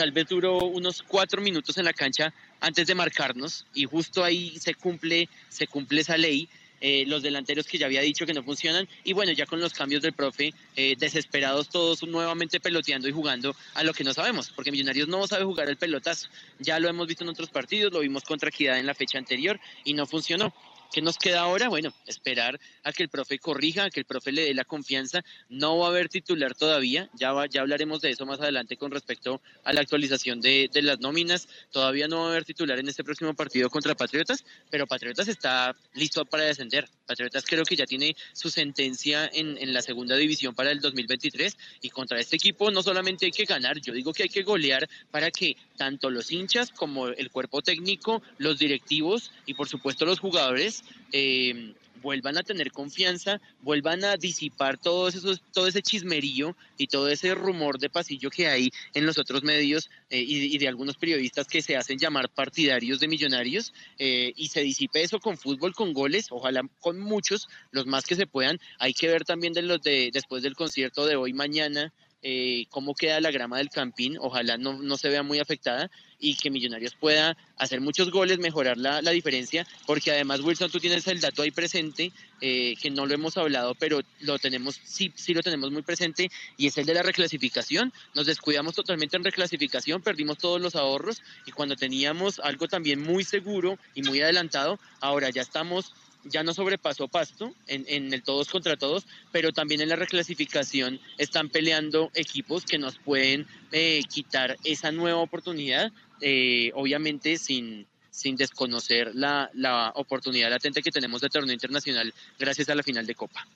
tal 0.00 0.12
vez 0.12 0.28
duró 0.28 0.56
unos 0.60 1.02
cuatro 1.02 1.42
minutos 1.42 1.76
en 1.76 1.84
la 1.84 1.92
cancha 1.92 2.32
antes 2.58 2.86
de 2.86 2.94
marcarnos 2.94 3.66
y 3.74 3.84
justo 3.84 4.24
ahí 4.24 4.58
se 4.58 4.74
cumple, 4.74 5.28
se 5.50 5.66
cumple 5.66 6.00
esa 6.00 6.16
ley. 6.16 6.48
Eh, 6.80 7.04
los 7.06 7.22
delanteros 7.22 7.66
que 7.66 7.76
ya 7.76 7.84
había 7.84 8.00
dicho 8.00 8.24
que 8.24 8.32
no 8.32 8.42
funcionan 8.42 8.88
y 9.04 9.12
bueno, 9.12 9.32
ya 9.32 9.44
con 9.44 9.60
los 9.60 9.74
cambios 9.74 10.00
del 10.00 10.14
profe, 10.14 10.54
eh, 10.76 10.96
desesperados 10.98 11.68
todos 11.68 12.02
nuevamente 12.04 12.58
peloteando 12.58 13.06
y 13.06 13.12
jugando 13.12 13.54
a 13.74 13.84
lo 13.84 13.92
que 13.92 14.02
no 14.02 14.14
sabemos, 14.14 14.48
porque 14.48 14.70
Millonarios 14.70 15.06
no 15.06 15.26
sabe 15.26 15.44
jugar 15.44 15.68
el 15.68 15.76
pelotazo. 15.76 16.28
Ya 16.58 16.80
lo 16.80 16.88
hemos 16.88 17.06
visto 17.06 17.22
en 17.22 17.28
otros 17.28 17.50
partidos, 17.50 17.92
lo 17.92 18.00
vimos 18.00 18.22
contra 18.22 18.48
Equidad 18.48 18.78
en 18.78 18.86
la 18.86 18.94
fecha 18.94 19.18
anterior 19.18 19.60
y 19.84 19.92
no 19.92 20.06
funcionó. 20.06 20.54
¿Qué 20.92 21.02
nos 21.02 21.18
queda 21.18 21.40
ahora? 21.40 21.68
Bueno, 21.68 21.92
esperar 22.06 22.58
a 22.82 22.92
que 22.92 23.04
el 23.04 23.08
profe 23.08 23.38
corrija, 23.38 23.84
a 23.84 23.90
que 23.90 24.00
el 24.00 24.06
profe 24.06 24.32
le 24.32 24.42
dé 24.42 24.54
la 24.54 24.64
confianza. 24.64 25.22
No 25.48 25.78
va 25.78 25.86
a 25.86 25.90
haber 25.90 26.08
titular 26.08 26.54
todavía, 26.56 27.08
ya, 27.14 27.32
ya 27.48 27.60
hablaremos 27.60 28.00
de 28.00 28.10
eso 28.10 28.26
más 28.26 28.40
adelante 28.40 28.76
con 28.76 28.90
respecto 28.90 29.40
a 29.62 29.72
la 29.72 29.82
actualización 29.82 30.40
de, 30.40 30.68
las 30.82 30.98
nóminas. 30.98 31.48
Todavía 31.70 32.08
no 32.08 32.20
va 32.20 32.26
a 32.26 32.30
haber 32.30 32.44
titular 32.44 32.78
en 32.80 32.88
este 32.88 33.04
próximo 33.04 33.34
partido 33.34 33.70
contra 33.70 33.94
Patriotas, 33.94 34.44
pero 34.68 34.86
Patriotas 34.88 35.28
está 35.28 35.76
listo 35.94 36.24
para 36.24 36.44
descender. 36.44 36.88
Patriotas 37.06 37.44
creo 37.46 37.64
que 37.64 37.76
ya 37.76 37.86
tiene 37.86 38.16
su 38.32 38.50
sentencia 38.50 39.30
en, 39.32 39.58
en 39.58 39.72
la 39.72 39.82
segunda 39.82 40.16
división 40.16 40.54
para 40.56 40.72
el 40.72 40.80
2023 40.80 41.56
y 41.82 41.90
contra 41.90 42.18
este 42.18 42.36
equipo 42.36 42.70
no 42.70 42.82
solamente 42.82 43.26
hay 43.26 43.32
que 43.32 43.44
ganar, 43.44 43.80
yo 43.80 43.92
digo 43.92 44.12
que 44.12 44.24
hay 44.24 44.28
que 44.28 44.42
golear 44.42 44.88
para 45.10 45.30
que 45.30 45.56
tanto 45.76 46.10
los 46.10 46.30
hinchas 46.32 46.70
como 46.70 47.08
el 47.08 47.30
cuerpo 47.30 47.62
técnico, 47.62 48.22
los 48.38 48.58
directivos 48.58 49.30
y 49.46 49.54
por 49.54 49.68
supuesto 49.68 50.04
los 50.04 50.18
jugadores 50.18 50.79
eh, 51.12 51.74
vuelvan 52.02 52.38
a 52.38 52.42
tener 52.42 52.72
confianza, 52.72 53.40
vuelvan 53.62 54.04
a 54.04 54.16
disipar 54.16 54.78
todo, 54.78 55.10
todo 55.52 55.66
ese 55.66 55.82
chismerío 55.82 56.56
y 56.76 56.86
todo 56.86 57.08
ese 57.08 57.34
rumor 57.34 57.78
de 57.78 57.90
pasillo 57.90 58.30
que 58.30 58.48
hay 58.48 58.70
en 58.94 59.06
los 59.06 59.18
otros 59.18 59.42
medios 59.42 59.90
eh, 60.10 60.24
y, 60.26 60.58
de 60.58 60.68
algunos 60.68 60.96
periodistas 60.96 61.46
que 61.46 61.62
se 61.62 61.76
hacen 61.76 61.98
llamar 61.98 62.28
partidarios 62.28 63.00
de 63.00 63.08
millonarios 63.08 63.72
eh, 63.98 64.32
y 64.36 64.48
se 64.48 64.62
disipe 64.62 65.02
eso 65.02 65.20
con 65.20 65.36
fútbol, 65.36 65.74
con 65.74 65.92
goles, 65.92 66.28
ojalá 66.30 66.62
con 66.80 66.98
muchos, 66.98 67.48
los 67.70 67.86
más 67.86 68.04
que 68.04 68.16
se 68.16 68.26
puedan. 68.26 68.58
Hay 68.78 68.94
que 68.94 69.08
ver 69.08 69.24
también 69.24 69.52
de 69.52 69.62
los 69.62 69.82
de 69.82 70.10
después 70.12 70.42
del 70.42 70.54
concierto 70.54 71.06
de 71.06 71.16
hoy 71.16 71.32
mañana 71.32 71.92
eh, 72.22 72.66
cómo 72.68 72.94
queda 72.94 73.20
la 73.20 73.30
grama 73.30 73.58
del 73.58 73.70
Campín, 73.70 74.18
ojalá 74.20 74.58
no, 74.58 74.96
se 74.98 75.08
vea 75.08 75.22
muy 75.22 75.38
afectada 75.38 75.90
y 76.18 76.34
que 76.34 76.50
Millonarios 76.50 76.94
pueda 76.94 77.34
hacer 77.56 77.80
muchos 77.80 78.10
goles, 78.10 78.38
mejorar 78.38 78.76
la, 78.76 79.00
diferencia, 79.10 79.66
porque 79.86 80.10
además 80.10 80.40
Wilson, 80.40 80.70
tú 80.70 80.78
tienes 80.78 81.06
el 81.06 81.20
dato 81.20 81.40
ahí 81.40 81.50
presente, 81.50 82.12
eh, 82.42 82.74
que 82.80 82.90
no 82.90 83.06
lo 83.06 83.14
hemos 83.14 83.38
hablado, 83.38 83.74
pero 83.74 84.00
lo 84.20 84.38
tenemos, 84.38 84.78
sí, 84.84 85.10
sí 85.14 85.32
lo 85.32 85.42
tenemos 85.42 85.70
muy 85.70 85.80
presente, 85.80 86.30
y 86.58 86.66
es 86.66 86.76
el 86.76 86.84
de 86.84 86.92
la 86.92 87.02
reclasificación. 87.02 87.90
Nos 88.14 88.26
descuidamos 88.26 88.74
totalmente 88.74 89.16
en 89.16 89.24
reclasificación, 89.24 90.02
perdimos 90.02 90.36
todos 90.36 90.60
los 90.60 90.76
ahorros, 90.76 91.22
y 91.46 91.52
cuando 91.52 91.74
teníamos 91.74 92.38
algo 92.40 92.68
también 92.68 93.02
muy 93.02 93.24
seguro 93.24 93.78
y 93.94 94.02
muy 94.02 94.20
adelantado, 94.20 94.78
ahora 95.00 95.30
ya 95.30 95.40
estamos 95.40 95.94
ya 96.24 96.42
no 96.42 96.54
sobrepasó 96.54 97.08
Pasto 97.08 97.52
en, 97.66 98.12
el 98.12 98.22
todos 98.22 98.48
contra 98.48 98.76
todos, 98.76 99.06
pero 99.32 99.52
también 99.52 99.80
en 99.80 99.88
la 99.88 99.96
reclasificación 99.96 101.00
están 101.18 101.48
peleando 101.48 102.10
equipos 102.14 102.64
que 102.64 102.78
nos 102.78 102.98
pueden 102.98 103.46
eh, 103.72 104.02
quitar 104.08 104.56
esa 104.64 104.92
nueva 104.92 105.20
oportunidad, 105.20 105.92
eh, 106.20 106.72
obviamente 106.74 107.38
sin, 107.38 107.86
sin 108.10 108.36
desconocer 108.36 109.14
la, 109.14 109.50
la 109.54 109.92
oportunidad 109.96 110.50
latente 110.50 110.82
que 110.82 110.90
tenemos 110.90 111.20
de 111.20 111.28
torneo 111.28 111.54
internacional 111.54 112.12
gracias 112.38 112.68
a 112.68 112.74
la 112.74 112.82
final 112.82 113.06
de 113.06 113.14
Copa. 113.14 113.46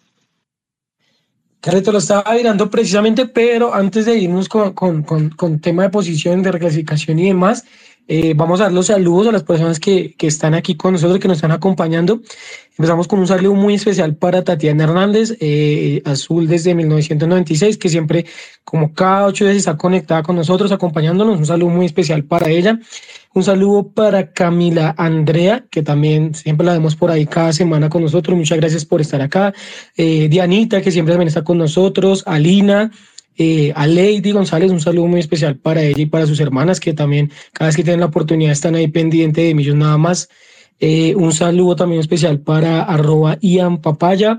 Carreto 1.64 1.92
lo 1.92 1.98
estaba 1.98 2.34
mirando 2.34 2.68
precisamente, 2.68 3.24
pero 3.24 3.72
antes 3.72 4.04
de 4.04 4.18
irnos 4.18 4.50
con, 4.50 4.74
con, 4.74 5.02
con, 5.02 5.30
con 5.30 5.60
tema 5.60 5.84
de 5.84 5.88
posición, 5.88 6.42
de 6.42 6.52
reclasificación 6.52 7.18
y 7.18 7.28
demás, 7.28 7.64
eh, 8.06 8.34
vamos 8.36 8.60
a 8.60 8.64
dar 8.64 8.72
los 8.72 8.86
saludos 8.86 9.28
a 9.28 9.32
las 9.32 9.44
personas 9.44 9.80
que, 9.80 10.14
que, 10.18 10.26
están 10.26 10.54
aquí 10.54 10.74
con 10.74 10.92
nosotros, 10.92 11.18
que 11.18 11.28
nos 11.28 11.38
están 11.38 11.52
acompañando. 11.52 12.20
Empezamos 12.76 13.08
con 13.08 13.20
un 13.20 13.26
saludo 13.26 13.54
muy 13.54 13.74
especial 13.74 14.16
para 14.16 14.42
Tatiana 14.42 14.84
Hernández, 14.84 15.36
eh, 15.40 16.02
azul 16.04 16.46
desde 16.46 16.74
1996, 16.74 17.78
que 17.78 17.88
siempre, 17.88 18.26
como 18.64 18.92
cada 18.92 19.26
ocho 19.26 19.44
veces, 19.44 19.58
está 19.58 19.76
conectada 19.76 20.22
con 20.22 20.36
nosotros, 20.36 20.70
acompañándonos. 20.72 21.38
Un 21.38 21.46
saludo 21.46 21.70
muy 21.70 21.86
especial 21.86 22.24
para 22.24 22.50
ella. 22.50 22.78
Un 23.32 23.42
saludo 23.42 23.88
para 23.88 24.32
Camila 24.32 24.94
Andrea, 24.98 25.64
que 25.70 25.82
también 25.82 26.34
siempre 26.34 26.66
la 26.66 26.72
vemos 26.72 26.96
por 26.96 27.10
ahí 27.10 27.26
cada 27.26 27.52
semana 27.52 27.88
con 27.88 28.02
nosotros. 28.02 28.36
Muchas 28.36 28.58
gracias 28.58 28.84
por 28.84 29.00
estar 29.00 29.22
acá. 29.22 29.54
Eh, 29.96 30.28
Dianita, 30.28 30.82
que 30.82 30.90
siempre 30.90 31.14
también 31.14 31.28
está 31.28 31.42
con 31.42 31.58
nosotros. 31.58 32.22
Alina. 32.26 32.90
Eh, 33.36 33.72
a 33.74 33.86
Lady 33.86 34.30
González, 34.30 34.70
un 34.70 34.80
saludo 34.80 35.06
muy 35.06 35.20
especial 35.20 35.56
para 35.56 35.82
ella 35.82 36.00
y 36.00 36.06
para 36.06 36.26
sus 36.26 36.40
hermanas, 36.40 36.80
que 36.80 36.92
también 36.92 37.30
cada 37.52 37.68
vez 37.68 37.76
que 37.76 37.82
tienen 37.82 38.00
la 38.00 38.06
oportunidad 38.06 38.52
están 38.52 38.74
ahí 38.74 38.88
pendiente 38.88 39.42
de 39.42 39.54
millones 39.54 39.80
nada 39.80 39.98
más. 39.98 40.28
Eh, 40.80 41.14
un 41.14 41.32
saludo 41.32 41.76
también 41.76 42.00
especial 42.00 42.40
para 42.40 42.82
arroba 42.82 43.38
Ian 43.40 43.80
Papaya 43.80 44.38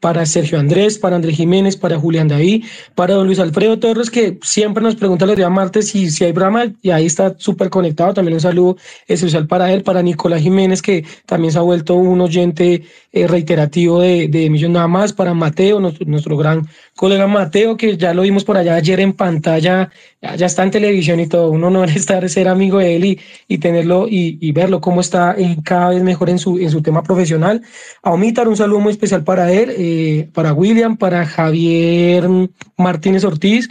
para 0.00 0.24
Sergio 0.24 0.58
Andrés, 0.58 0.98
para 0.98 1.16
Andrés 1.16 1.36
Jiménez, 1.36 1.76
para 1.76 1.98
Julián 1.98 2.26
David, 2.26 2.64
para 2.94 3.14
don 3.14 3.26
Luis 3.26 3.38
Alfredo 3.38 3.78
Torres, 3.78 4.10
que 4.10 4.38
siempre 4.42 4.82
nos 4.82 4.96
pregunta 4.96 5.26
los 5.26 5.36
días 5.36 5.50
martes 5.50 5.88
si, 5.88 6.10
si 6.10 6.24
hay 6.24 6.32
brama, 6.32 6.72
y 6.80 6.90
ahí 6.90 7.06
está 7.06 7.34
súper 7.38 7.68
conectado. 7.68 8.14
También 8.14 8.34
un 8.34 8.40
saludo 8.40 8.76
especial 9.06 9.46
para 9.46 9.70
él, 9.72 9.82
para 9.82 10.02
Nicolás 10.02 10.40
Jiménez, 10.40 10.80
que 10.80 11.04
también 11.26 11.52
se 11.52 11.58
ha 11.58 11.62
vuelto 11.62 11.94
un 11.96 12.20
oyente 12.22 12.82
eh, 13.12 13.26
reiterativo 13.26 14.00
de, 14.00 14.28
de 14.28 14.48
Millón 14.48 14.70
Nada 14.70 14.88
más, 14.88 15.12
para 15.12 15.34
Mateo, 15.34 15.80
nuestro, 15.80 16.36
gran 16.36 16.68
colega 16.94 17.26
Mateo, 17.26 17.76
que 17.76 17.96
ya 17.96 18.14
lo 18.14 18.22
vimos 18.22 18.44
por 18.44 18.56
allá 18.56 18.76
ayer 18.76 19.00
en 19.00 19.12
pantalla 19.12 19.90
ya, 20.22 20.46
está 20.46 20.62
en 20.62 20.70
televisión 20.70 21.18
y 21.18 21.26
todo, 21.26 21.50
uno 21.50 21.70
no 21.70 21.84
estar 21.84 22.28
ser 22.28 22.48
amigo 22.48 22.78
de 22.78 22.96
él 22.96 23.04
y, 23.04 23.20
y 23.48 23.58
tenerlo 23.58 24.06
y, 24.08 24.38
y, 24.40 24.52
verlo 24.52 24.80
cómo 24.80 25.00
está 25.00 25.34
cada 25.64 25.90
vez 25.90 26.02
mejor 26.02 26.28
en 26.30 26.38
su, 26.38 26.58
en 26.58 26.70
su 26.70 26.82
tema 26.82 27.02
profesional. 27.02 27.62
A 28.02 28.12
Omitar, 28.12 28.48
un 28.48 28.56
saludo 28.56 28.80
muy 28.80 28.92
especial 28.92 29.24
para 29.24 29.50
él, 29.52 29.72
eh, 29.76 30.30
para 30.34 30.52
William, 30.52 30.96
para 30.96 31.24
Javier 31.24 32.28
Martínez 32.76 33.24
Ortiz, 33.24 33.68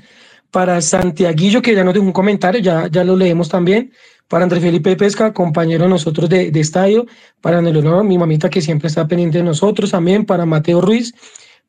para 0.52 0.82
Santiaguillo, 0.82 1.62
que 1.62 1.76
ya 1.76 1.84
nos 1.84 1.94
dejó 1.94 2.06
un 2.06 2.12
comentario, 2.12 2.60
ya, 2.62 2.88
ya 2.88 3.04
lo 3.04 3.16
leemos 3.16 3.50
también, 3.50 3.92
para 4.28 4.44
Andrés 4.44 4.64
Felipe 4.64 4.96
Pesca, 4.96 5.34
compañero 5.34 5.84
de 5.84 5.90
nosotros 5.90 6.30
de, 6.30 6.50
de 6.50 6.60
estadio, 6.60 7.06
para 7.42 7.62
Nelonor, 7.62 8.04
mi 8.04 8.18
mamita 8.18 8.50
que 8.50 8.62
siempre 8.62 8.88
está 8.88 9.08
pendiente 9.08 9.38
de 9.38 9.44
nosotros 9.44 9.92
también, 9.92 10.26
para 10.26 10.46
Mateo 10.48 10.82
Ruiz, 10.82 11.14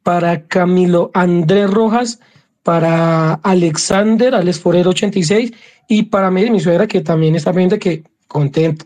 para 0.02 0.46
Camilo 0.46 1.10
Andrés 1.12 1.70
Rojas, 1.70 2.20
para 2.62 3.34
Alexander, 3.34 4.34
Alex 4.34 4.60
Forero 4.60 4.90
86, 4.90 5.52
y 5.88 6.04
para 6.04 6.30
mí, 6.30 6.48
mi 6.50 6.60
suegra, 6.60 6.86
que 6.86 7.00
también 7.00 7.34
está 7.34 7.52
pendiente, 7.52 7.78
que 7.78 8.04
contenta, 8.28 8.84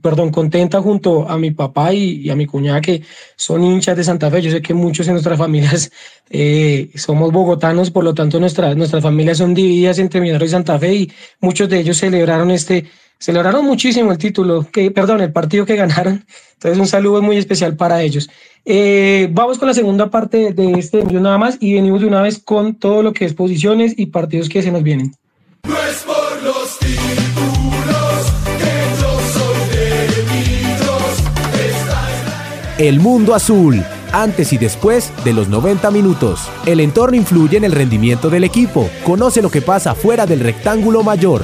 perdón, 0.00 0.30
contenta 0.30 0.80
junto 0.80 1.28
a 1.28 1.36
mi 1.38 1.50
papá 1.50 1.92
y, 1.92 2.28
a 2.30 2.36
mi 2.36 2.46
cuñada 2.46 2.80
que 2.80 3.02
son 3.36 3.62
hinchas 3.62 3.96
de 3.96 4.04
Santa 4.04 4.30
Fe. 4.30 4.42
Yo 4.42 4.50
sé 4.50 4.62
que 4.62 4.74
muchos 4.74 5.06
en 5.06 5.14
nuestras 5.14 5.38
familias 5.38 5.90
eh, 6.30 6.90
somos 6.94 7.32
bogotanos, 7.32 7.90
por 7.90 8.04
lo 8.04 8.14
tanto 8.14 8.40
nuestras, 8.40 8.76
nuestras 8.76 9.02
familias 9.02 9.38
son 9.38 9.54
divididas 9.54 9.98
entre 9.98 10.20
Millonarios 10.20 10.50
y 10.50 10.52
Santa 10.52 10.78
Fe 10.78 10.94
y 10.94 11.12
muchos 11.40 11.68
de 11.68 11.80
ellos 11.80 11.96
celebraron 11.98 12.50
este, 12.50 12.86
celebraron 13.24 13.64
muchísimo 13.64 14.12
el 14.12 14.18
título, 14.18 14.66
que, 14.70 14.90
perdón, 14.90 15.22
el 15.22 15.32
partido 15.32 15.64
que 15.64 15.76
ganaron. 15.76 16.26
Entonces 16.52 16.78
un 16.78 16.86
saludo 16.86 17.22
muy 17.22 17.38
especial 17.38 17.74
para 17.74 18.02
ellos. 18.02 18.28
Eh, 18.66 19.30
vamos 19.32 19.58
con 19.58 19.66
la 19.66 19.72
segunda 19.72 20.10
parte 20.10 20.52
de 20.52 20.72
este 20.72 21.00
envío 21.00 21.20
nada 21.20 21.38
más 21.38 21.56
y 21.58 21.72
venimos 21.72 22.02
de 22.02 22.06
una 22.06 22.20
vez 22.20 22.38
con 22.38 22.74
todo 22.74 23.02
lo 23.02 23.14
que 23.14 23.24
es 23.24 23.32
posiciones 23.32 23.94
y 23.96 24.06
partidos 24.06 24.50
que 24.50 24.62
se 24.62 24.70
nos 24.70 24.82
vienen. 24.82 25.14
El 32.76 33.00
mundo 33.00 33.34
azul, 33.34 33.82
antes 34.12 34.52
y 34.52 34.58
después 34.58 35.10
de 35.24 35.32
los 35.32 35.48
90 35.48 35.90
minutos. 35.90 36.50
El 36.66 36.80
entorno 36.80 37.16
influye 37.16 37.56
en 37.56 37.64
el 37.64 37.72
rendimiento 37.72 38.28
del 38.28 38.44
equipo. 38.44 38.90
Conoce 39.02 39.40
lo 39.40 39.50
que 39.50 39.62
pasa 39.62 39.94
fuera 39.94 40.26
del 40.26 40.40
rectángulo 40.40 41.02
mayor. 41.02 41.42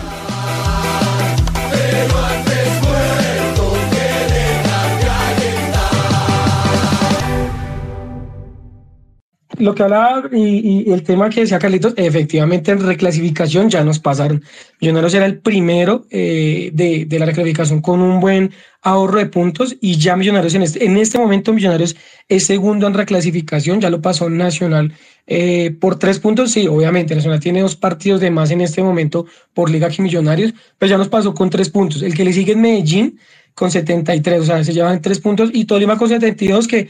Lo 9.61 9.75
que 9.75 9.83
hablaba 9.83 10.29
y, 10.33 10.90
el 10.90 11.03
tema 11.03 11.31
que 11.31 11.40
decía 11.40 11.59
Carlitos, 11.59 11.94
efectivamente 11.96 12.70
en 12.70 12.81
reclasificación 12.81 13.68
ya 13.68 13.85
nos 13.85 13.99
pasaron. 13.99 14.42
Millonarios 14.81 15.14
era 15.14 15.27
el 15.27 15.38
primero 15.38 16.07
eh, 16.11 16.70
de, 16.73 17.05
de, 17.05 17.18
la 17.18 17.27
reclasificación 17.27 17.81
con 17.81 18.01
un 18.01 18.20
buen 18.20 18.53
ahorro 18.83 19.18
de 19.18 19.27
puntos 19.27 19.77
y 19.81 19.96
ya 19.96 20.16
Millonarios 20.16 20.55
en 20.55 20.62
este, 20.62 20.85
en 20.85 20.96
este 20.96 21.18
momento 21.18 21.53
Millonarios 21.53 21.96
es 22.29 22.46
segundo 22.46 22.87
en 22.87 22.94
reclasificación, 22.94 23.81
ya 23.81 23.90
lo 23.90 24.01
pasó 24.01 24.31
Nacional 24.31 24.92
eh, 25.27 25.70
por 25.79 25.99
tres 25.99 26.18
puntos, 26.18 26.51
sí, 26.51 26.66
obviamente 26.66 27.14
Nacional 27.14 27.40
tiene 27.40 27.61
dos 27.61 27.77
partidos 27.77 28.20
de 28.20 28.31
más 28.31 28.51
en 28.51 28.62
este 28.62 28.83
momento 28.83 29.27
por 29.55 29.70
Liga 29.70 29.88
que 29.88 30.03
Millonarios, 30.03 30.55
pero 30.79 30.90
ya 30.90 30.99
nos 30.99 31.09
pasó 31.09 31.35
con 31.35 31.51
tres 31.51 31.70
puntos. 31.70 32.03
El 32.03 32.14
que 32.14 32.25
le 32.25 32.33
sigue 32.33 32.53
es 32.53 32.59
Medellín 32.59 33.18
con 33.55 33.70
73, 33.70 34.40
o 34.40 34.44
sea, 34.44 34.64
se 34.64 34.73
llevan 34.73 35.03
tres 35.03 35.20
puntos 35.20 35.51
y 35.53 35.66
Tolima 35.66 35.99
con 35.99 36.09
72 36.09 36.66
que 36.66 36.88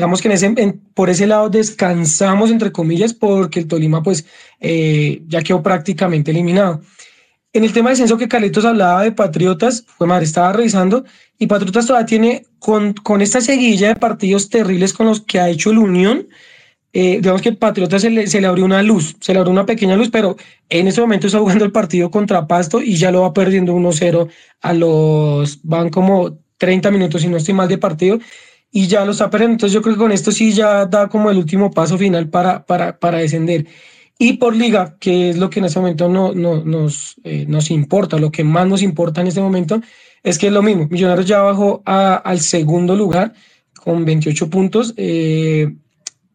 digamos 0.00 0.22
que 0.22 0.28
en 0.28 0.32
ese, 0.32 0.78
por 0.94 1.10
ese 1.10 1.26
lado 1.26 1.50
descansamos, 1.50 2.50
entre 2.50 2.72
comillas, 2.72 3.12
porque 3.12 3.60
el 3.60 3.66
Tolima 3.66 4.02
pues 4.02 4.24
eh, 4.58 5.20
ya 5.28 5.42
quedó 5.42 5.62
prácticamente 5.62 6.30
eliminado. 6.30 6.80
En 7.52 7.64
el 7.64 7.72
tema 7.74 7.90
de 7.90 7.96
descenso 7.96 8.16
que 8.16 8.26
Carlitos 8.26 8.64
hablaba 8.64 9.02
de 9.02 9.12
Patriotas, 9.12 9.84
fue 9.98 10.06
madre, 10.06 10.24
estaba 10.24 10.54
revisando, 10.54 11.04
y 11.38 11.48
Patriotas 11.48 11.86
todavía 11.86 12.06
tiene, 12.06 12.46
con, 12.58 12.94
con 12.94 13.20
esta 13.20 13.42
seguilla 13.42 13.88
de 13.88 13.96
partidos 13.96 14.48
terribles 14.48 14.94
con 14.94 15.06
los 15.06 15.20
que 15.20 15.38
ha 15.38 15.50
hecho 15.50 15.70
la 15.70 15.80
Unión, 15.80 16.28
eh, 16.94 17.16
digamos 17.20 17.42
que 17.42 17.52
Patriotas 17.52 18.00
se 18.00 18.08
le, 18.08 18.26
se 18.26 18.40
le, 18.40 18.46
abrió 18.46 18.64
una 18.64 18.82
luz, 18.82 19.16
se 19.20 19.34
le 19.34 19.40
abrió 19.40 19.52
una 19.52 19.66
pequeña 19.66 19.96
luz, 19.96 20.08
pero 20.10 20.36
en 20.70 20.88
ese 20.88 21.02
momento 21.02 21.26
está 21.26 21.40
jugando 21.40 21.66
el 21.66 21.72
partido 21.72 22.10
contra 22.10 22.46
Pasto 22.46 22.80
y 22.80 22.96
ya 22.96 23.10
lo 23.10 23.20
va 23.20 23.34
perdiendo 23.34 23.74
1-0 23.74 24.30
a 24.62 24.72
los, 24.72 25.60
van 25.62 25.90
como 25.90 26.38
30 26.56 26.90
minutos, 26.90 27.20
si 27.20 27.28
no 27.28 27.36
estoy 27.36 27.52
mal, 27.52 27.68
de 27.68 27.76
partido 27.76 28.18
y 28.72 28.86
ya 28.86 29.04
lo 29.04 29.12
está 29.12 29.30
perdiendo. 29.30 29.54
Entonces 29.54 29.74
yo 29.74 29.82
creo 29.82 29.94
que 29.94 30.00
con 30.00 30.12
esto 30.12 30.32
sí 30.32 30.52
ya 30.52 30.86
da 30.86 31.08
como 31.08 31.30
el 31.30 31.38
último 31.38 31.70
paso 31.70 31.98
final 31.98 32.28
para, 32.28 32.64
para, 32.64 32.98
para 32.98 33.18
descender. 33.18 33.66
Y 34.18 34.34
por 34.34 34.54
liga, 34.54 34.96
que 35.00 35.30
es 35.30 35.38
lo 35.38 35.48
que 35.48 35.60
en 35.60 35.64
este 35.64 35.80
momento 35.80 36.08
no, 36.08 36.34
no, 36.34 36.62
nos, 36.62 37.16
eh, 37.24 37.46
nos 37.48 37.70
importa, 37.70 38.18
lo 38.18 38.30
que 38.30 38.44
más 38.44 38.66
nos 38.66 38.82
importa 38.82 39.22
en 39.22 39.28
este 39.28 39.40
momento, 39.40 39.80
es 40.22 40.38
que 40.38 40.48
es 40.48 40.52
lo 40.52 40.62
mismo. 40.62 40.86
Millonarios 40.90 41.26
ya 41.26 41.40
bajó 41.40 41.82
a, 41.86 42.16
al 42.16 42.40
segundo 42.40 42.94
lugar 42.94 43.32
con 43.82 44.04
28 44.04 44.50
puntos 44.50 44.92
eh, 44.98 45.72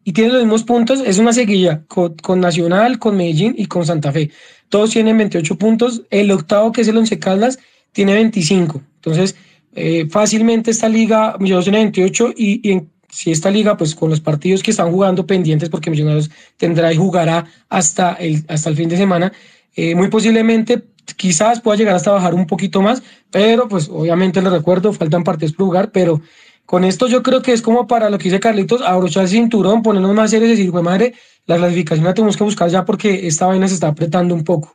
y 0.02 0.12
tiene 0.12 0.32
los 0.32 0.42
mismos 0.42 0.64
puntos. 0.64 1.00
Es 1.06 1.18
una 1.18 1.32
seguilla 1.32 1.84
con, 1.86 2.16
con, 2.16 2.40
Nacional, 2.40 2.98
con 2.98 3.16
Medellín 3.16 3.54
y 3.56 3.66
con 3.66 3.86
Santa 3.86 4.10
Fe. 4.10 4.30
Todos 4.68 4.90
tienen 4.90 5.16
28 5.16 5.56
puntos. 5.56 6.02
El 6.10 6.32
octavo, 6.32 6.72
que 6.72 6.80
es 6.80 6.88
el 6.88 6.96
Once 6.96 7.16
Caldas, 7.20 7.60
tiene 7.92 8.14
25. 8.14 8.82
Entonces, 8.96 9.36
eh, 9.76 10.08
fácilmente 10.10 10.70
esta 10.70 10.88
liga, 10.88 11.36
Millonarios 11.38 11.66
tiene 11.66 11.78
28 11.78 12.32
y, 12.36 12.70
y 12.72 12.82
si 13.10 13.30
esta 13.30 13.50
liga, 13.50 13.76
pues 13.76 13.94
con 13.94 14.10
los 14.10 14.20
partidos 14.20 14.62
que 14.62 14.70
están 14.70 14.90
jugando 14.90 15.26
pendientes, 15.26 15.68
porque 15.68 15.90
Millonarios 15.90 16.30
tendrá 16.56 16.92
y 16.92 16.96
jugará 16.96 17.44
hasta 17.68 18.14
el, 18.14 18.44
hasta 18.48 18.70
el 18.70 18.76
fin 18.76 18.88
de 18.88 18.96
semana, 18.96 19.32
eh, 19.74 19.94
muy 19.94 20.08
posiblemente 20.08 20.82
quizás 21.16 21.60
pueda 21.60 21.76
llegar 21.76 21.94
hasta 21.94 22.10
bajar 22.10 22.34
un 22.34 22.46
poquito 22.46 22.80
más, 22.80 23.02
pero 23.30 23.68
pues 23.68 23.88
obviamente 23.88 24.40
les 24.40 24.50
recuerdo, 24.50 24.92
faltan 24.92 25.22
partidos 25.22 25.54
por 25.54 25.66
jugar, 25.66 25.92
pero 25.92 26.20
con 26.64 26.82
esto 26.82 27.06
yo 27.06 27.22
creo 27.22 27.42
que 27.42 27.52
es 27.52 27.62
como 27.62 27.86
para 27.86 28.10
lo 28.10 28.18
que 28.18 28.24
dice 28.24 28.40
Carlitos, 28.40 28.82
abrochar 28.82 29.24
el 29.24 29.28
cinturón, 29.28 29.82
ponernos 29.82 30.14
más 30.14 30.30
serios 30.30 30.50
decir, 30.50 30.70
pues 30.72 30.82
madre, 30.82 31.14
la 31.44 31.58
clasificación 31.58 32.06
la 32.06 32.14
tenemos 32.14 32.36
que 32.36 32.44
buscar 32.44 32.70
ya 32.70 32.84
porque 32.84 33.26
esta 33.26 33.46
vaina 33.46 33.68
se 33.68 33.74
está 33.74 33.88
apretando 33.88 34.34
un 34.34 34.42
poco. 34.42 34.74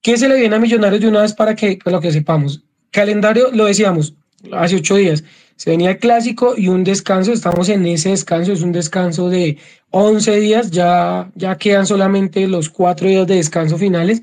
¿Qué 0.00 0.16
se 0.16 0.28
le 0.28 0.36
viene 0.36 0.56
a 0.56 0.58
Millonarios 0.58 1.00
de 1.00 1.08
una 1.08 1.22
vez 1.22 1.34
para 1.34 1.54
que 1.54 1.78
pues, 1.82 1.92
lo 1.92 2.00
que 2.00 2.12
sepamos? 2.12 2.64
Calendario, 2.92 3.50
lo 3.52 3.64
decíamos, 3.64 4.14
hace 4.52 4.76
ocho 4.76 4.96
días, 4.96 5.24
se 5.56 5.70
venía 5.70 5.90
el 5.90 5.98
clásico 5.98 6.54
y 6.56 6.68
un 6.68 6.84
descanso, 6.84 7.32
estamos 7.32 7.68
en 7.70 7.86
ese 7.86 8.10
descanso, 8.10 8.52
es 8.52 8.62
un 8.62 8.72
descanso 8.72 9.30
de 9.30 9.58
11 9.90 10.40
días, 10.40 10.70
ya, 10.70 11.30
ya 11.34 11.56
quedan 11.56 11.86
solamente 11.86 12.46
los 12.46 12.68
cuatro 12.68 13.08
días 13.08 13.26
de 13.26 13.36
descanso 13.36 13.78
finales 13.78 14.22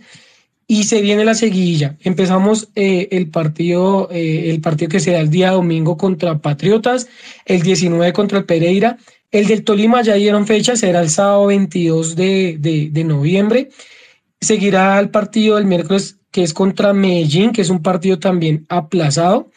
y 0.68 0.84
se 0.84 1.02
viene 1.02 1.26
la 1.26 1.34
seguilla. 1.34 1.98
Empezamos 2.02 2.70
eh, 2.76 3.08
el 3.12 3.30
partido, 3.30 4.08
eh, 4.12 4.52
el 4.52 4.62
partido 4.62 4.90
que 4.90 5.00
será 5.00 5.20
el 5.20 5.32
día 5.32 5.52
domingo 5.52 5.98
contra 5.98 6.38
Patriotas, 6.38 7.08
el 7.46 7.64
19 7.64 8.14
contra 8.14 8.38
el 8.38 8.46
Pereira, 8.46 8.98
el 9.32 9.48
del 9.48 9.64
Tolima 9.64 10.04
ya 10.04 10.14
dieron 10.14 10.46
fecha, 10.46 10.76
será 10.76 11.02
el 11.02 11.10
sábado 11.10 11.48
22 11.48 12.16
de, 12.16 12.58
de, 12.60 12.90
de 12.92 13.04
noviembre. 13.04 13.70
Seguirá 14.42 15.00
el 15.00 15.10
partido 15.10 15.58
el 15.58 15.66
miércoles 15.66 16.19
que 16.32 16.44
es 16.44 16.54
contra 16.54 16.94
Medellín, 16.94 17.52
que 17.52 17.62
es 17.62 17.70
un 17.70 17.82
partido 17.82 18.20
también 18.20 18.66
aplazado. 18.70 19.50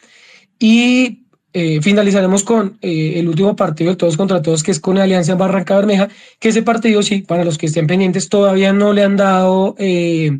Y 0.59 1.23
eh, 1.55 1.81
finalizaremos 1.81 2.43
con 2.43 2.79
eh, 2.81 3.13
el 3.17 3.27
último 3.27 3.55
partido 3.55 3.91
de 3.91 3.95
todos 3.95 4.17
contra 4.17 4.41
todos, 4.41 4.63
que 4.63 4.71
es 4.71 4.79
con 4.79 4.97
Alianza 4.97 5.35
Barranca 5.35 5.75
Bermeja, 5.75 6.09
que 6.39 6.49
ese 6.49 6.63
partido 6.63 7.03
sí, 7.03 7.21
para 7.21 7.45
los 7.45 7.59
que 7.59 7.67
estén 7.67 7.85
pendientes, 7.85 8.27
todavía 8.27 8.73
no 8.73 8.91
le 8.91 9.03
han 9.03 9.17
dado 9.17 9.75
eh, 9.77 10.39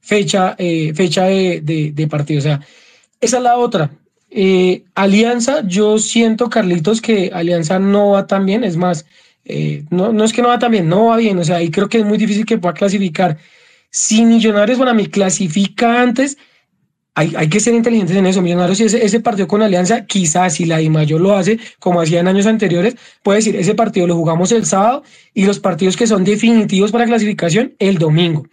fecha, 0.00 0.56
fecha 0.94 1.24
de, 1.24 1.92
de, 1.94 2.06
partido. 2.06 2.38
O 2.38 2.42
sea, 2.42 2.60
esa 3.20 3.36
es 3.38 3.42
la 3.42 3.56
otra. 3.56 3.90
Alianza, 4.94 5.62
yo 5.66 5.98
siento, 5.98 6.48
Carlitos, 6.48 7.00
que 7.00 7.30
Alianza 7.32 7.78
no 7.78 8.10
va 8.10 8.26
tan 8.26 8.46
bien, 8.46 8.64
es 8.64 8.76
más, 8.76 9.04
no, 9.90 10.12
no 10.12 10.24
es 10.24 10.32
que 10.32 10.42
no 10.42 10.48
va 10.48 10.58
tan 10.58 10.72
bien, 10.72 10.88
no 10.88 11.06
va 11.06 11.16
bien, 11.16 11.38
o 11.38 11.44
sea, 11.44 11.62
y 11.62 11.70
creo 11.70 11.88
que 11.88 11.98
es 11.98 12.04
muy 12.04 12.18
difícil 12.18 12.46
que 12.46 12.58
pueda 12.58 12.74
clasificar 12.74 13.36
si 13.92 14.24
Millonarios, 14.24 14.78
bueno, 14.78 14.94
mí 14.94 15.06
clasifica 15.06 16.00
antes, 16.00 16.38
hay, 17.14 17.34
hay, 17.36 17.48
que 17.50 17.60
ser 17.60 17.74
inteligentes 17.74 18.16
en 18.16 18.24
eso. 18.24 18.40
Millonarios, 18.40 18.78
si 18.78 18.84
ese, 18.84 19.04
ese 19.04 19.20
partido 19.20 19.46
con 19.46 19.60
Alianza, 19.60 20.06
quizás 20.06 20.54
si 20.54 20.64
la 20.64 20.80
Mayor 20.88 21.20
lo 21.20 21.36
hace, 21.36 21.58
como 21.78 22.00
hacía 22.00 22.20
en 22.20 22.28
años 22.28 22.46
anteriores, 22.46 22.96
puede 23.22 23.40
decir, 23.40 23.54
ese 23.54 23.74
partido 23.74 24.06
lo 24.06 24.16
jugamos 24.16 24.50
el 24.50 24.64
sábado 24.64 25.02
y 25.34 25.44
los 25.44 25.60
partidos 25.60 25.98
que 25.98 26.06
son 26.06 26.24
definitivos 26.24 26.90
para 26.90 27.04
clasificación 27.04 27.74
el 27.78 27.98
domingo. 27.98 28.46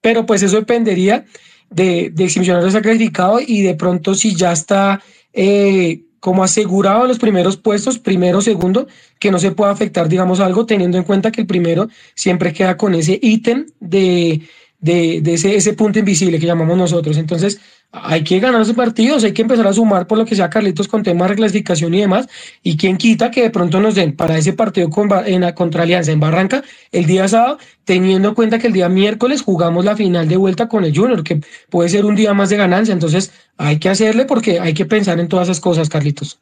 Pero 0.00 0.24
pues 0.24 0.42
eso 0.42 0.56
dependería 0.56 1.26
de, 1.68 2.10
de 2.10 2.30
si 2.30 2.40
Millonarios 2.40 2.74
ha 2.74 2.80
clasificado 2.80 3.38
y 3.46 3.60
de 3.60 3.74
pronto 3.74 4.14
si 4.14 4.34
ya 4.34 4.52
está 4.52 5.02
eh, 5.34 6.04
como 6.20 6.42
asegurado 6.42 7.02
en 7.02 7.08
los 7.08 7.18
primeros 7.18 7.58
puestos, 7.58 7.98
primero, 7.98 8.40
segundo, 8.40 8.86
que 9.20 9.30
no 9.30 9.38
se 9.38 9.50
pueda 9.52 9.70
afectar, 9.70 10.08
digamos, 10.08 10.40
algo, 10.40 10.64
teniendo 10.64 10.96
en 10.96 11.04
cuenta 11.04 11.30
que 11.30 11.42
el 11.42 11.46
primero 11.46 11.88
siempre 12.14 12.54
queda 12.54 12.78
con 12.78 12.94
ese 12.94 13.18
ítem 13.22 13.66
de 13.78 14.40
de, 14.86 15.34
ese, 15.34 15.56
ese, 15.56 15.72
punto 15.74 15.98
invisible 15.98 16.38
que 16.38 16.46
llamamos 16.46 16.78
nosotros. 16.78 17.16
Entonces, 17.16 17.60
hay 17.92 18.24
que 18.24 18.40
ganar 18.40 18.60
esos 18.62 18.74
partidos, 18.74 19.24
hay 19.24 19.32
que 19.32 19.42
empezar 19.42 19.66
a 19.66 19.72
sumar 19.72 20.06
por 20.06 20.18
lo 20.18 20.24
que 20.24 20.36
sea 20.36 20.50
Carlitos 20.50 20.88
con 20.88 21.02
temas 21.02 21.28
de 21.28 21.34
reclasificación 21.34 21.94
y 21.94 22.00
demás. 22.00 22.28
Y 22.62 22.76
quién 22.76 22.96
quita 22.96 23.30
que 23.30 23.42
de 23.42 23.50
pronto 23.50 23.80
nos 23.80 23.94
den 23.94 24.14
para 24.14 24.38
ese 24.38 24.52
partido 24.52 24.90
con, 24.90 25.10
en, 25.26 25.50
contra 25.52 25.82
Alianza 25.82 26.12
en 26.12 26.20
Barranca 26.20 26.62
el 26.92 27.06
día 27.06 27.28
sábado, 27.28 27.58
teniendo 27.84 28.30
en 28.30 28.34
cuenta 28.34 28.58
que 28.58 28.68
el 28.68 28.72
día 28.72 28.88
miércoles 28.88 29.42
jugamos 29.42 29.84
la 29.84 29.96
final 29.96 30.28
de 30.28 30.36
vuelta 30.36 30.68
con 30.68 30.84
el 30.84 30.96
Junior, 30.96 31.22
que 31.22 31.40
puede 31.70 31.88
ser 31.88 32.04
un 32.04 32.16
día 32.16 32.34
más 32.34 32.48
de 32.50 32.56
ganancia. 32.56 32.92
Entonces 32.92 33.32
hay 33.56 33.78
que 33.78 33.88
hacerle 33.88 34.24
porque 34.24 34.60
hay 34.60 34.74
que 34.74 34.86
pensar 34.86 35.18
en 35.20 35.28
todas 35.28 35.48
esas 35.48 35.60
cosas, 35.60 35.88
Carlitos. 35.88 36.40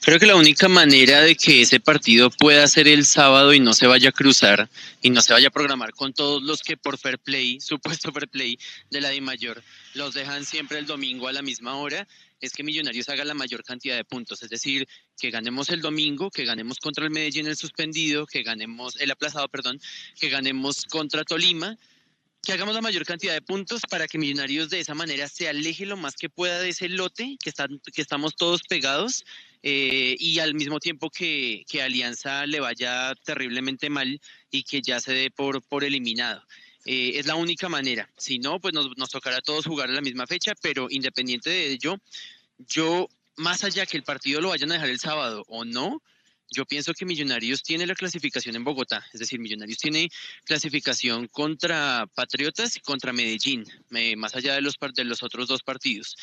Creo 0.00 0.18
que 0.18 0.26
la 0.26 0.36
única 0.36 0.68
manera 0.68 1.20
de 1.22 1.36
que 1.36 1.62
ese 1.62 1.80
partido 1.80 2.30
pueda 2.30 2.66
ser 2.66 2.88
el 2.88 3.06
sábado 3.06 3.54
y 3.54 3.60
no 3.60 3.72
se 3.72 3.86
vaya 3.86 4.10
a 4.10 4.12
cruzar 4.12 4.68
y 5.00 5.10
no 5.10 5.22
se 5.22 5.32
vaya 5.32 5.48
a 5.48 5.52
programar 5.52 5.92
con 5.92 6.12
todos 6.12 6.42
los 6.42 6.62
que 6.62 6.76
por 6.76 6.98
fair 6.98 7.18
play, 7.18 7.60
supuesto 7.60 8.12
fair 8.12 8.28
play 8.28 8.58
de 8.90 9.00
la 9.00 9.10
de 9.10 9.20
mayor, 9.20 9.62
los 9.94 10.14
dejan 10.14 10.44
siempre 10.44 10.78
el 10.78 10.86
domingo 10.86 11.28
a 11.28 11.32
la 11.32 11.42
misma 11.42 11.76
hora, 11.76 12.06
es 12.40 12.52
que 12.52 12.62
Millonarios 12.62 13.08
haga 13.08 13.24
la 13.24 13.34
mayor 13.34 13.64
cantidad 13.64 13.96
de 13.96 14.04
puntos, 14.04 14.42
es 14.42 14.50
decir, 14.50 14.86
que 15.18 15.30
ganemos 15.30 15.70
el 15.70 15.80
domingo, 15.80 16.30
que 16.30 16.44
ganemos 16.44 16.78
contra 16.78 17.04
el 17.04 17.10
Medellín 17.10 17.46
el 17.46 17.56
suspendido, 17.56 18.26
que 18.26 18.42
ganemos 18.42 19.00
el 19.00 19.10
aplazado, 19.10 19.48
perdón, 19.48 19.80
que 20.20 20.28
ganemos 20.28 20.84
contra 20.84 21.24
Tolima 21.24 21.78
que 22.44 22.52
hagamos 22.52 22.74
la 22.74 22.80
mayor 22.80 23.04
cantidad 23.04 23.32
de 23.32 23.42
puntos 23.42 23.82
para 23.88 24.06
que 24.06 24.18
Millonarios 24.18 24.70
de 24.70 24.80
esa 24.80 24.94
manera 24.94 25.28
se 25.28 25.48
aleje 25.48 25.86
lo 25.86 25.96
más 25.96 26.14
que 26.14 26.28
pueda 26.28 26.60
de 26.60 26.68
ese 26.68 26.88
lote, 26.88 27.36
que, 27.42 27.50
están, 27.50 27.80
que 27.92 28.02
estamos 28.02 28.36
todos 28.36 28.62
pegados, 28.62 29.24
eh, 29.62 30.16
y 30.18 30.38
al 30.38 30.54
mismo 30.54 30.78
tiempo 30.78 31.10
que, 31.10 31.64
que, 31.68 31.82
Alianza 31.82 32.46
le 32.46 32.60
vaya 32.60 33.14
terriblemente 33.24 33.88
mal 33.88 34.20
y 34.50 34.62
que 34.62 34.82
ya 34.82 35.00
se 35.00 35.12
dé 35.12 35.30
por, 35.30 35.62
por 35.62 35.84
eliminado. 35.84 36.42
Eh, 36.84 37.12
es 37.14 37.26
la 37.26 37.34
única 37.34 37.68
manera. 37.68 38.10
Si 38.18 38.38
no, 38.38 38.60
pues 38.60 38.74
nos, 38.74 38.96
nos 38.96 39.10
tocará 39.10 39.38
a 39.38 39.42
todos 39.42 39.64
jugar 39.64 39.88
a 39.88 39.92
la 39.92 40.02
misma 40.02 40.26
fecha, 40.26 40.52
pero 40.60 40.88
independiente 40.90 41.48
de 41.50 41.72
ello, 41.72 41.98
yo, 42.58 43.08
más 43.36 43.64
allá 43.64 43.86
que 43.86 43.96
el 43.96 44.02
partido 44.02 44.40
lo 44.40 44.50
vayan 44.50 44.70
a 44.70 44.74
dejar 44.74 44.90
el 44.90 45.00
sábado 45.00 45.44
o 45.48 45.64
no, 45.64 46.02
yo 46.50 46.64
pienso 46.64 46.92
que 46.94 47.04
Millonarios 47.04 47.62
tiene 47.62 47.86
la 47.86 47.94
clasificación 47.94 48.56
en 48.56 48.64
Bogotá, 48.64 49.04
es 49.12 49.20
decir, 49.20 49.40
Millonarios 49.40 49.78
tiene 49.78 50.08
clasificación 50.44 51.28
contra 51.28 52.06
Patriotas 52.14 52.76
y 52.76 52.80
contra 52.80 53.12
Medellín, 53.12 53.64
más 54.16 54.34
allá 54.34 54.54
de 54.54 54.60
los, 54.60 54.76
otros 55.22 55.48
dos 55.48 55.62
partidos. 55.62 56.16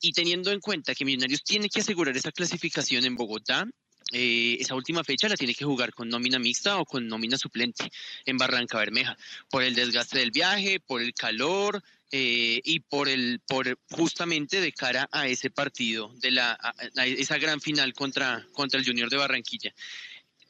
Y 0.00 0.12
teniendo 0.12 0.50
en 0.50 0.60
cuenta 0.60 0.94
que 0.94 1.04
Millonarios 1.04 1.42
tiene 1.42 1.68
que 1.68 1.80
asegurar 1.80 2.16
esa 2.16 2.32
clasificación 2.32 3.04
en 3.04 3.16
Bogotá, 3.16 3.66
eh, 4.12 4.56
esa 4.58 4.74
última 4.74 5.04
fecha 5.04 5.28
la 5.28 5.36
tiene 5.36 5.54
que 5.54 5.64
jugar 5.64 5.92
con 5.92 6.08
nómina 6.08 6.38
mixta 6.38 6.78
o 6.78 6.84
con 6.84 7.06
nómina 7.06 7.38
suplente 7.38 7.90
en 8.24 8.38
Barranca 8.38 8.78
Bermeja, 8.78 9.16
por 9.48 9.62
el 9.62 9.74
desgaste 9.74 10.18
del 10.18 10.32
viaje, 10.32 10.80
por 10.80 11.00
el 11.00 11.14
calor, 11.14 11.82
eh, 12.12 12.60
y 12.64 12.80
por 12.80 13.08
el 13.08 13.40
por 13.46 13.78
justamente 13.90 14.60
de 14.60 14.72
cara 14.72 15.08
a 15.12 15.28
ese 15.28 15.48
partido 15.50 16.12
de 16.16 16.32
la 16.32 16.58
esa 16.96 17.38
gran 17.38 17.60
final 17.60 17.92
contra 17.92 18.46
contra 18.52 18.80
el 18.80 18.86
Junior 18.86 19.08
de 19.08 19.16
Barranquilla. 19.16 19.72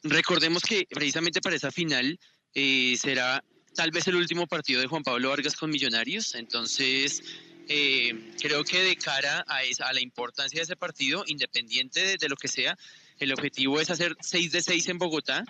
Recordemos 0.03 0.63
que 0.63 0.87
precisamente 0.89 1.39
para 1.39 1.55
esa 1.55 1.71
final 1.71 2.19
eh, 2.55 2.95
será 2.97 3.43
tal 3.75 3.91
vez 3.91 4.07
el 4.07 4.15
último 4.15 4.47
partido 4.47 4.81
de 4.81 4.87
Juan 4.87 5.03
Pablo 5.03 5.29
Vargas 5.29 5.55
con 5.55 5.69
Millonarios, 5.69 6.33
entonces 6.33 7.21
eh, 7.67 8.31
creo 8.41 8.63
que 8.63 8.81
de 8.81 8.95
cara 8.95 9.45
a, 9.47 9.63
esa, 9.63 9.87
a 9.87 9.93
la 9.93 10.01
importancia 10.01 10.59
de 10.59 10.63
ese 10.63 10.75
partido, 10.75 11.23
independiente 11.27 12.03
de, 12.03 12.17
de 12.17 12.27
lo 12.27 12.35
que 12.35 12.47
sea, 12.47 12.75
el 13.19 13.31
objetivo 13.31 13.79
es 13.79 13.91
hacer 13.91 14.15
6 14.19 14.51
de 14.51 14.61
6 14.63 14.89
en 14.89 14.97
Bogotá 14.97 15.45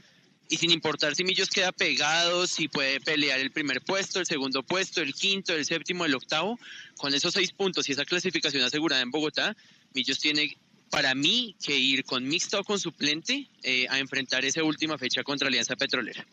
y 0.51 0.57
sin 0.57 0.69
importar 0.69 1.15
si 1.15 1.23
Millos 1.23 1.49
queda 1.49 1.71
pegado, 1.71 2.45
si 2.45 2.67
puede 2.67 2.99
pelear 2.99 3.39
el 3.39 3.51
primer 3.51 3.81
puesto, 3.81 4.19
el 4.19 4.25
segundo 4.25 4.63
puesto, 4.63 5.01
el 5.01 5.13
quinto, 5.13 5.55
el 5.55 5.63
séptimo, 5.63 6.03
el 6.03 6.13
octavo, 6.13 6.59
con 6.97 7.13
esos 7.13 7.33
seis 7.33 7.53
puntos 7.53 7.87
y 7.87 7.93
esa 7.93 8.03
clasificación 8.03 8.61
asegurada 8.61 9.01
en 9.01 9.11
Bogotá, 9.11 9.55
Millos 9.93 10.19
tiene 10.19 10.57
para 10.89 11.15
mí 11.15 11.55
que 11.63 11.77
ir 11.77 12.03
con 12.03 12.27
mixto 12.27 12.59
o 12.59 12.63
con 12.65 12.77
suplente 12.77 13.47
eh, 13.63 13.87
a 13.89 13.97
enfrentar 13.97 14.43
esa 14.43 14.61
última 14.61 14.97
fecha 14.97 15.23
contra 15.23 15.47
Alianza 15.47 15.77
Petrolera. 15.77 16.27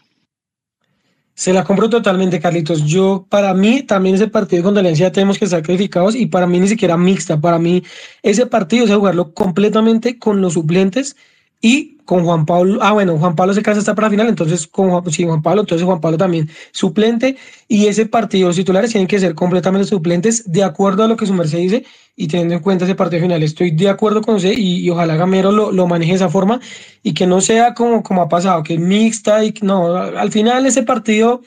Se 1.34 1.52
la 1.52 1.62
compro 1.62 1.88
totalmente, 1.88 2.40
Carlitos. 2.40 2.84
Yo, 2.84 3.24
para 3.28 3.54
mí, 3.54 3.84
también 3.84 4.16
ese 4.16 4.26
partido 4.26 4.64
con 4.64 4.76
Alianza 4.76 5.12
tenemos 5.12 5.38
que 5.38 5.44
estar 5.44 5.62
clasificados 5.62 6.16
y 6.16 6.26
para 6.26 6.48
mí 6.48 6.58
ni 6.58 6.66
siquiera 6.66 6.96
mixta. 6.96 7.40
Para 7.40 7.60
mí, 7.60 7.84
ese 8.24 8.46
partido 8.46 8.84
es 8.84 8.90
jugarlo 8.90 9.32
completamente 9.32 10.18
con 10.18 10.40
los 10.40 10.54
suplentes 10.54 11.14
y 11.60 11.97
con 12.08 12.24
Juan 12.24 12.46
Pablo, 12.46 12.78
ah 12.80 12.92
bueno, 12.92 13.18
Juan 13.18 13.36
Pablo 13.36 13.52
se 13.52 13.60
casa 13.60 13.80
hasta 13.80 13.94
para 13.94 14.06
la 14.06 14.10
final, 14.12 14.28
entonces 14.28 14.66
con 14.66 14.88
Juan, 14.88 15.12
sí, 15.12 15.24
Juan 15.24 15.42
Pablo, 15.42 15.60
entonces 15.60 15.84
Juan 15.84 16.00
Pablo 16.00 16.16
también 16.16 16.48
suplente 16.72 17.36
y 17.68 17.86
ese 17.86 18.06
partido, 18.06 18.48
los 18.48 18.56
titulares 18.56 18.92
tienen 18.92 19.06
que 19.06 19.20
ser 19.20 19.34
completamente 19.34 19.86
suplentes 19.86 20.50
de 20.50 20.64
acuerdo 20.64 21.04
a 21.04 21.06
lo 21.06 21.18
que 21.18 21.26
su 21.26 21.34
merced 21.34 21.58
dice 21.58 21.84
y 22.16 22.26
teniendo 22.26 22.54
en 22.54 22.60
cuenta 22.60 22.86
ese 22.86 22.94
partido 22.94 23.20
final. 23.20 23.42
Estoy 23.42 23.72
de 23.72 23.90
acuerdo 23.90 24.22
con 24.22 24.36
usted 24.36 24.54
y, 24.56 24.88
ojalá 24.88 25.16
Gamero 25.16 25.52
lo, 25.52 25.70
lo, 25.70 25.86
maneje 25.86 26.12
de 26.12 26.16
esa 26.16 26.30
forma 26.30 26.60
y 27.02 27.12
que 27.12 27.26
no 27.26 27.42
sea 27.42 27.74
como, 27.74 28.02
como 28.02 28.22
ha 28.22 28.28
pasado, 28.30 28.62
que 28.62 28.78
mixta 28.78 29.44
y 29.44 29.52
no, 29.60 29.94
al 29.94 30.32
final 30.32 30.64
ese 30.64 30.84
partido, 30.84 31.42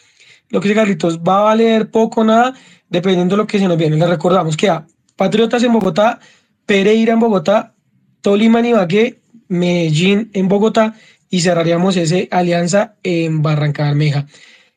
lo 0.50 0.62
que 0.62 0.68
dice 0.68 0.80
Carlitos, 0.80 1.22
va 1.22 1.40
a 1.40 1.44
valer 1.46 1.90
poco 1.90 2.24
nada 2.24 2.54
dependiendo 2.88 3.36
de 3.36 3.42
lo 3.42 3.48
que 3.48 3.58
se 3.58 3.68
nos 3.68 3.78
viene. 3.78 3.98
Le 3.98 4.06
recordamos 4.06 4.56
que 4.56 4.70
a 4.70 4.86
Patriotas 5.16 5.64
en 5.64 5.74
Bogotá, 5.74 6.20
Pereira 6.68 7.14
en 7.14 7.20
Bogotá, 7.20 7.74
Tolima 8.22 8.60
en 8.60 8.68
Ibagué, 8.68 9.21
Medellín 9.52 10.30
en 10.34 10.48
Bogotá 10.48 10.96
y 11.30 11.42
cerraríamos 11.42 11.98
ese 11.98 12.28
alianza 12.32 12.96
en 13.04 13.42
Barranca 13.42 13.84
Bermeja. 13.84 14.26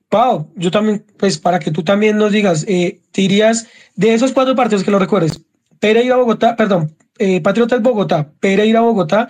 Pau, 0.09 0.51
yo 0.57 0.71
también, 0.71 1.05
pues 1.17 1.39
para 1.39 1.59
que 1.59 1.71
tú 1.71 1.83
también 1.83 2.17
nos 2.17 2.33
digas, 2.33 2.65
eh, 2.69 3.01
te 3.13 3.23
dirías 3.23 3.69
de 3.95 4.15
esos 4.15 4.33
cuatro 4.33 4.55
partidos 4.55 4.85
que 4.85 4.91
lo 4.91 4.99
recuerdes, 4.99 5.41
Pereira 5.79 6.17
Bogotá, 6.17 6.57
perdón, 6.57 6.97
eh, 7.19 7.41
Patriotas 7.41 7.81
Bogotá, 7.83 8.31
Pereira 8.41 8.81
Bogotá, 8.81 9.29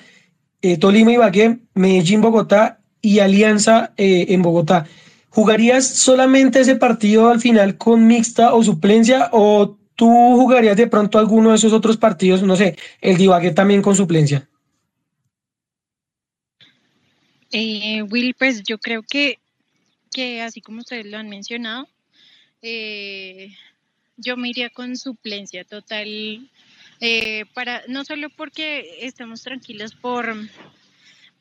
eh, 0.62 0.78
Tolima 0.78 1.12
Ibagué, 1.12 1.58
Medellín 1.74 2.22
Bogotá 2.22 2.80
y 3.02 3.18
Alianza 3.18 3.92
eh, 3.96 4.26
en 4.30 4.40
Bogotá. 4.40 4.86
¿Jugarías 5.28 5.86
solamente 5.86 6.60
ese 6.60 6.76
partido 6.76 7.28
al 7.28 7.40
final 7.40 7.76
con 7.76 8.06
mixta 8.06 8.54
o 8.54 8.62
suplencia 8.62 9.28
o 9.32 9.76
tú 9.94 10.06
jugarías 10.06 10.76
de 10.76 10.86
pronto 10.86 11.18
alguno 11.18 11.50
de 11.50 11.56
esos 11.56 11.72
otros 11.72 11.96
partidos, 11.96 12.42
no 12.42 12.56
sé, 12.56 12.76
el 13.00 13.16
de 13.18 13.24
Ibagué 13.24 13.50
también 13.50 13.82
con 13.82 13.96
suplencia? 13.96 14.48
Eh, 17.56 18.02
Will, 18.10 18.34
pues 18.34 18.64
yo 18.64 18.78
creo 18.78 19.04
que, 19.04 19.38
que 20.12 20.42
así 20.42 20.60
como 20.60 20.80
ustedes 20.80 21.06
lo 21.06 21.18
han 21.18 21.28
mencionado, 21.28 21.88
eh, 22.62 23.56
yo 24.16 24.36
me 24.36 24.48
iría 24.48 24.70
con 24.70 24.96
suplencia 24.96 25.62
total, 25.64 26.50
eh, 26.98 27.44
para, 27.54 27.84
no 27.86 28.04
solo 28.04 28.28
porque 28.28 28.98
estamos 29.02 29.42
tranquilos 29.42 29.94
por, 29.94 30.34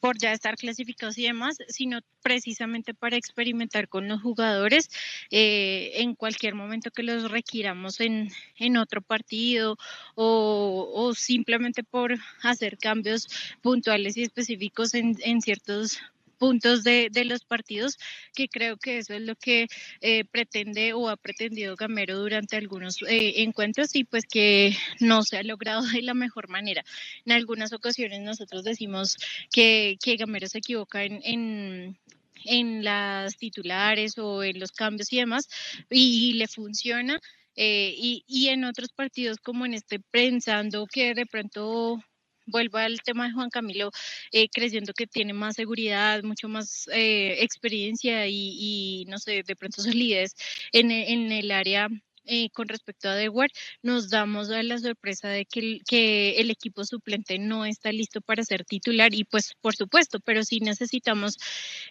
por 0.04 0.18
ya 0.18 0.34
estar 0.34 0.58
clasificados 0.58 1.18
y 1.18 1.24
demás, 1.24 1.56
sino 1.70 2.02
precisamente 2.22 2.94
para 2.94 3.16
experimentar 3.16 3.88
con 3.88 4.10
los 4.10 4.22
jugadores 4.22 4.90
eh, 5.32 5.92
en 5.96 6.14
cualquier 6.16 6.56
momento 6.56 6.92
que 6.92 7.04
los 7.04 7.32
requiramos 7.32 8.02
en, 8.02 8.30
en 8.58 8.76
otro 8.76 9.02
partido 9.02 9.78
o, 10.16 10.92
o, 10.94 11.14
simplemente 11.14 11.86
por 11.86 12.18
hacer 12.42 12.78
cambios 12.78 13.30
puntuales 13.62 14.18
y 14.18 14.24
específicos 14.24 14.94
en, 14.94 15.16
en 15.22 15.40
ciertos 15.40 16.02
puntos 16.44 16.84
de, 16.84 17.08
de, 17.10 17.24
los 17.24 17.46
partidos, 17.46 17.98
que 18.36 18.50
creo 18.50 18.76
que 18.76 18.98
eso 18.98 19.14
es 19.14 19.22
lo 19.22 19.34
que 19.38 19.68
eh, 20.02 20.26
pretende 20.26 20.92
o 20.92 21.08
ha 21.08 21.16
pretendido 21.16 21.78
Gamero 21.78 22.20
durante 22.20 22.58
algunos 22.58 23.02
eh, 23.04 23.44
encuentros 23.44 23.96
y 23.96 24.04
pues 24.04 24.26
que 24.26 24.76
no 25.00 25.24
se 25.24 25.38
ha 25.38 25.44
logrado 25.44 25.84
de 25.84 26.02
la 26.02 26.14
mejor 26.14 26.50
manera. 26.50 26.84
En 27.26 27.32
algunas 27.32 27.72
ocasiones 27.72 28.20
nosotros 28.20 28.66
decimos 28.66 29.16
que, 29.54 29.96
que 30.04 30.18
Gamero 30.18 30.48
se 30.48 30.58
equivoca 30.58 31.06
en, 31.06 31.22
en 31.24 31.98
en 32.46 32.84
las 32.84 33.38
titulares 33.38 34.18
o 34.18 34.44
en 34.44 34.60
los 34.60 34.74
cambios 34.74 35.14
y 35.14 35.20
demás, 35.20 35.48
y 35.90 36.34
le 36.34 36.50
funciona. 36.50 37.22
Eh, 37.56 37.94
y, 37.96 38.26
y 38.28 38.50
en 38.50 38.66
otros 38.66 38.90
partidos 38.90 39.38
como 39.38 39.66
en 39.66 39.76
este, 39.76 40.00
pensando 40.00 40.88
que 40.92 41.14
de 41.14 41.26
pronto 41.26 42.04
vuelvo 42.46 42.78
al 42.78 43.02
tema 43.02 43.28
de 43.28 43.34
Juan 43.34 43.50
Camilo, 43.50 43.92
eh, 44.32 44.50
creyendo 44.50 44.94
que 44.94 45.08
tiene 45.08 45.34
más 45.34 45.56
seguridad, 45.56 46.24
mucho 46.24 46.48
más 46.48 46.88
eh, 46.94 47.38
experiencia 47.44 48.28
y, 48.28 49.06
no 49.08 49.18
sé, 49.18 49.44
de 49.44 49.56
pronto 49.56 49.82
solidez 49.82 50.36
en, 50.72 50.92
en 50.92 51.32
el 51.32 51.52
área 51.52 51.90
eh, 52.26 52.50
con 52.52 52.70
respecto 52.70 53.10
a 53.10 53.16
Dewar, 53.16 53.50
nos 53.82 54.10
damos 54.10 54.50
a 54.50 54.64
la 54.64 54.78
sorpresa 54.78 55.28
de 55.28 55.46
que 55.46 55.60
el, 55.60 55.84
que 55.86 56.40
el 56.40 56.52
equipo 56.52 56.86
suplente 56.86 57.38
no 57.38 57.66
está 57.66 57.92
listo 57.92 58.22
para 58.22 58.46
ser 58.46 58.64
titular 58.64 59.14
y 59.14 59.26
pues 59.26 59.56
por 59.60 59.76
supuesto, 59.76 60.22
pero 60.22 60.44
sí 60.44 60.62
necesitamos 60.62 61.38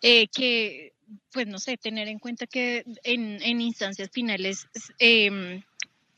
eh, 0.01 0.29
que, 0.29 0.95
pues 1.33 1.47
no 1.47 1.59
sé, 1.59 1.77
tener 1.77 2.09
en 2.09 2.19
cuenta 2.19 2.47
que 2.47 2.83
en, 3.05 3.43
en 3.43 3.61
instancias 3.61 4.09
finales 4.11 4.69
eh, 4.99 5.63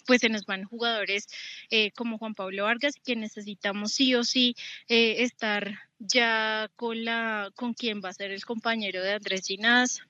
pues 0.07 0.21
se 0.21 0.29
nos 0.29 0.47
van 0.47 0.65
jugadores 0.65 1.27
eh, 1.71 1.91
como 1.93 2.19
Juan 2.19 2.35
Pablo 2.35 2.65
Vargas, 2.65 2.95
que 3.05 3.17
necesitamos 3.17 3.93
sí 3.93 4.15
o 4.15 4.25
sí 4.25 4.55
eh, 4.89 5.23
estar 5.23 5.79
ya 5.99 6.71
con 6.77 7.05
la 7.05 7.51
con 7.55 7.75
quien 7.75 8.01
va 8.03 8.11
a 8.11 8.15
ser 8.15 8.31
el 8.31 8.45
compañero 8.45 9.03
de 9.03 9.13
Andrés 9.13 9.47
Ginás, 9.47 10.03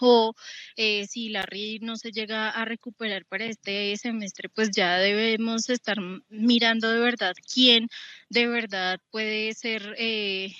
o 0.00 0.34
eh, 0.76 1.06
si 1.06 1.28
Larry 1.28 1.78
no 1.80 1.96
se 1.96 2.12
llega 2.12 2.50
a 2.50 2.64
recuperar 2.64 3.24
para 3.26 3.46
este 3.46 3.96
semestre, 3.96 4.48
pues 4.48 4.70
ya 4.70 4.98
debemos 4.98 5.68
estar 5.70 5.98
mirando 6.28 6.90
de 6.90 7.00
verdad 7.00 7.34
quién 7.52 7.88
de 8.28 8.46
verdad 8.46 9.00
puede 9.10 9.54
ser 9.54 9.94
eh, 9.98 10.54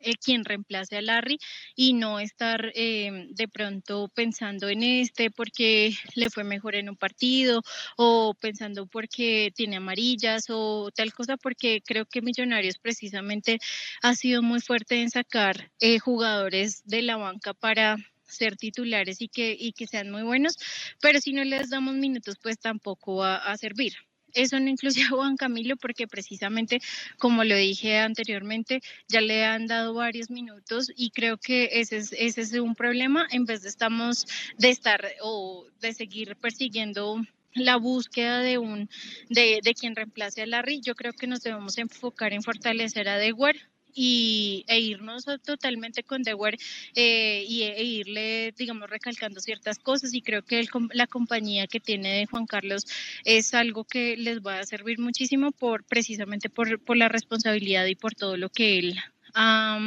eh, 0.00 0.14
quien 0.22 0.44
reemplace 0.44 0.96
a 0.96 1.02
Larry 1.02 1.38
y 1.74 1.92
no 1.94 2.20
estar 2.20 2.72
de 2.72 3.48
pronto 3.52 4.08
pensando 4.14 4.68
en 4.68 4.82
este 4.82 5.30
porque 5.30 5.94
le 6.14 6.30
fue 6.30 6.44
mejor 6.44 6.74
en 6.74 6.88
un 6.88 6.96
partido 6.96 7.62
o 7.96 8.34
pensando 8.34 8.86
porque 8.86 9.52
tiene 9.54 9.76
amarillas 9.76 10.46
o 10.48 10.90
tal 10.94 11.12
cosa, 11.12 11.36
porque 11.36 11.82
creo 11.84 12.06
que 12.06 12.22
Millonarios 12.22 12.78
precisamente 12.78 13.58
ha 14.02 14.14
sido 14.14 14.42
muy 14.42 14.60
fuerte 14.60 15.00
en 15.00 15.10
sacar 15.10 15.70
jugadores 16.00 16.82
de 16.84 17.02
la 17.02 17.16
banca 17.16 17.54
para 17.54 17.96
ser 18.28 18.56
titulares 18.56 19.20
y 19.20 19.28
que, 19.28 19.56
y 19.58 19.72
que 19.72 19.86
sean 19.86 20.10
muy 20.10 20.22
buenos, 20.22 20.56
pero 21.00 21.20
si 21.20 21.32
no 21.32 21.44
les 21.44 21.70
damos 21.70 21.94
minutos, 21.94 22.36
pues 22.42 22.58
tampoco 22.58 23.16
va 23.16 23.36
a 23.36 23.56
servir. 23.56 23.94
Eso 24.36 24.60
no 24.60 24.68
incluye 24.68 25.02
a 25.02 25.08
Juan 25.08 25.36
Camilo 25.36 25.76
porque 25.76 26.06
precisamente, 26.06 26.80
como 27.18 27.42
lo 27.42 27.56
dije 27.56 27.98
anteriormente, 27.98 28.80
ya 29.08 29.20
le 29.20 29.44
han 29.44 29.66
dado 29.66 29.94
varios 29.94 30.30
minutos 30.30 30.92
y 30.94 31.10
creo 31.10 31.38
que 31.38 31.70
ese 31.72 31.96
es, 31.96 32.12
ese 32.12 32.42
es 32.42 32.52
un 32.52 32.74
problema 32.74 33.26
en 33.30 33.46
vez 33.46 33.62
de 33.62 33.70
estamos 33.70 34.26
de 34.58 34.68
estar 34.68 35.04
o 35.22 35.66
de 35.80 35.94
seguir 35.94 36.36
persiguiendo 36.36 37.22
la 37.54 37.76
búsqueda 37.76 38.40
de 38.40 38.58
un 38.58 38.90
de, 39.30 39.60
de 39.62 39.74
quien 39.74 39.96
reemplace 39.96 40.42
a 40.42 40.46
Larry. 40.46 40.80
Yo 40.82 40.94
creo 40.94 41.12
que 41.14 41.26
nos 41.26 41.40
debemos 41.40 41.78
enfocar 41.78 42.34
en 42.34 42.42
fortalecer 42.42 43.08
a 43.08 43.16
Dewar, 43.16 43.56
y, 43.96 44.64
e 44.68 44.78
irnos 44.78 45.24
totalmente 45.44 46.04
con 46.04 46.22
Dewar 46.22 46.56
eh, 46.94 47.44
y, 47.48 47.62
e 47.62 47.82
irle, 47.82 48.52
digamos, 48.56 48.88
recalcando 48.88 49.40
ciertas 49.40 49.78
cosas. 49.78 50.14
Y 50.14 50.22
creo 50.22 50.42
que 50.42 50.68
la 50.92 51.06
compañía 51.06 51.66
que 51.66 51.80
tiene 51.80 52.18
de 52.18 52.26
Juan 52.26 52.46
Carlos 52.46 52.84
es 53.24 53.54
algo 53.54 53.84
que 53.84 54.16
les 54.16 54.40
va 54.40 54.60
a 54.60 54.66
servir 54.66 54.98
muchísimo 54.98 55.50
por 55.50 55.82
precisamente 55.84 56.50
por, 56.50 56.78
por 56.78 56.96
la 56.96 57.08
responsabilidad 57.08 57.86
y 57.86 57.94
por 57.94 58.14
todo 58.14 58.36
lo 58.36 58.50
que 58.50 58.78
él 58.78 58.98
ha 59.34 59.78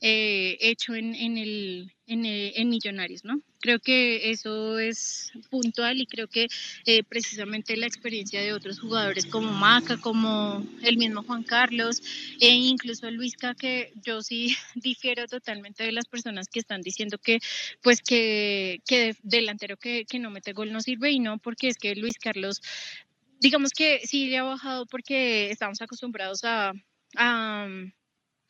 eh, 0.00 0.58
hecho 0.60 0.94
en, 0.94 1.14
en, 1.14 1.38
el, 1.38 1.92
en, 2.12 2.24
en, 2.26 2.68
Millonarios, 2.68 3.24
¿no? 3.24 3.40
Creo 3.60 3.78
que 3.78 4.30
eso 4.30 4.78
es 4.78 5.32
puntual 5.50 6.00
y 6.00 6.06
creo 6.06 6.28
que 6.28 6.48
eh, 6.86 7.02
precisamente 7.04 7.76
la 7.76 7.86
experiencia 7.86 8.40
de 8.40 8.52
otros 8.52 8.80
jugadores 8.80 9.26
como 9.26 9.52
Maca, 9.52 9.98
como 9.98 10.66
el 10.82 10.96
mismo 10.96 11.22
Juan 11.22 11.42
Carlos 11.42 12.02
e 12.40 12.48
incluso 12.48 13.10
Luisca, 13.10 13.54
que 13.54 13.92
yo 14.02 14.22
sí 14.22 14.54
difiero 14.74 15.26
totalmente 15.26 15.84
de 15.84 15.92
las 15.92 16.06
personas 16.06 16.48
que 16.48 16.60
están 16.60 16.82
diciendo 16.82 17.18
que 17.18 17.38
pues 17.82 18.00
que, 18.02 18.80
que 18.86 19.16
delantero 19.22 19.76
que, 19.76 20.04
que 20.04 20.18
no 20.18 20.30
mete 20.30 20.52
gol 20.52 20.72
no 20.72 20.80
sirve 20.80 21.10
y 21.10 21.18
no, 21.18 21.38
porque 21.38 21.68
es 21.68 21.78
que 21.78 21.94
Luis 21.94 22.18
Carlos 22.18 22.60
digamos 23.42 23.72
que 23.72 24.00
sí 24.06 24.26
le 24.26 24.38
ha 24.38 24.44
bajado 24.44 24.86
porque 24.86 25.50
estamos 25.50 25.82
acostumbrados 25.82 26.44
a, 26.44 26.72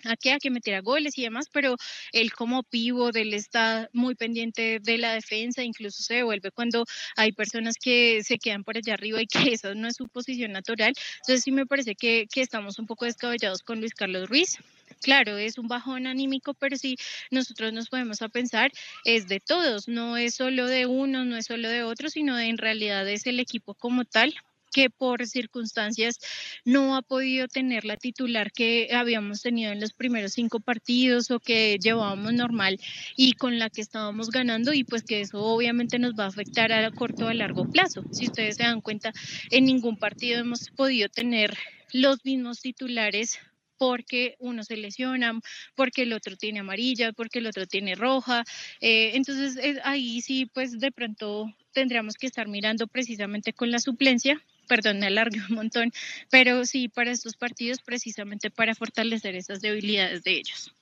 a 0.04 0.16
que, 0.16 0.32
a 0.32 0.38
que 0.38 0.50
metiera 0.50 0.80
goles 0.80 1.16
y 1.18 1.22
demás, 1.22 1.48
pero 1.52 1.76
él 2.12 2.32
como 2.32 2.62
pivot, 2.62 3.14
él 3.16 3.34
está 3.34 3.88
muy 3.92 4.14
pendiente 4.14 4.80
de 4.80 4.98
la 4.98 5.14
defensa, 5.14 5.62
incluso 5.62 6.02
se 6.02 6.14
devuelve 6.14 6.50
cuando 6.50 6.84
hay 7.16 7.32
personas 7.32 7.76
que 7.76 8.22
se 8.24 8.38
quedan 8.38 8.64
por 8.64 8.76
allá 8.76 8.94
arriba 8.94 9.20
y 9.22 9.26
que 9.26 9.38
esa 9.52 9.74
no 9.74 9.88
es 9.88 9.96
su 9.96 10.08
posición 10.08 10.52
natural. 10.52 10.92
Entonces 11.20 11.42
sí 11.44 11.52
me 11.52 11.66
parece 11.66 11.94
que, 11.94 12.26
que 12.32 12.40
estamos 12.40 12.78
un 12.78 12.86
poco 12.86 13.04
descabellados 13.04 13.62
con 13.62 13.80
Luis 13.80 13.94
Carlos 13.94 14.28
Ruiz. 14.28 14.58
Claro, 15.00 15.36
es 15.38 15.58
un 15.58 15.68
bajón 15.68 16.06
anímico, 16.06 16.54
pero 16.54 16.76
sí 16.76 16.96
nosotros 17.30 17.72
nos 17.72 17.88
podemos 17.88 18.22
a 18.22 18.28
pensar, 18.28 18.70
es 19.04 19.26
de 19.26 19.40
todos, 19.40 19.88
no 19.88 20.16
es 20.16 20.34
solo 20.34 20.66
de 20.66 20.86
uno, 20.86 21.24
no 21.24 21.36
es 21.36 21.46
solo 21.46 21.68
de 21.68 21.82
otro, 21.82 22.08
sino 22.10 22.38
en 22.38 22.58
realidad 22.58 23.08
es 23.08 23.26
el 23.26 23.40
equipo 23.40 23.74
como 23.74 24.04
tal 24.04 24.34
que 24.72 24.90
por 24.90 25.26
circunstancias 25.26 26.18
no 26.64 26.96
ha 26.96 27.02
podido 27.02 27.46
tener 27.46 27.84
la 27.84 27.96
titular 27.96 28.50
que 28.52 28.88
habíamos 28.92 29.42
tenido 29.42 29.72
en 29.72 29.80
los 29.80 29.92
primeros 29.92 30.32
cinco 30.32 30.60
partidos 30.60 31.30
o 31.30 31.38
que 31.38 31.78
llevábamos 31.80 32.32
normal 32.32 32.80
y 33.16 33.34
con 33.34 33.58
la 33.58 33.70
que 33.70 33.82
estábamos 33.82 34.30
ganando 34.30 34.72
y 34.72 34.84
pues 34.84 35.02
que 35.02 35.20
eso 35.20 35.42
obviamente 35.42 35.98
nos 35.98 36.14
va 36.14 36.24
a 36.24 36.28
afectar 36.28 36.72
a 36.72 36.90
corto 36.90 37.26
o 37.26 37.28
a 37.28 37.34
largo 37.34 37.68
plazo. 37.68 38.02
Si 38.10 38.26
ustedes 38.26 38.56
se 38.56 38.62
dan 38.64 38.80
cuenta, 38.80 39.12
en 39.50 39.64
ningún 39.66 39.96
partido 39.96 40.40
hemos 40.40 40.70
podido 40.70 41.08
tener 41.08 41.56
los 41.92 42.24
mismos 42.24 42.60
titulares 42.60 43.38
porque 43.76 44.36
uno 44.38 44.62
se 44.62 44.76
lesiona, 44.76 45.40
porque 45.74 46.02
el 46.02 46.12
otro 46.12 46.36
tiene 46.36 46.60
amarilla, 46.60 47.12
porque 47.12 47.40
el 47.40 47.48
otro 47.48 47.66
tiene 47.66 47.96
roja. 47.96 48.44
Eh, 48.80 49.10
entonces 49.14 49.58
ahí 49.82 50.20
sí, 50.20 50.46
pues 50.46 50.78
de 50.78 50.92
pronto 50.92 51.52
tendríamos 51.72 52.14
que 52.14 52.28
estar 52.28 52.46
mirando 52.46 52.86
precisamente 52.86 53.52
con 53.52 53.72
la 53.72 53.80
suplencia 53.80 54.40
perdón, 54.72 55.00
me 55.00 55.06
alargué 55.06 55.38
un 55.50 55.56
montón, 55.56 55.92
pero 56.30 56.64
sí 56.64 56.88
para 56.88 57.10
estos 57.10 57.36
partidos 57.36 57.80
precisamente 57.84 58.50
para 58.50 58.74
fortalecer 58.74 59.34
esas 59.34 59.60
debilidades 59.60 60.24
de 60.24 60.32
ellos. 60.38 60.72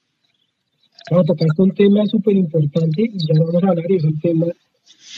Vamos 1.11 1.25
a 1.25 1.35
tocar 1.35 1.49
un 1.57 1.75
tema 1.75 2.07
súper 2.07 2.37
importante 2.37 3.03
y 3.03 3.19
ya 3.19 3.35
vamos 3.37 3.65
a 3.65 3.69
hablar, 3.71 3.85
es 3.89 4.05
el 4.05 4.21
tema 4.21 4.47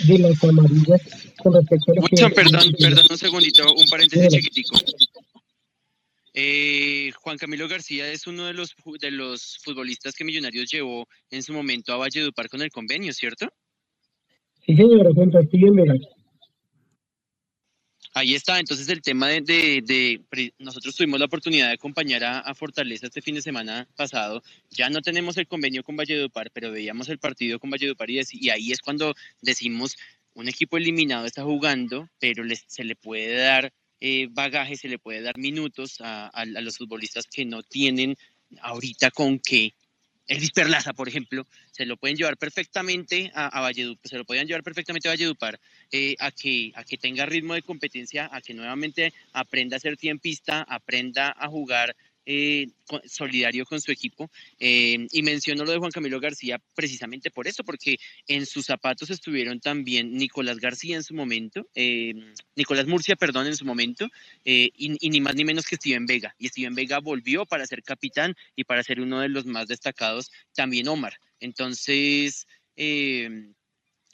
de 0.09 0.19
las 0.19 0.43
amarillas 0.43 1.03
con 1.43 1.53
respecto 1.53 1.93
a 1.93 1.95
lo 1.97 2.03
que... 2.03 2.35
Perdón, 2.35 2.75
perdón, 2.79 3.05
un 3.11 3.19
segundito, 3.19 3.75
un 3.75 3.87
paréntesis 3.91 4.29
chiquitico. 4.29 4.79
Eh, 6.33 7.11
Juan 7.21 7.37
Camilo 7.37 7.69
García 7.69 8.11
es 8.11 8.27
uno 8.27 8.47
de 8.47 8.55
los, 8.55 8.75
de 9.03 9.11
los 9.11 9.59
futbolistas 9.63 10.15
que 10.15 10.25
Millonarios 10.25 10.71
llevó 10.71 11.07
en 11.31 11.43
su 11.43 11.53
momento 11.53 11.93
a 11.93 11.99
Valledupar 11.99 12.49
con 12.49 12.63
el 12.63 12.71
convenio, 12.71 13.13
¿cierto? 13.13 13.53
Sí, 14.65 14.75
señor, 14.77 15.13
Juan 15.15 15.31
Castillo 15.31 15.75
Ahí 18.15 18.35
está, 18.35 18.61
entonces 18.61 18.89
el 18.91 19.01
tema 19.01 19.29
de, 19.29 20.21
nosotros 20.59 20.95
tuvimos 20.95 21.19
la 21.19 21.27
oportunidad 21.27 21.69
de 21.69 21.75
acompañar 21.75 22.23
a, 22.25 22.55
Fortaleza 22.55 23.07
este 23.07 23.23
fin 23.23 23.35
de 23.35 23.43
semana 23.43 23.89
pasado, 23.97 24.43
ya 24.71 24.91
no 24.91 25.01
tenemos 25.01 25.39
el 25.39 25.47
convenio 25.47 25.83
con 25.83 25.97
Valledupar, 25.97 26.51
pero 26.53 26.71
veíamos 26.71 27.09
el 27.09 27.19
partido 27.19 27.59
con 27.59 27.71
Valledupar 27.71 28.11
y, 28.11 28.21
y 28.33 28.51
ahí 28.51 28.71
es 28.71 28.81
cuando 28.81 29.15
decimos, 29.41 29.97
un 30.35 30.47
equipo 30.49 30.77
eliminado 30.77 31.25
está 31.25 31.43
jugando, 31.43 32.09
pero 32.19 32.45
se 32.67 32.85
le 32.85 32.97
puede 32.97 33.35
dar 33.35 33.73
eh, 34.01 34.29
bagaje, 34.31 34.77
se 34.77 34.89
le 34.89 34.99
puede 34.99 35.23
dar 35.23 35.39
minutos 35.39 36.01
a, 36.01 36.27
a 36.27 36.45
los 36.45 36.77
futbolistas 36.77 37.27
que 37.27 37.47
no 37.47 37.63
tienen 37.63 38.17
ahorita 38.61 39.11
con 39.11 39.39
qué 39.39 39.73
Elvis 40.27 40.53
Perlaza, 40.53 40.93
por 40.93 41.09
ejemplo, 41.09 41.47
se 41.71 41.85
lo 41.85 41.97
pueden 41.97 42.17
llevar 42.17 42.37
perfectamente 42.37 43.31
a, 43.35 43.49
a 43.49 43.61
Valledupar, 43.61 44.09
se 44.09 44.19
lo 44.19 44.25
podían 44.25 44.47
llevar 44.47 44.63
perfectamente 44.63 45.09
a 45.09 45.13
Valledupar, 45.13 45.59
eh, 45.91 46.15
a, 46.19 46.31
que, 46.31 46.73
a 46.75 46.85
que 46.85 46.97
tenga 46.97 47.27
ritmo 47.27 47.55
de 47.55 47.63
competencia, 47.63 48.29
a 48.33 48.41
que 48.41 48.55
nuevamente 48.55 49.13
aprenda 49.33 49.77
a 49.77 49.81
ser 49.81 49.97
tiempista, 49.97 50.63
aprenda 50.63 51.35
a 51.37 51.49
jugar 51.49 51.97
eh, 52.27 52.69
solidario 53.05 53.65
con 53.65 53.81
su 53.81 53.91
equipo. 53.91 54.31
Eh, 54.59 55.07
y 55.11 55.23
menciono 55.23 55.65
lo 55.65 55.73
de 55.73 55.79
Juan 55.79 55.91
Camilo 55.91 56.21
García 56.21 56.61
precisamente 56.75 57.31
por 57.31 57.49
eso, 57.49 57.65
porque 57.65 57.99
en 58.27 58.47
sus 58.47 58.67
zapatos 58.67 59.11
estuvieron 59.11 59.61
también 59.61 60.15
Nicolás 60.15 60.59
García 60.59 60.97
en 60.97 61.03
su 61.03 61.15
momento, 61.15 61.67
eh, 61.75 62.15
Nicolás 62.57 62.87
Murcia, 62.87 63.17
perdón, 63.17 63.47
en 63.47 63.57
su 63.57 63.65
momento, 63.65 64.09
y, 64.45 64.73
y, 64.77 65.11
ni 65.11 65.21
más 65.21 65.35
ni 65.35 65.45
menos 65.45 65.67
que 65.67 65.77
Steven 65.77 66.07
Vega. 66.07 66.35
Y 66.39 66.49
Steven 66.49 66.75
Vega 66.75 66.99
volvió 66.99 67.47
para 67.47 67.67
ser 67.67 67.83
capitán 67.83 68.37
y 68.57 68.65
para 68.65 68.83
ser 68.83 69.01
uno 69.01 69.21
de 69.21 69.29
los 69.29 69.47
más 69.47 69.69
destacados, 69.69 70.31
también 70.55 70.89
Omar. 70.89 71.19
Entonces, 71.41 72.47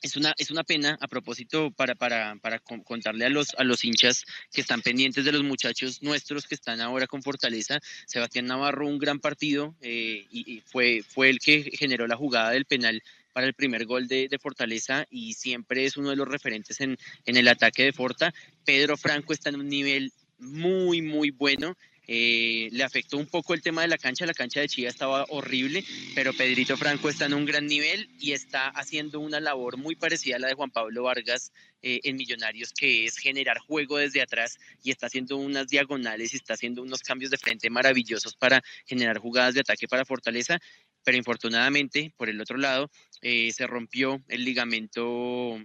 es 0.02 0.16
una, 0.16 0.34
es 0.38 0.50
una 0.50 0.64
pena, 0.64 0.96
a 1.00 1.08
propósito, 1.08 1.70
para, 1.70 1.94
para, 1.94 2.36
para 2.36 2.60
contarle 2.60 3.24
a 3.24 3.30
los, 3.30 3.54
a 3.58 3.64
los 3.64 3.84
hinchas 3.84 4.24
que 4.52 4.60
están 4.60 4.82
pendientes 4.82 5.24
de 5.24 5.32
los 5.32 5.42
muchachos 5.42 6.02
nuestros 6.02 6.46
que 6.46 6.54
están 6.54 6.80
ahora 6.80 7.06
con 7.06 7.22
Fortaleza. 7.22 7.80
Sebastián 8.06 8.46
Navarro, 8.46 8.86
un 8.86 8.98
gran 8.98 9.18
partido, 9.18 9.74
eh, 9.80 10.26
y, 10.30 10.62
fue, 10.66 11.02
fue 11.06 11.30
el 11.30 11.38
que 11.38 11.70
generó 11.76 12.06
la 12.06 12.16
jugada 12.16 12.50
del 12.50 12.64
penal 12.64 13.02
para 13.32 13.46
el 13.46 13.54
primer 13.54 13.86
gol 13.86 14.08
de, 14.08 14.28
de, 14.28 14.38
Fortaleza 14.38 15.06
y 15.10 15.34
siempre 15.34 15.84
es 15.84 15.96
uno 15.96 16.10
de 16.10 16.16
los 16.16 16.26
referentes 16.26 16.80
en, 16.80 16.96
en 17.24 17.36
el 17.36 17.48
ataque 17.48 17.84
de 17.84 17.92
Forta. 17.92 18.32
Pedro 18.64 18.96
Franco 18.96 19.32
está 19.32 19.50
en 19.50 19.56
un 19.56 19.68
nivel 19.68 20.12
muy, 20.38 21.02
muy 21.02 21.30
bueno. 21.30 21.76
Eh, 22.10 22.70
le 22.72 22.84
afectó 22.84 23.18
un 23.18 23.26
poco 23.26 23.52
el 23.52 23.60
tema 23.60 23.82
de 23.82 23.88
la 23.88 23.98
cancha, 23.98 24.24
la 24.24 24.32
cancha 24.32 24.60
de 24.60 24.68
Chía 24.68 24.88
estaba 24.88 25.26
horrible, 25.28 25.84
pero 26.14 26.32
Pedrito 26.32 26.74
Franco 26.78 27.10
está 27.10 27.26
en 27.26 27.34
un 27.34 27.44
gran 27.44 27.66
nivel 27.66 28.08
y 28.18 28.32
está 28.32 28.68
haciendo 28.68 29.20
una 29.20 29.40
labor 29.40 29.76
muy 29.76 29.94
parecida 29.94 30.36
a 30.36 30.38
la 30.38 30.48
de 30.48 30.54
Juan 30.54 30.70
Pablo 30.70 31.02
Vargas 31.02 31.52
eh, 31.82 32.00
en 32.04 32.16
Millonarios, 32.16 32.72
que 32.72 33.04
es 33.04 33.18
generar 33.18 33.58
juego 33.58 33.98
desde 33.98 34.22
atrás 34.22 34.58
y 34.82 34.90
está 34.90 35.08
haciendo 35.08 35.36
unas 35.36 35.68
diagonales 35.68 36.32
y 36.32 36.38
está 36.38 36.54
haciendo 36.54 36.80
unos 36.80 37.02
cambios 37.02 37.30
de 37.30 37.36
frente 37.36 37.68
maravillosos 37.68 38.36
para 38.36 38.62
generar 38.86 39.18
jugadas 39.18 39.52
de 39.52 39.60
ataque 39.60 39.86
para 39.86 40.06
Fortaleza, 40.06 40.58
pero 41.04 41.18
infortunadamente, 41.18 42.14
por 42.16 42.30
el 42.30 42.40
otro 42.40 42.56
lado, 42.56 42.90
eh, 43.20 43.52
se 43.52 43.66
rompió 43.66 44.24
el 44.28 44.46
ligamento 44.46 45.58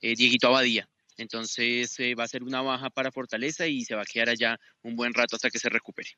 Dieguito 0.00 0.48
Abadía, 0.48 0.88
entonces 1.16 1.98
eh, 1.98 2.14
va 2.14 2.24
a 2.24 2.28
ser 2.28 2.42
una 2.42 2.62
baja 2.62 2.90
para 2.90 3.12
Fortaleza 3.12 3.66
y 3.66 3.84
se 3.84 3.94
va 3.94 4.02
a 4.02 4.06
quedar 4.06 4.30
allá 4.30 4.58
un 4.82 4.96
buen 4.96 5.14
rato 5.14 5.36
hasta 5.36 5.50
que 5.50 5.58
se 5.58 5.68
recupere. 5.68 6.10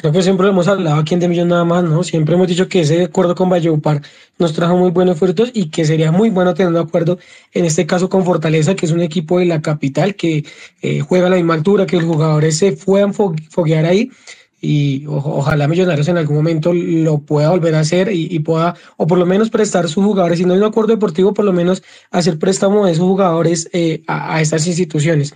Creo 0.00 0.12
que 0.12 0.22
siempre 0.22 0.46
lo 0.46 0.52
hemos 0.52 0.68
hablado 0.68 1.00
aquí 1.00 1.14
en 1.14 1.20
De 1.20 1.26
Millón 1.26 1.48
nada 1.48 1.64
más, 1.64 1.82
¿no? 1.82 2.04
Siempre 2.04 2.36
hemos 2.36 2.46
dicho 2.46 2.68
que 2.68 2.82
ese 2.82 3.02
acuerdo 3.02 3.34
con 3.34 3.50
Valledupar 3.50 4.00
nos 4.38 4.52
trajo 4.52 4.76
muy 4.76 4.92
buenos 4.92 5.18
frutos 5.18 5.50
y 5.52 5.70
que 5.70 5.84
sería 5.84 6.12
muy 6.12 6.30
bueno 6.30 6.54
tener 6.54 6.70
un 6.70 6.78
acuerdo, 6.78 7.18
en 7.52 7.64
este 7.64 7.84
caso 7.84 8.08
con 8.08 8.24
Fortaleza, 8.24 8.76
que 8.76 8.86
es 8.86 8.92
un 8.92 9.00
equipo 9.00 9.40
de 9.40 9.46
la 9.46 9.60
capital 9.60 10.14
que 10.14 10.44
eh, 10.82 11.00
juega 11.00 11.26
a 11.26 11.30
la 11.30 11.36
misma 11.36 11.54
altura, 11.54 11.84
que 11.84 11.96
los 11.96 12.04
jugadores 12.04 12.56
se 12.56 12.74
puedan 12.74 13.12
foguear 13.12 13.86
ahí 13.86 14.12
y 14.60 15.06
ojalá 15.06 15.68
Millonarios 15.68 16.08
en 16.08 16.18
algún 16.18 16.36
momento 16.36 16.72
lo 16.72 17.18
pueda 17.18 17.50
volver 17.50 17.74
a 17.74 17.80
hacer 17.80 18.10
y, 18.12 18.38
pueda, 18.40 18.74
o 18.96 19.06
por 19.06 19.18
lo 19.18 19.26
menos 19.26 19.50
prestar 19.50 19.88
sus 19.88 20.04
jugadores, 20.04 20.38
si 20.38 20.44
no 20.44 20.54
hay 20.54 20.58
un 20.58 20.66
acuerdo 20.66 20.92
deportivo, 20.92 21.34
por 21.34 21.44
lo 21.44 21.52
menos 21.52 21.82
hacer 22.10 22.38
préstamo 22.38 22.86
de 22.86 22.94
sus 22.94 23.04
jugadores 23.04 23.68
eh, 23.72 24.02
a, 24.06 24.36
a 24.36 24.40
estas 24.40 24.66
instituciones. 24.66 25.34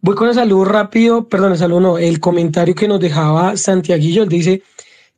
Voy 0.00 0.14
con 0.14 0.28
el 0.28 0.34
saludo 0.34 0.64
rápido, 0.64 1.28
perdón, 1.28 1.52
el 1.52 1.58
saludo 1.58 1.80
no, 1.80 1.98
el 1.98 2.20
comentario 2.20 2.74
que 2.74 2.86
nos 2.86 3.00
dejaba 3.00 3.56
Santiaguillo, 3.56 4.22
él 4.22 4.28
dice, 4.28 4.62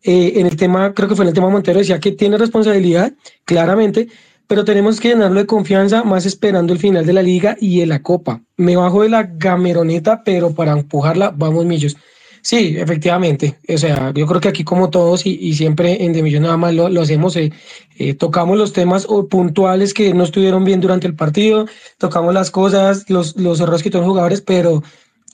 eh, 0.02 0.32
en 0.36 0.46
el 0.46 0.56
tema, 0.56 0.94
creo 0.94 1.08
que 1.08 1.14
fue 1.14 1.24
en 1.24 1.28
el 1.28 1.34
tema 1.34 1.50
Montero, 1.50 1.78
decía 1.78 2.00
que 2.00 2.12
tiene 2.12 2.38
responsabilidad, 2.38 3.12
claramente, 3.44 4.08
pero 4.46 4.64
tenemos 4.64 4.98
que 4.98 5.10
llenarlo 5.10 5.38
de 5.38 5.46
confianza, 5.46 6.02
más 6.02 6.26
esperando 6.26 6.72
el 6.72 6.78
final 6.78 7.04
de 7.04 7.12
la 7.12 7.22
liga 7.22 7.56
y 7.60 7.80
de 7.80 7.86
la 7.86 8.02
copa. 8.02 8.40
Me 8.56 8.76
bajo 8.76 9.02
de 9.02 9.10
la 9.10 9.24
gameroneta, 9.24 10.24
pero 10.24 10.54
para 10.54 10.72
empujarla, 10.72 11.32
vamos 11.36 11.66
millos. 11.66 11.96
Sí, 12.42 12.76
efectivamente. 12.78 13.58
O 13.68 13.76
sea, 13.76 14.12
yo 14.14 14.26
creo 14.26 14.40
que 14.40 14.48
aquí 14.48 14.64
como 14.64 14.90
todos 14.90 15.26
y, 15.26 15.54
siempre 15.54 16.04
en 16.04 16.12
De 16.12 16.22
Millón 16.22 16.44
nada 16.44 16.56
más 16.56 16.74
lo, 16.74 17.00
hacemos, 17.00 17.36
eh, 17.36 17.52
eh, 17.98 18.14
tocamos 18.14 18.56
los 18.56 18.72
temas 18.72 19.06
puntuales 19.28 19.92
que 19.92 20.14
no 20.14 20.24
estuvieron 20.24 20.64
bien 20.64 20.80
durante 20.80 21.06
el 21.06 21.14
partido, 21.14 21.66
tocamos 21.98 22.32
las 22.32 22.50
cosas, 22.50 23.08
los, 23.08 23.36
los 23.36 23.60
errores 23.60 23.82
que 23.82 23.90
los 23.90 24.04
jugadores, 24.04 24.40
pero, 24.40 24.82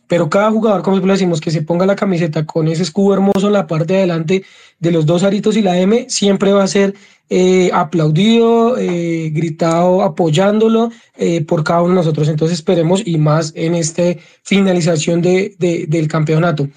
pero 0.09 0.29
cada 0.29 0.51
jugador, 0.51 0.83
como 0.83 0.97
siempre 0.97 1.13
decimos, 1.13 1.41
que 1.41 1.53
se 1.53 1.63
ponga 1.63 1.87
la 1.87 1.97
camiseta 1.97 2.45
con 2.45 2.67
ese 2.67 2.83
escudo 2.83 3.15
hermoso 3.15 3.47
en 3.47 3.53
la 3.53 3.67
parte 3.69 3.93
de 3.93 3.99
adelante 4.01 4.45
de 4.81 4.91
los 4.91 5.07
dos 5.07 5.23
aritos 5.23 5.57
y 5.57 5.63
la 5.63 5.79
M, 5.79 6.07
siempre 6.09 6.53
va 6.53 6.65
a 6.65 6.69
ser 6.69 6.95
eh, 7.31 7.71
aplaudido, 7.73 8.75
gritado, 8.75 10.03
apoyándolo 10.03 10.91
por 11.47 11.63
cada 11.63 11.83
uno 11.83 11.91
de 11.91 11.97
nosotros. 11.97 12.29
Entonces 12.29 12.59
esperemos 12.59 13.03
y 13.07 13.17
más 13.19 13.53
en 13.55 13.75
esta 13.77 14.03
finalización 14.43 15.23
de, 15.23 15.55
del 15.89 16.09
campeonato. 16.09 16.69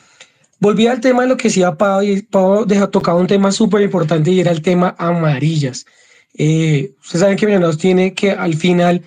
Volví 0.59 0.87
al 0.87 0.99
tema 0.99 1.23
de 1.23 1.29
lo 1.29 1.37
que 1.37 1.47
decía 1.47 1.75
Pau, 1.75 2.01
y 2.03 2.21
Pau 2.21 2.65
dejó 2.65 2.89
tocado 2.89 3.17
un 3.17 3.27
tema 3.27 3.51
súper 3.51 3.81
importante 3.81 4.31
y 4.31 4.41
era 4.41 4.51
el 4.51 4.61
tema 4.61 4.95
amarillas. 4.97 5.85
Eh, 6.33 6.91
ustedes 7.01 7.21
saben 7.21 7.37
que 7.37 7.45
Millonarios 7.45 7.77
tiene 7.77 8.13
que 8.13 8.31
al 8.31 8.55
final 8.55 9.03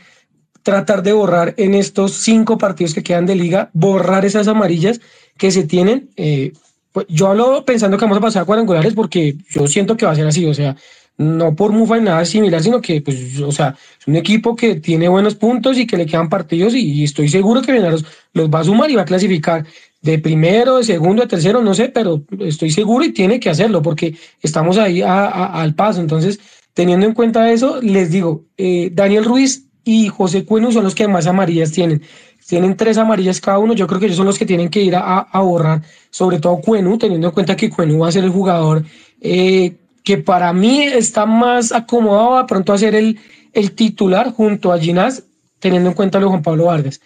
tratar 0.62 1.02
de 1.02 1.12
borrar 1.12 1.54
en 1.56 1.74
estos 1.74 2.12
cinco 2.12 2.56
partidos 2.56 2.94
que 2.94 3.02
quedan 3.02 3.26
de 3.26 3.34
liga, 3.34 3.70
borrar 3.72 4.24
esas 4.24 4.48
amarillas 4.48 5.00
que 5.36 5.50
se 5.50 5.64
tienen. 5.64 6.10
Eh, 6.16 6.52
pues 6.92 7.06
yo 7.08 7.28
hablo 7.28 7.64
pensando 7.64 7.96
que 7.96 8.04
vamos 8.04 8.18
a 8.18 8.22
pasar 8.22 8.42
a 8.42 8.44
cuadrangulares 8.44 8.94
porque 8.94 9.36
yo 9.50 9.66
siento 9.66 9.96
que 9.96 10.06
va 10.06 10.12
a 10.12 10.16
ser 10.16 10.26
así, 10.26 10.46
o 10.46 10.54
sea, 10.54 10.76
no 11.18 11.54
por 11.54 11.72
Mufa 11.72 11.98
y 11.98 12.00
nada 12.00 12.24
similar, 12.24 12.62
sino 12.62 12.80
que, 12.80 13.00
pues, 13.00 13.38
o 13.40 13.52
sea, 13.52 13.76
es 14.00 14.06
un 14.06 14.16
equipo 14.16 14.56
que 14.56 14.76
tiene 14.76 15.08
buenos 15.08 15.34
puntos 15.34 15.78
y 15.78 15.86
que 15.86 15.96
le 15.96 16.06
quedan 16.06 16.28
partidos 16.28 16.74
y, 16.74 17.04
estoy 17.04 17.28
seguro 17.28 17.62
que 17.62 17.72
Millonarios 17.72 18.04
los 18.32 18.50
va 18.50 18.60
a 18.60 18.64
sumar 18.64 18.90
y 18.90 18.96
va 18.96 19.02
a 19.02 19.06
clasificar 19.06 19.64
de 20.00 20.18
primero, 20.18 20.78
de 20.78 20.84
segundo, 20.84 21.22
de 21.22 21.28
tercero, 21.28 21.62
no 21.62 21.74
sé, 21.74 21.88
pero 21.88 22.22
estoy 22.40 22.70
seguro 22.70 23.04
y 23.04 23.12
tiene 23.12 23.38
que 23.38 23.50
hacerlo 23.50 23.82
porque 23.82 24.16
estamos 24.40 24.78
ahí 24.78 25.02
al 25.02 25.74
paso. 25.74 26.00
Entonces, 26.00 26.40
teniendo 26.74 27.06
en 27.06 27.14
cuenta 27.14 27.52
eso, 27.52 27.80
les 27.80 28.10
digo, 28.10 28.44
eh, 28.56 28.90
Daniel 28.92 29.24
Ruiz 29.24 29.66
y 29.84 30.08
José 30.08 30.44
Cuenu 30.44 30.72
son 30.72 30.84
los 30.84 30.94
que 30.94 31.06
más 31.06 31.26
amarillas 31.26 31.70
tienen. 31.70 32.02
Tienen 32.46 32.76
tres 32.76 32.98
amarillas 32.98 33.40
cada 33.40 33.58
uno. 33.58 33.74
Yo 33.74 33.86
creo 33.86 34.00
que 34.00 34.06
ellos 34.06 34.16
son 34.16 34.26
los 34.26 34.38
que 34.38 34.44
tienen 34.44 34.68
que 34.68 34.82
ir 34.82 34.96
a, 34.96 35.20
a 35.20 35.40
borrar, 35.40 35.82
sobre 36.10 36.40
todo 36.40 36.56
Cuenu, 36.56 36.98
teniendo 36.98 37.28
en 37.28 37.34
cuenta 37.34 37.56
que 37.56 37.70
Cuenu 37.70 38.00
va 38.00 38.08
a 38.08 38.12
ser 38.12 38.24
el 38.24 38.30
jugador 38.30 38.84
eh, 39.20 39.76
que 40.04 40.18
para 40.18 40.52
mí 40.52 40.82
está 40.82 41.26
más 41.26 41.72
acomodado 41.72 42.36
a 42.36 42.46
pronto 42.46 42.72
a 42.72 42.78
ser 42.78 42.94
el, 42.94 43.18
el 43.52 43.72
titular 43.72 44.32
junto 44.32 44.72
a 44.72 44.78
Ginás, 44.78 45.24
teniendo 45.58 45.90
en 45.90 45.94
cuenta 45.94 46.18
a 46.18 46.22
Juan 46.22 46.42
Pablo 46.42 46.66
Vargas. 46.66 47.00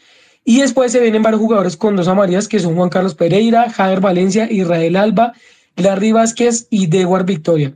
Y 0.44 0.61
después 0.61 0.92
se 0.92 1.01
vienen 1.01 1.22
varios 1.22 1.40
jugadores 1.40 1.76
con 1.76 1.97
dos 1.97 2.09
amarillas, 2.09 2.49
que 2.49 2.61
son 2.61 2.76
Juan 2.76 2.88
Carlos 2.88 3.14
Pereira, 3.14 3.68
Javier 3.68 4.01
Valencia, 4.01 4.51
Israel 4.51 4.97
Alba, 4.97 5.32
Larry 5.76 6.12
Vázquez 6.12 6.68
y 6.70 6.86
Dewar 6.86 7.24
Victoria. 7.24 7.72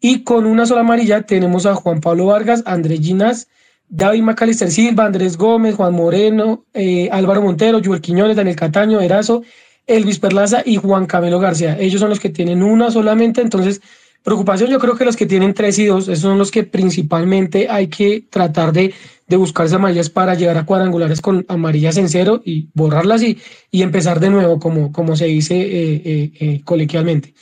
Y 0.00 0.22
con 0.22 0.46
una 0.46 0.64
sola 0.64 0.82
amarilla 0.82 1.22
tenemos 1.22 1.66
a 1.66 1.74
Juan 1.74 2.00
Pablo 2.00 2.26
Vargas, 2.26 2.62
Andrés 2.66 3.00
Ginas, 3.00 3.48
David 3.88 4.22
Macalister 4.22 4.70
Silva, 4.70 5.06
Andrés 5.06 5.36
Gómez, 5.36 5.74
Juan 5.74 5.94
Moreno, 5.94 6.64
eh, 6.72 7.08
Álvaro 7.10 7.42
Montero, 7.42 7.80
Joel 7.84 8.00
Quiñones, 8.00 8.36
Daniel 8.36 8.56
Cataño, 8.56 9.00
Erazo, 9.00 9.42
Elvis 9.86 10.18
Perlaza 10.18 10.62
y 10.64 10.76
Juan 10.76 11.06
Camilo 11.06 11.38
García. 11.40 11.76
Ellos 11.78 12.00
son 12.00 12.10
los 12.10 12.20
que 12.20 12.30
tienen 12.30 12.62
una 12.62 12.90
solamente, 12.90 13.40
entonces 13.40 13.82
preocupación 14.24 14.70
yo 14.70 14.80
creo 14.80 14.96
que 14.96 15.04
los 15.04 15.16
que 15.16 15.26
tienen 15.26 15.54
tres 15.54 15.78
y 15.78 15.86
dos, 15.86 16.08
esos 16.08 16.22
son 16.22 16.38
los 16.38 16.50
que 16.50 16.64
principalmente 16.64 17.68
hay 17.70 17.86
que 17.86 18.24
tratar 18.28 18.72
de 18.72 18.92
de 19.26 19.36
buscar 19.36 19.66
esas 19.66 19.76
amarillas 19.76 20.10
para 20.10 20.34
llegar 20.34 20.56
a 20.58 20.66
cuadrangulares 20.66 21.20
con 21.20 21.44
amarillas 21.48 21.96
en 21.96 22.08
cero 22.08 22.42
y 22.44 22.68
borrarlas 22.74 23.22
y, 23.22 23.38
empezar 23.72 24.20
de 24.20 24.30
nuevo, 24.30 24.58
como, 24.58 25.16
se 25.16 25.26
dice 25.26 25.56
eh, 25.56 26.02
eh, 26.04 26.32
eh, 26.40 26.60
coloquialmente. 26.64 27.34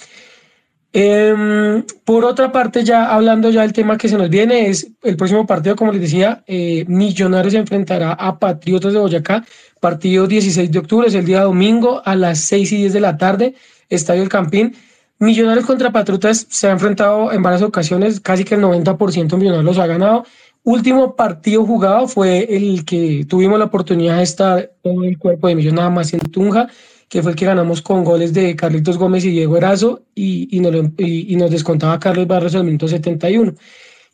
Em, 0.95 1.83
por 2.05 2.25
otra 2.25 2.53
parte, 2.53 2.85
ya 2.85 3.13
hablando 3.13 3.51
ya 3.51 3.63
del 3.63 3.73
tema 3.73 3.97
que 3.97 4.09
se 4.09 4.19
nos 4.19 4.29
viene, 4.29 4.69
es 4.69 4.89
el 5.03 5.17
próximo 5.17 5.47
partido, 5.47 5.75
como 5.75 5.93
les 5.93 6.03
decía, 6.03 6.45
Millonarios 6.87 7.55
se 7.55 7.59
enfrentará 7.59 8.13
a 8.13 8.39
Patriotas 8.39 8.93
de 8.93 8.99
Boyacá, 8.99 9.45
partido 9.81 10.27
16 10.27 10.71
de 10.71 10.79
octubre, 10.79 11.09
es 11.09 11.15
el 11.15 11.25
día 11.25 11.43
domingo 11.43 12.03
a 12.05 12.15
las 12.15 12.41
6 12.41 12.73
y 12.73 12.77
10 12.77 12.93
de 12.93 13.01
la 13.01 13.17
tarde, 13.17 13.55
Estadio 13.89 14.23
El 14.23 14.29
Campín. 14.29 14.77
Millonarios 15.23 15.67
contra 15.67 15.93
Patriotas 15.93 16.47
se 16.51 16.67
ha 16.67 16.73
enfrentado 16.73 17.33
en 17.33 17.43
varias 17.43 17.63
ocasiones, 17.63 18.21
casi 18.21 18.45
que 18.45 18.57
el 18.57 18.63
90% 18.63 19.37
Millonarios 19.37 19.65
los 19.65 19.79
ha 19.79 19.87
ganado 19.87 20.25
último 20.65 21.17
partido 21.17 21.65
jugado 21.65 22.07
fue 22.09 22.47
el 22.55 22.85
que 22.85 23.25
tuvimos 23.29 23.59
la 23.59 23.67
oportunidad 23.67 24.19
de 24.19 24.23
estar 24.23 24.73
con 24.83 25.05
el 25.05 25.19
cuerpo 25.19 25.49
de 25.49 25.55
Millón 25.55 25.77
nada 25.77 25.91
más 25.91 26.13
en 26.13 26.21
Tunja, 26.21 26.69
que 27.09 27.23
fue 27.23 27.33
el 27.33 27.37
que 27.37 27.47
ganamos 27.47 27.83
con 27.83 28.05
goles 28.05 28.33
de 28.33 28.57
Carlitos 28.57 28.97
Gómez 28.97 29.25
y 29.25 29.31
Diego 29.31 29.57
Erazo 29.57 30.03
y, 30.15 30.57
y, 30.57 30.61
nos, 30.61 30.73
nos, 30.73 31.51
descontaba 31.51 31.99
Carlos 32.01 32.27
Barros 32.27 32.55
al 32.55 32.65
minuto 32.65 32.89
71. 32.89 33.55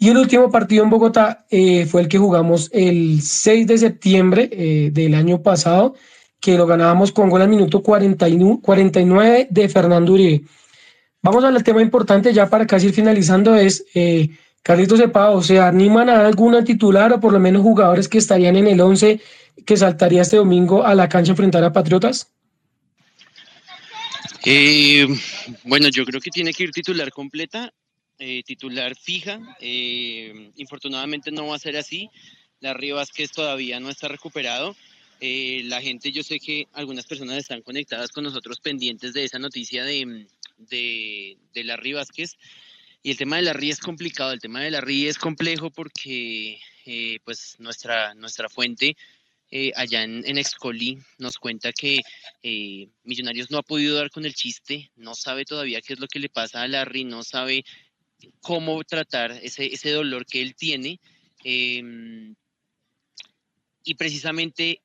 Y 0.00 0.08
el 0.08 0.16
último 0.16 0.50
partido 0.50 0.84
en 0.84 0.90
Bogotá 0.90 1.44
eh, 1.50 1.86
fue 1.86 2.02
el 2.02 2.08
que 2.08 2.18
jugamos 2.18 2.70
el 2.72 3.20
6 3.20 3.66
de 3.66 3.78
septiembre 3.78 4.48
eh, 4.52 4.90
del 4.92 5.14
año 5.14 5.42
pasado, 5.42 5.94
que 6.40 6.56
lo 6.56 6.66
ganábamos 6.66 7.10
con 7.12 7.28
gol 7.28 7.42
al 7.42 7.48
minuto 7.48 7.82
49, 7.82 8.60
49 8.62 9.48
de 9.50 9.68
Fernando 9.68 10.12
Uribe. 10.12 10.42
Vamos 11.22 11.44
al 11.44 11.62
tema 11.64 11.82
importante 11.82 12.32
ya 12.32 12.48
para 12.48 12.66
casi 12.66 12.88
ir 12.88 12.94
finalizando, 12.94 13.54
es... 13.54 13.84
Eh, 13.94 14.30
Carlitos 14.62 14.98
Cepao, 14.98 15.42
¿se 15.42 15.60
animan 15.60 16.10
a 16.10 16.26
alguna 16.26 16.62
titular 16.62 17.10
o 17.12 17.20
por 17.20 17.32
lo 17.32 17.40
menos 17.40 17.62
jugadores 17.62 18.06
que 18.06 18.18
estarían 18.18 18.56
en 18.56 18.66
el 18.66 18.80
11 18.80 19.18
que 19.64 19.76
saltaría 19.78 20.22
este 20.22 20.36
domingo 20.36 20.84
a 20.84 20.94
la 20.94 21.08
cancha 21.08 21.30
a 21.30 21.32
enfrentar 21.32 21.64
a 21.64 21.72
Patriotas? 21.72 22.32
Eh, 24.44 25.06
bueno, 25.64 25.88
yo 25.88 26.04
creo 26.04 26.20
que 26.20 26.30
tiene 26.30 26.52
que 26.52 26.64
ir 26.64 26.70
titular 26.70 27.10
completa, 27.10 27.72
eh, 28.18 28.42
titular 28.44 28.94
fija. 28.94 29.40
Eh, 29.60 30.50
infortunadamente 30.56 31.30
no 31.30 31.46
va 31.46 31.56
a 31.56 31.58
ser 31.58 31.76
así. 31.76 32.10
La 32.60 32.74
Vázquez 32.74 33.30
todavía 33.30 33.80
no 33.80 33.88
está 33.88 34.08
recuperado. 34.08 34.76
la 35.20 35.80
gente, 35.80 36.12
yo 36.12 36.22
sé 36.22 36.38
que 36.38 36.68
algunas 36.74 37.06
personas 37.06 37.38
están 37.38 37.62
conectadas 37.62 38.10
con 38.10 38.24
nosotros 38.24 38.60
pendientes 38.60 39.12
de 39.12 39.24
esa 39.24 39.38
noticia 39.38 39.84
de, 39.84 40.26
de, 40.58 41.38
de 41.52 41.64
la 41.64 41.76
Río 41.76 41.96
Vázquez. 41.96 42.36
Y 43.02 43.12
el 43.12 43.16
tema 43.16 43.36
de 43.36 43.42
la 43.42 43.52
RI 43.52 43.70
es 43.70 43.80
complicado, 43.80 44.32
el 44.32 44.40
tema 44.40 44.60
de 44.60 44.70
la 44.70 44.80
RI 44.80 45.06
es 45.06 45.18
complejo 45.18 45.70
porque 45.70 46.60
eh, 46.84 47.20
pues 47.24 47.56
nuestra, 47.58 48.14
nuestra 48.14 48.48
fuente 48.48 48.96
eh, 49.50 49.72
allá 49.76 50.02
en, 50.02 50.24
en, 50.26 50.44
nos 51.18 51.38
cuenta 51.38 51.72
que 51.72 52.00
eh, 52.42 52.88
Millonarios 53.04 53.50
no 53.50 53.58
ha 53.58 53.62
podido 53.62 53.96
dar 53.96 54.10
con 54.10 54.26
el 54.26 54.34
chiste, 54.34 54.90
no 54.96 55.14
sabe 55.14 55.44
todavía 55.44 55.80
qué 55.80 55.94
es 55.94 56.00
lo 56.00 56.06
que 56.06 56.18
le 56.18 56.28
pasa 56.28 56.60
a 56.60 56.68
Larry, 56.68 57.04
no 57.04 57.22
sabe 57.22 57.64
cómo 58.40 58.82
tratar 58.84 59.30
ese, 59.42 59.72
ese 59.72 59.90
dolor 59.92 60.26
que 60.26 60.42
él 60.42 60.54
tiene. 60.54 61.00
Em, 61.44 62.34
y 63.84 63.94
precisamente 63.94 64.82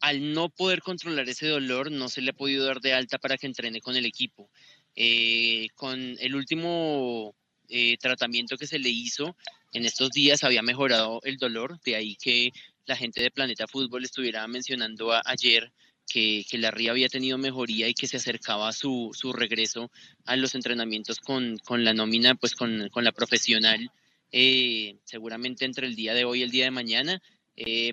al 0.00 0.32
no 0.32 0.48
poder 0.48 0.80
controlar 0.80 1.28
ese 1.28 1.46
dolor, 1.48 1.90
no 1.90 2.08
se 2.08 2.22
le 2.22 2.30
ha 2.30 2.34
podido 2.34 2.66
dar 2.66 2.80
de 2.80 2.92
alta 2.92 3.18
para 3.18 3.36
que 3.36 3.46
entrene 3.46 3.80
con 3.80 3.94
el 3.96 4.04
equipo. 4.04 4.50
Eh, 4.94 5.68
con 5.74 5.98
el 6.20 6.34
último 6.34 7.34
eh, 7.68 7.96
tratamiento 7.98 8.58
que 8.58 8.66
se 8.66 8.78
le 8.78 8.90
hizo 8.90 9.36
en 9.72 9.86
estos 9.86 10.10
días 10.10 10.44
había 10.44 10.62
mejorado 10.62 11.20
el 11.24 11.38
dolor, 11.38 11.80
de 11.80 11.96
ahí 11.96 12.16
que 12.16 12.50
la 12.84 12.96
gente 12.96 13.22
de 13.22 13.30
Planeta 13.30 13.66
Fútbol 13.66 14.04
estuviera 14.04 14.46
mencionando 14.46 15.12
ayer 15.24 15.72
que, 16.06 16.44
que, 16.50 16.58
la 16.58 16.70
RIA 16.70 16.90
había 16.90 17.08
tenido 17.08 17.38
mejoría 17.38 17.88
y 17.88 17.94
que 17.94 18.06
se 18.06 18.18
acercaba 18.18 18.68
a 18.68 18.72
su, 18.72 19.10
su 19.14 19.32
regreso 19.32 19.90
a 20.26 20.36
los 20.36 20.54
entrenamientos 20.54 21.20
con, 21.20 21.56
con 21.58 21.84
la 21.84 21.94
nómina, 21.94 22.34
pues 22.34 22.54
con, 22.54 22.90
con 22.90 23.02
la 23.02 23.12
profesional, 23.12 23.90
eh, 24.30 24.98
seguramente 25.04 25.64
entre 25.64 25.86
el 25.86 25.94
día 25.94 26.12
de 26.12 26.24
hoy 26.24 26.40
y 26.40 26.42
el 26.42 26.50
día 26.50 26.64
de 26.64 26.70
mañana, 26.70 27.22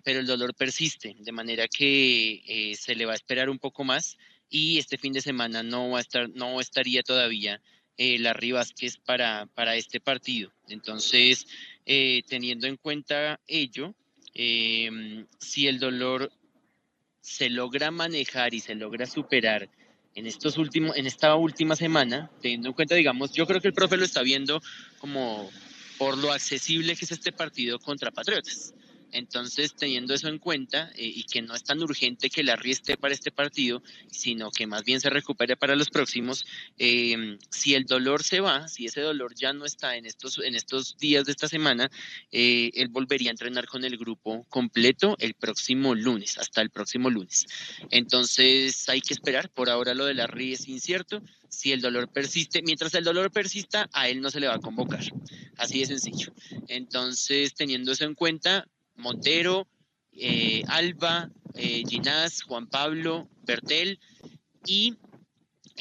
pero 0.04 0.20
el 0.20 0.26
dolor 0.26 0.56
persiste, 0.56 1.16
de 1.20 1.32
manera 1.32 1.68
que 1.68 2.74
se 2.78 2.96
le 2.96 3.06
va 3.06 3.12
a 3.12 3.16
esperar 3.16 3.50
un 3.50 3.60
poco 3.60 3.84
más 3.84 4.18
y 4.50 4.80
este 4.80 4.98
fin 4.98 5.14
de 5.14 5.22
semana 5.22 5.64
no 5.64 5.90
va 5.92 6.00
a 6.00 6.02
estar, 6.02 6.30
no 6.30 6.60
estaría 6.60 7.04
todavía 7.04 7.62
eh, 7.98 8.18
Larry 8.18 8.54
Vázquez 8.54 8.98
para, 8.98 9.46
para 9.54 9.76
este 9.76 10.00
partido. 10.00 10.52
Entonces, 10.68 11.48
eh, 11.86 12.24
teniendo 12.28 12.66
en 12.68 12.78
cuenta 12.78 13.40
ello, 13.48 13.94
em, 14.34 15.26
si 15.40 15.68
el 15.68 15.80
dolor 15.80 16.32
se 17.22 17.50
logra 17.50 17.92
manejar 17.92 18.54
y 18.54 18.60
se 18.60 18.76
logra 18.76 19.06
superar 19.06 19.70
en 20.16 20.26
estos 20.26 20.58
últimos, 20.58 20.96
en 20.98 21.06
esta 21.06 21.36
última 21.36 21.76
semana, 21.76 22.32
teniendo 22.42 22.70
en 22.70 22.74
cuenta, 22.74 22.96
digamos, 22.96 23.32
yo 23.34 23.46
creo 23.46 23.62
que 23.62 23.68
el 23.68 23.74
profe 23.74 23.98
lo 23.98 24.06
está 24.06 24.22
viendo 24.22 24.62
como 24.98 25.50
por 25.98 26.18
lo 26.18 26.32
accesible 26.32 26.96
que 26.96 27.06
es 27.06 27.12
este 27.12 27.32
partido 27.32 27.80
contra 27.80 28.12
Patriotas. 28.12 28.74
Entonces, 29.12 29.76
teniendo 29.76 30.14
eso 30.14 30.28
en 30.28 30.40
cuenta 30.40 30.92
eh, 30.96 31.12
y 31.16 31.24
que 31.24 31.42
no 31.42 31.56
es 31.56 31.64
tan 31.64 31.82
urgente 31.82 32.30
que 32.30 32.44
la 32.44 32.58
esté 32.64 32.98
para 32.98 33.14
este 33.14 33.32
partido, 33.32 33.82
sino 34.12 34.52
que 34.52 34.68
más 34.68 34.84
bien 34.84 35.02
se 35.02 35.10
recupere 35.10 35.58
para 35.58 35.76
los 35.76 35.90
próximos, 35.90 36.46
em, 36.78 37.38
si 37.50 37.74
el 37.74 37.86
dolor 37.86 38.24
se 38.24 38.40
va, 38.40 38.68
si 38.68 38.86
ese 38.86 39.02
dolor 39.02 39.34
ya 39.36 39.54
no 39.54 39.66
está 39.66 39.96
en 39.96 40.06
estos, 40.06 40.40
en 40.40 40.56
estos 40.56 40.98
días 40.98 41.26
de 41.26 41.32
esta 41.32 41.48
semana, 41.48 41.90
eh, 42.32 42.72
él 42.76 42.90
volvería 42.90 43.30
a 43.30 43.32
entrenar 43.32 43.68
con 43.68 43.84
el 43.84 43.98
grupo 43.98 44.46
completo 44.50 45.16
el 45.20 45.34
próximo 45.34 45.96
lunes, 45.96 46.38
hasta 46.38 46.62
el 46.62 46.70
próximo 46.70 47.10
lunes. 47.10 47.46
Entonces, 47.92 48.88
hay 48.90 49.02
que 49.02 49.14
esperar. 49.14 49.50
Por 49.50 49.70
ahora 49.70 49.94
lo 49.94 50.06
de 50.06 50.14
la 50.14 50.28
RI 50.28 50.54
es 50.54 50.68
incierto. 50.68 51.22
Si 51.50 51.72
el 51.72 51.82
dolor 51.82 52.10
persiste, 52.10 52.62
mientras 52.62 52.94
el 52.94 53.04
dolor 53.04 53.32
persista, 53.32 53.90
a 53.94 54.10
él 54.10 54.22
no 54.22 54.30
se 54.30 54.40
le 54.40 54.48
va 54.48 54.56
a 54.56 54.60
convocar. 54.60 55.04
Así 55.58 55.80
de 55.80 55.88
sencillo. 55.88 56.32
Entonces, 56.68 57.54
teniendo 57.56 57.92
eso 57.92 58.06
en 58.06 58.14
cuenta, 58.14 58.68
Montero, 59.00 59.68
eh, 60.14 60.64
Alba, 60.68 61.30
eh, 61.56 61.84
Ginás, 61.88 62.44
Juan 62.44 62.68
Pablo, 62.68 63.28
Bertel 63.44 64.00
y 64.66 64.96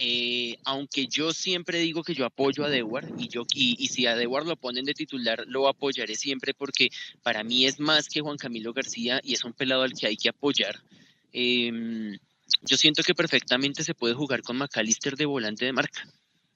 eh, 0.00 0.58
aunque 0.64 1.08
yo 1.08 1.32
siempre 1.32 1.80
digo 1.80 2.04
que 2.04 2.14
yo 2.14 2.24
apoyo 2.24 2.64
a 2.64 2.70
Dewar 2.70 3.08
y, 3.18 3.26
yo, 3.26 3.44
y, 3.52 3.88
si 3.88 4.06
a 4.06 4.14
Dewar 4.14 4.46
lo 4.46 4.54
ponen 4.54 4.84
de 4.84 4.94
titular, 4.94 5.44
lo 5.48 5.66
apoyaré 5.66 6.14
siempre 6.14 6.54
porque 6.54 6.90
para 7.22 7.42
mí 7.42 7.66
es 7.66 7.80
más 7.80 8.08
que 8.08 8.20
Juan 8.20 8.36
Camilo 8.36 8.72
García 8.72 9.20
y 9.24 9.34
es 9.34 9.42
un 9.42 9.52
pelado 9.52 9.82
al 9.82 9.94
que 9.94 10.06
hay 10.06 10.16
que 10.16 10.28
apoyar. 10.28 10.80
Em, 11.32 12.16
yo 12.62 12.76
siento 12.76 13.02
que 13.02 13.14
perfectamente 13.14 13.82
se 13.82 13.94
puede 13.94 14.14
jugar 14.14 14.42
con 14.42 14.56
McAllister 14.56 15.16
de 15.16 15.26
volante 15.26 15.64
de 15.64 15.72
marca. 15.72 16.06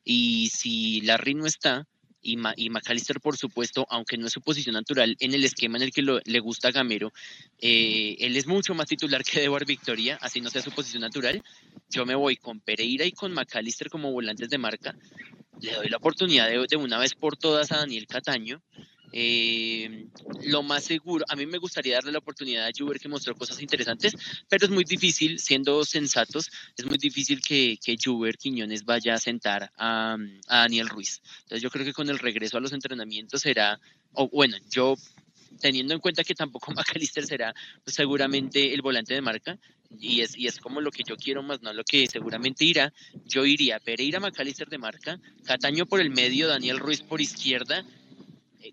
Y 0.05 0.49
si 0.51 1.01
Larry 1.01 1.35
no 1.35 1.47
está, 1.47 1.89
y, 2.23 2.39
y 2.57 2.71
McAllister, 2.71 3.21
por 3.21 3.37
supuesto, 3.37 3.87
aunque 3.91 4.17
no 4.17 4.27
es 4.27 4.33
su 4.33 4.41
posición 4.41 4.75
natural, 4.75 5.17
en 5.21 5.35
el 5.35 5.45
esquema 5.45 5.77
en 5.77 5.85
el 5.85 5.91
que 5.91 6.03
le 6.03 6.41
gusta 6.41 6.69
a 6.69 6.73
Gamero, 6.73 7.13
eh, 7.59 8.17
él 8.21 8.37
es 8.37 8.47
mucho 8.47 8.75
más 8.75 8.87
titular 8.87 9.25
que 9.25 9.45
Edward 9.45 9.67
Victoria, 9.67 10.19
así 10.21 10.41
no 10.41 10.51
sea 10.51 10.63
su 10.63 10.71
posición 10.71 11.03
natural. 11.03 11.43
Yo 11.91 12.07
me 12.07 12.15
voy 12.15 12.37
con 12.37 12.61
Pereira 12.61 13.05
y 13.05 13.13
con 13.13 13.33
McAllister 13.33 13.91
como 13.91 14.13
volantes 14.13 14.49
de 14.49 14.59
marca. 14.59 14.97
Le 15.61 15.75
doy 15.75 15.89
la 15.89 15.99
oportunidad 15.99 16.49
de, 16.49 16.67
de 16.69 16.77
una 16.77 16.99
vez 16.99 17.15
por 17.15 17.37
todas 17.37 17.73
a 17.73 17.79
Daniel 17.79 18.07
Cataño. 18.07 18.63
Eh, 19.13 20.07
lo 20.45 20.63
más 20.63 20.85
seguro, 20.85 21.25
a 21.29 21.37
mí 21.37 21.45
me 21.45 21.59
gustaría 21.59 21.95
darle 21.95 22.13
la 22.13 22.19
oportunidad 22.19 22.67
a 22.67 22.71
Juber 22.77 22.99
que 22.99 23.09
mostró 23.09 23.35
cosas 23.35 23.61
interesantes, 23.61 24.15
pero 24.49 24.65
es 24.65 24.71
muy 24.71 24.85
difícil, 24.85 25.39
siendo 25.39 25.85
sensatos, 25.85 26.51
es 26.77 26.87
muy 26.87 26.97
difícil 26.97 27.41
que, 27.43 27.79
que 27.83 27.97
Juber 28.03 28.39
Quiñones 28.39 28.85
vaya 28.85 29.15
a 29.15 29.19
sentar 29.19 29.71
a, 29.77 30.17
Daniel 30.49 30.89
Ruiz. 30.89 31.21
Entonces 31.43 31.63
yo 31.63 31.71
creo 31.71 31.85
que 31.85 31.93
con 31.93 32.09
el 32.09 32.19
regreso 32.19 32.57
a 32.57 32.61
los 32.61 32.73
entrenamientos 32.73 33.43
será, 33.43 33.79
o 34.13 34.29
bueno, 34.29 34.57
yo 34.71 34.97
teniendo 35.61 35.93
en 35.93 36.01
cuenta 36.01 36.25
que 36.25 36.35
tampoco 36.35 36.73
McAllister 36.75 37.27
será 37.27 37.55
pues, 37.85 37.95
seguramente 37.95 38.73
el 38.73 38.81
volante 38.81 39.15
de 39.15 39.21
marca, 39.21 39.59
y 40.01 40.23
es, 40.23 40.39
y 40.39 40.47
es 40.47 40.59
como 40.59 40.81
lo 40.81 40.91
que 40.91 41.03
yo 41.07 41.17
quiero 41.17 41.43
más, 41.43 41.61
no 41.61 41.73
lo 41.75 41.85
que 41.85 42.07
seguramente 42.07 42.65
irá, 42.65 42.95
yo 43.27 43.45
iría 43.45 43.79
Pereira 43.79 44.21
McAllister 44.21 44.69
de 44.69 44.79
marca, 44.79 45.21
Cataño 45.45 45.85
por 45.85 46.01
el 46.01 46.09
medio, 46.09 46.49
Daniel 46.49 46.79
Ruiz 46.79 47.03
por 47.03 47.21
izquierda, 47.21 47.85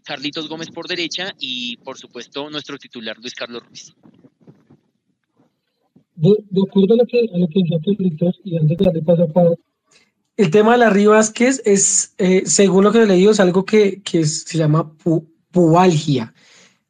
Carlitos 0.04 0.48
Gómez 0.48 0.70
por 0.70 0.88
derecha 0.88 1.34
y 1.40 1.78
por 1.78 1.98
supuesto 1.98 2.50
nuestro 2.50 2.78
titular 2.78 3.18
Luis 3.18 3.34
Carlos 3.34 3.64
Ruiz. 3.66 3.94
De, 6.16 6.36
acuerdo 6.68 6.96
a 6.96 6.98
lo 6.98 7.06
que, 7.06 7.30
a 7.34 7.38
lo 7.38 7.48
que 7.48 7.62
Carlitos 7.70 8.40
y 8.44 8.58
antes 8.58 8.78
de 8.78 8.86
darle 8.86 9.02
paso 9.02 9.24
a 9.24 9.56
el 10.40 10.52
tema 10.52 10.72
de 10.72 10.78
la 10.78 11.10
Vázquez 11.10 11.62
es, 11.66 12.14
eh, 12.18 12.44
según 12.46 12.86
lo 12.86 12.94
que 12.94 13.04
he 13.04 13.06
leído, 13.06 13.32
es 13.32 13.42
algo 13.42 13.66
que, 13.66 14.02
que 14.02 14.26
se 14.26 14.58
llama 14.58 14.90
pubalgia. 15.52 16.34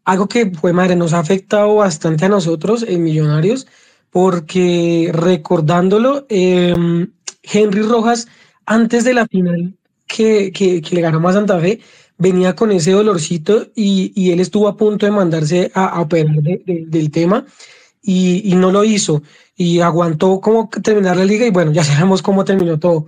Algo 0.06 0.28
que, 0.28 0.46
pues 0.46 0.72
madre, 0.72 0.96
nos 0.96 1.14
ha 1.14 1.20
afectado 1.20 1.74
bastante 1.74 2.26
a 2.26 2.30
nosotros 2.30 2.86
en 2.88 3.04
Millonarios, 3.04 3.66
porque 4.12 5.10
recordándolo, 5.12 6.28
em, 6.30 7.12
Henry 7.42 7.82
Rojas, 7.82 8.28
antes 8.68 9.04
de 9.04 9.16
la 9.16 9.26
final 9.26 9.76
que, 10.06 10.52
que, 10.52 10.80
que 10.80 10.96
le 10.96 11.02
ganamos 11.02 11.32
a 11.32 11.40
Santa 11.40 11.60
Fe, 11.60 11.80
venía 12.20 12.56
con 12.56 12.72
ese 12.72 12.92
dolorcito 12.92 13.68
y, 13.76 14.12
y 14.14 14.32
él 14.32 14.40
estuvo 14.42 14.68
a 14.68 14.78
punto 14.78 15.06
de 15.06 15.12
mandarse 15.12 15.72
a, 15.74 16.00
operar 16.02 16.36
del 16.36 17.10
tema 17.12 17.46
y, 18.04 18.42
y, 18.52 18.56
no 18.56 18.72
lo 18.72 18.84
hizo 18.84 19.24
y 19.56 19.80
aguantó 19.80 20.40
como 20.40 20.70
terminar 20.70 21.18
la 21.18 21.26
liga 21.26 21.48
y 21.48 21.50
bueno, 21.50 21.72
ya 21.72 21.84
sabemos 21.86 22.22
cómo 22.22 22.46
terminó 22.46 22.78
todo. 22.78 23.08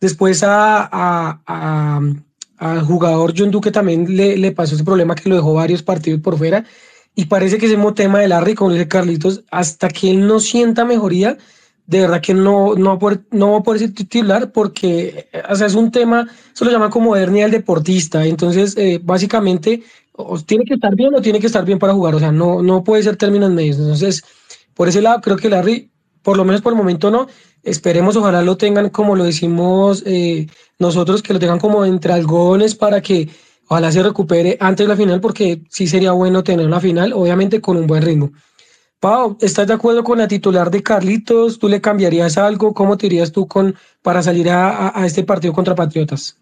Después 0.00 0.42
a, 0.42 0.88
a, 0.92 2.00
al 2.58 2.82
jugador 2.82 3.32
John 3.36 3.50
Duque 3.50 3.70
también 3.70 4.16
le, 4.16 4.36
le, 4.36 4.52
pasó 4.52 4.74
ese 4.74 4.84
problema 4.84 5.14
que 5.14 5.28
lo 5.28 5.36
dejó 5.36 5.54
varios 5.54 5.82
partidos 5.82 6.20
por 6.20 6.36
fuera 6.36 6.64
y 7.14 7.26
parece 7.26 7.58
que 7.58 7.66
ese 7.66 7.76
mismo 7.76 7.94
tema 7.94 8.20
de 8.20 8.28
Larry, 8.28 8.54
como 8.54 8.72
dice 8.72 8.86
Carlitos, 8.86 9.44
hasta 9.50 9.88
que 9.88 10.10
él 10.10 10.26
no 10.26 10.38
sienta 10.38 10.84
mejoría, 10.84 11.36
de 11.88 12.00
verdad 12.00 12.20
que 12.20 12.34
no, 12.34 12.74
no, 12.74 12.90
va 12.90 12.94
a 12.96 12.98
poder, 12.98 13.20
no 13.30 13.52
va 13.52 13.58
a 13.58 13.62
poder 13.62 13.94
titular 13.94 14.52
porque 14.52 15.26
o 15.48 15.56
sea, 15.56 15.66
es 15.66 15.74
un 15.74 15.90
tema, 15.90 16.28
se 16.52 16.66
lo 16.66 16.70
llama 16.70 16.90
como 16.90 17.16
hernia 17.16 17.44
del 17.44 17.52
deportista. 17.52 18.26
Entonces, 18.26 18.76
eh, 18.76 19.00
básicamente, 19.02 19.82
tiene 20.44 20.64
que 20.66 20.74
estar 20.74 20.94
bien 20.94 21.14
o 21.14 21.22
tiene 21.22 21.40
que 21.40 21.46
estar 21.46 21.64
bien 21.64 21.78
para 21.78 21.94
jugar. 21.94 22.14
O 22.14 22.18
sea, 22.18 22.30
no, 22.30 22.62
no 22.62 22.84
puede 22.84 23.02
ser 23.02 23.16
términos 23.16 23.50
medios. 23.50 23.78
Entonces, 23.78 24.22
por 24.74 24.88
ese 24.88 25.00
lado, 25.00 25.22
creo 25.22 25.38
que 25.38 25.48
Larry, 25.48 25.90
por 26.22 26.36
lo 26.36 26.44
menos 26.44 26.60
por 26.60 26.74
el 26.74 26.76
momento 26.76 27.10
no. 27.10 27.26
Esperemos, 27.62 28.16
ojalá 28.16 28.42
lo 28.42 28.58
tengan 28.58 28.90
como 28.90 29.16
lo 29.16 29.24
decimos 29.24 30.02
eh, 30.04 30.46
nosotros, 30.78 31.22
que 31.22 31.32
lo 31.32 31.38
tengan 31.38 31.58
como 31.58 31.86
entre 31.86 32.12
algodones 32.12 32.74
para 32.74 33.00
que 33.00 33.30
ojalá 33.66 33.90
se 33.90 34.02
recupere 34.02 34.58
antes 34.60 34.84
de 34.84 34.88
la 34.88 34.96
final, 34.96 35.22
porque 35.22 35.62
sí 35.70 35.86
sería 35.86 36.12
bueno 36.12 36.44
tener 36.44 36.66
una 36.66 36.80
final, 36.80 37.14
obviamente 37.14 37.62
con 37.62 37.78
un 37.78 37.86
buen 37.86 38.02
ritmo. 38.02 38.30
Pau, 39.00 39.36
¿estás 39.40 39.66
de 39.66 39.74
acuerdo 39.74 40.02
con 40.04 40.18
la 40.18 40.28
titular 40.28 40.70
de 40.70 40.82
Carlitos? 40.82 41.58
¿Tú 41.58 41.68
le 41.68 41.80
cambiarías 41.80 42.36
algo? 42.36 42.74
¿Cómo 42.74 42.96
te 42.96 43.06
irías 43.06 43.30
tú 43.32 43.46
con, 43.46 43.76
para 44.02 44.22
salir 44.22 44.50
a, 44.50 44.92
a 45.00 45.06
este 45.06 45.22
partido 45.24 45.52
contra 45.52 45.74
Patriotas? 45.74 46.36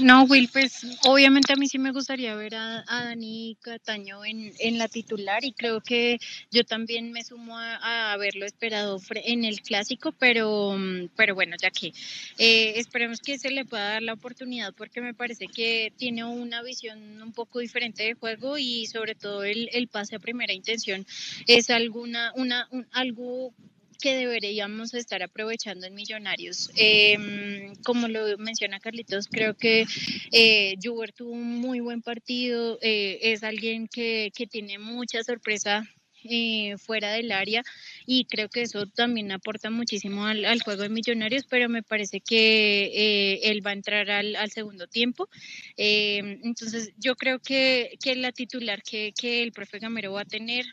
No, 0.00 0.22
Will, 0.24 0.48
pues 0.52 0.86
obviamente 1.04 1.52
a 1.52 1.56
mí 1.56 1.66
sí 1.66 1.78
me 1.78 1.90
gustaría 1.90 2.34
ver 2.36 2.54
a, 2.54 2.84
Dani 2.86 3.56
Cataño 3.60 4.24
en, 4.24 4.52
en, 4.60 4.78
la 4.78 4.86
titular 4.86 5.44
y 5.44 5.52
creo 5.52 5.80
que 5.80 6.18
yo 6.52 6.64
también 6.64 7.10
me 7.10 7.24
sumo 7.24 7.58
a, 7.58 8.12
haberlo 8.12 8.46
esperado 8.46 9.00
en 9.10 9.44
el 9.44 9.60
clásico, 9.60 10.12
pero, 10.12 10.76
pero 11.16 11.34
bueno, 11.34 11.56
ya 11.60 11.70
que 11.70 11.92
eh, 12.38 12.74
esperemos 12.76 13.18
que 13.18 13.38
se 13.38 13.50
le 13.50 13.64
pueda 13.64 13.94
dar 13.94 14.02
la 14.02 14.12
oportunidad 14.12 14.72
porque 14.72 15.00
me 15.00 15.14
parece 15.14 15.48
que 15.48 15.92
tiene 15.96 16.24
una 16.24 16.62
visión 16.62 17.20
un 17.20 17.32
poco 17.32 17.58
diferente 17.58 18.04
de 18.04 18.14
juego 18.14 18.56
y 18.56 18.86
sobre 18.86 19.16
todo 19.16 19.42
el, 19.42 19.68
el 19.72 19.88
pase 19.88 20.14
a 20.16 20.20
primera 20.20 20.52
intención 20.52 21.04
es 21.48 21.70
alguna, 21.70 22.32
una, 22.36 22.68
algo 22.92 23.52
que 23.98 24.16
deberíamos 24.16 24.94
estar 24.94 25.22
aprovechando 25.22 25.86
en 25.86 25.94
Millonarios. 25.94 26.70
Em, 26.76 27.74
como 27.84 28.08
lo 28.08 28.38
menciona 28.38 28.80
Carlitos, 28.80 29.26
creo 29.28 29.54
que 29.54 29.86
eh, 30.32 30.76
tuvo 31.16 31.32
un 31.32 31.58
muy 31.60 31.80
buen 31.80 32.02
partido, 32.02 32.78
eh, 32.80 33.18
es 33.22 33.42
alguien 33.42 33.88
que, 33.88 34.30
que, 34.34 34.46
tiene 34.46 34.78
mucha 34.78 35.22
sorpresa. 35.22 35.84
Eh, 36.24 36.76
fuera 36.78 37.12
del 37.12 37.30
área 37.30 37.62
y 38.04 38.24
creo 38.24 38.48
que 38.48 38.62
eso 38.62 38.86
también 38.86 39.30
aporta 39.30 39.70
muchísimo 39.70 40.26
al, 40.26 40.60
juego 40.62 40.82
de 40.82 40.88
Millonarios, 40.88 41.44
pero 41.48 41.68
me 41.68 41.84
parece 41.84 42.20
que 42.20 42.90
eh, 42.92 43.40
él 43.44 43.64
va 43.64 43.70
a 43.70 43.74
entrar 43.74 44.10
al, 44.10 44.34
al 44.34 44.50
segundo 44.50 44.88
tiempo. 44.88 45.28
Em, 45.76 46.40
entonces 46.42 46.92
yo 46.98 47.14
creo 47.14 47.38
que, 47.38 47.96
que 48.02 48.16
la 48.16 48.32
titular 48.32 48.82
que, 48.82 49.12
que 49.18 49.44
el 49.44 49.52
profe 49.52 49.78
Gamero 49.78 50.12
va 50.12 50.22
a 50.22 50.24
tener 50.24 50.66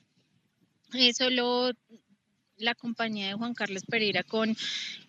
solo 1.14 1.72
la 2.58 2.76
compañía 2.76 3.28
de 3.28 3.34
Juan 3.34 3.53
Carlos 3.53 3.84
Pereira 3.84 4.24
con, 4.24 4.56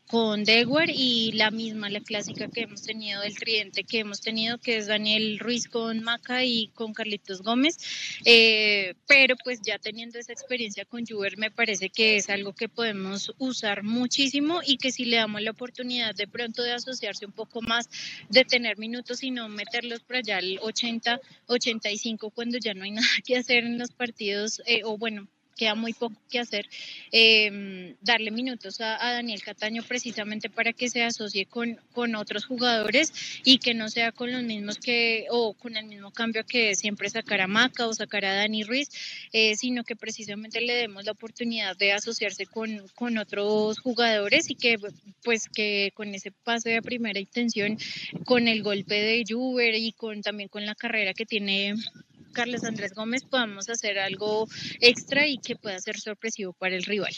con 0.07 0.45
Dewar 0.45 0.91
y 0.91 1.33
la 1.33 1.51
misma, 1.51 1.89
la 1.89 2.01
clásica 2.01 2.49
que 2.49 2.63
hemos 2.63 2.83
tenido, 2.83 3.21
del 3.23 3.37
tridente 3.37 3.85
que 3.85 4.01
hemos 4.01 4.21
tenido, 4.21 4.59
que 4.59 4.77
es 4.79 4.87
Daniel 4.87 5.39
Ruiz 5.39 5.69
con 5.69 6.03
Maca 6.03 6.45
y 6.45 6.69
con 6.69 6.93
Carlitos 6.93 7.43
Gómez. 7.43 7.79
Eh, 8.25 8.95
pero 9.07 9.37
pues 9.43 9.61
ya 9.63 9.79
teniendo 9.79 10.19
esa 10.19 10.33
experiencia 10.33 10.85
con 10.85 11.07
Juber, 11.07 11.39
me 11.39 11.51
parece 11.51 11.89
que 11.89 12.17
es 12.17 12.31
algo 12.31 12.53
que 12.53 12.69
podemos 12.69 13.33
usar 13.39 13.83
muchísimo 13.85 14.61
y 14.65 14.77
que 14.77 14.91
si 14.91 15.05
le 15.05 15.17
damos 15.17 15.43
la 15.43 15.53
oportunidad 15.53 16.15
de 16.15 16.27
pronto 16.27 16.63
de 16.63 16.73
asociarse 16.73 17.27
un 17.27 17.33
poco 17.33 17.63
más, 17.63 17.89
de 18.29 18.45
tener 18.45 18.79
minutos 18.79 19.23
y 19.23 19.31
no 19.31 19.49
meterlos 19.49 20.01
por 20.01 20.17
allá 20.17 20.39
al 20.39 20.59
80, 20.61 21.21
85 21.47 22.31
cuando 22.31 22.59
ya 22.59 22.75
no 22.75 22.85
hay 22.85 22.91
nada 22.93 23.07
que 23.25 23.37
hacer 23.37 23.65
en 23.65 23.79
los 23.79 23.93
partidos, 23.93 24.63
eh, 24.67 24.83
o 24.85 24.99
bueno, 24.99 25.29
queda 25.57 25.75
muy 25.75 25.93
poco 25.93 26.17
que 26.31 26.39
hacer, 26.39 26.69
em, 27.11 27.97
darle 28.03 28.31
minutos 28.31 28.81
a, 28.81 28.97
Daniel 29.17 29.43
Cataño 29.43 29.83
precisamente 29.83 30.51
para 30.51 30.73
que 30.73 30.89
se 30.89 31.03
asocie 31.03 31.47
con, 31.47 31.81
con 31.93 32.15
otros 32.15 32.45
jugadores 32.45 33.13
y 33.45 33.59
que 33.59 33.73
no 33.75 33.89
sea 33.89 34.13
con 34.13 34.31
los 34.33 34.43
mismos 34.43 34.79
que, 34.79 35.27
o 35.31 35.55
con 35.55 35.77
el 35.77 35.87
mismo 35.87 36.11
cambio 36.13 36.45
que 36.45 36.75
siempre 36.75 37.09
sacar 37.09 37.41
a 37.41 37.47
Maca 37.47 37.87
o 37.87 37.95
sacar 37.95 38.25
a 38.25 38.35
Dani 38.35 38.63
Ruiz, 38.65 38.89
eh, 39.33 39.57
sino 39.57 39.85
que 39.85 39.97
precisamente 39.97 40.61
le 40.61 40.75
demos 40.75 41.05
la 41.05 41.13
oportunidad 41.13 41.77
de 41.77 41.93
asociarse 41.93 42.47
con, 42.47 42.87
con 42.95 43.17
otros 43.19 43.79
jugadores 43.79 44.51
y 44.51 44.55
que 44.55 44.77
pues 45.23 45.49
que 45.49 45.93
con 45.95 46.15
ese 46.15 46.31
pase 46.31 46.71
de 46.71 46.83
primera 46.83 47.19
intención, 47.19 47.79
con 48.25 48.49
el 48.49 48.63
golpe 48.63 48.95
de 48.95 49.25
Juber 49.27 49.75
y 49.75 49.93
con 49.93 50.23
también 50.23 50.49
con 50.49 50.67
la 50.67 50.75
carrera 50.75 51.15
que 51.15 51.25
tiene 51.27 51.75
Carlos 52.37 52.65
Andrés 52.65 52.93
Gómez 52.95 53.23
podamos 53.25 53.71
hacer 53.71 53.99
algo 53.99 54.47
extra 54.81 55.27
y 55.27 55.39
que 55.39 55.57
pueda 55.57 55.79
ser 55.81 55.99
sorpresivo 55.99 56.53
para 56.53 56.77
el 56.77 56.85
rival. 56.85 57.15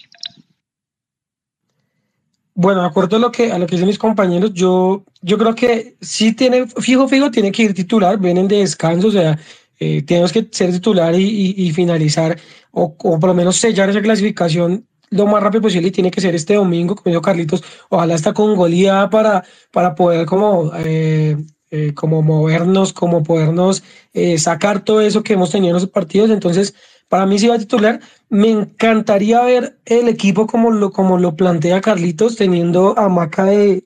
Bueno, 2.55 2.83
de 2.83 2.87
acuerdo 2.87 3.17
a 3.17 3.19
lo 3.19 3.33
que 3.33 3.51
a 3.51 3.59
lo 3.59 3.67
que 3.67 3.75
dicen 3.75 3.89
mis 3.89 3.99
compañeros, 3.99 4.53
yo, 4.55 5.05
yo 5.21 5.37
creo 5.37 5.55
que 5.57 5.97
sí 6.01 6.35
tiene, 6.35 6.67
fijo, 6.69 7.09
fijo, 7.09 7.31
tiene 7.33 7.51
que 7.51 7.65
ir 7.65 7.75
titular, 7.75 8.19
vienen 8.19 8.47
de 8.47 8.59
descanso, 8.59 9.09
o 9.09 9.11
sea, 9.11 9.39
eh, 9.81 10.03
tenemos 10.03 10.33
que 10.33 10.49
ser 10.53 10.71
titular 10.73 11.15
y, 11.15 11.73
finalizar, 11.73 12.39
o, 12.71 12.97
por 12.97 13.27
lo 13.27 13.35
menos 13.35 13.57
sellar 13.57 13.91
esa 13.91 14.03
clasificación 14.03 14.87
lo 15.11 15.27
más 15.27 15.43
rápido 15.43 15.63
posible 15.63 15.89
y 15.89 15.93
tiene 15.93 16.11
que 16.11 16.21
ser 16.21 16.35
este 16.35 16.55
domingo, 16.55 16.95
como 16.95 17.11
dijo 17.11 17.23
Carlitos, 17.23 17.63
ojalá 17.89 18.15
está 18.15 18.33
con 18.33 18.55
golía 18.55 19.09
para, 19.11 19.45
para 19.73 19.95
poder 19.95 20.27
como 20.27 20.71
eh, 20.77 21.37
eh, 21.71 21.93
como 21.95 22.23
movernos, 22.23 22.93
como 22.93 23.23
podernos 23.23 23.83
eh, 24.15 24.39
sacar 24.39 24.85
todo 24.85 25.01
eso 25.01 25.23
que 25.23 25.35
hemos 25.35 25.51
tenido 25.51 25.77
en 25.77 25.83
los 25.83 25.91
partidos. 25.91 26.31
Entonces, 26.31 26.75
para 27.09 27.27
mí, 27.27 27.39
si 27.39 27.49
va 27.49 27.55
a 27.55 27.59
titular, 27.59 28.01
me 28.29 28.51
encantaría 28.51 29.43
ver 29.43 29.79
el 29.87 30.09
equipo 30.09 30.47
como 30.47 30.71
lo, 30.71 30.93
como 30.93 31.19
lo 31.19 31.37
plantea 31.37 31.81
Carlitos, 31.81 32.37
teniendo 32.37 32.99
a 32.99 33.09
Maca 33.09 33.45
de 33.45 33.83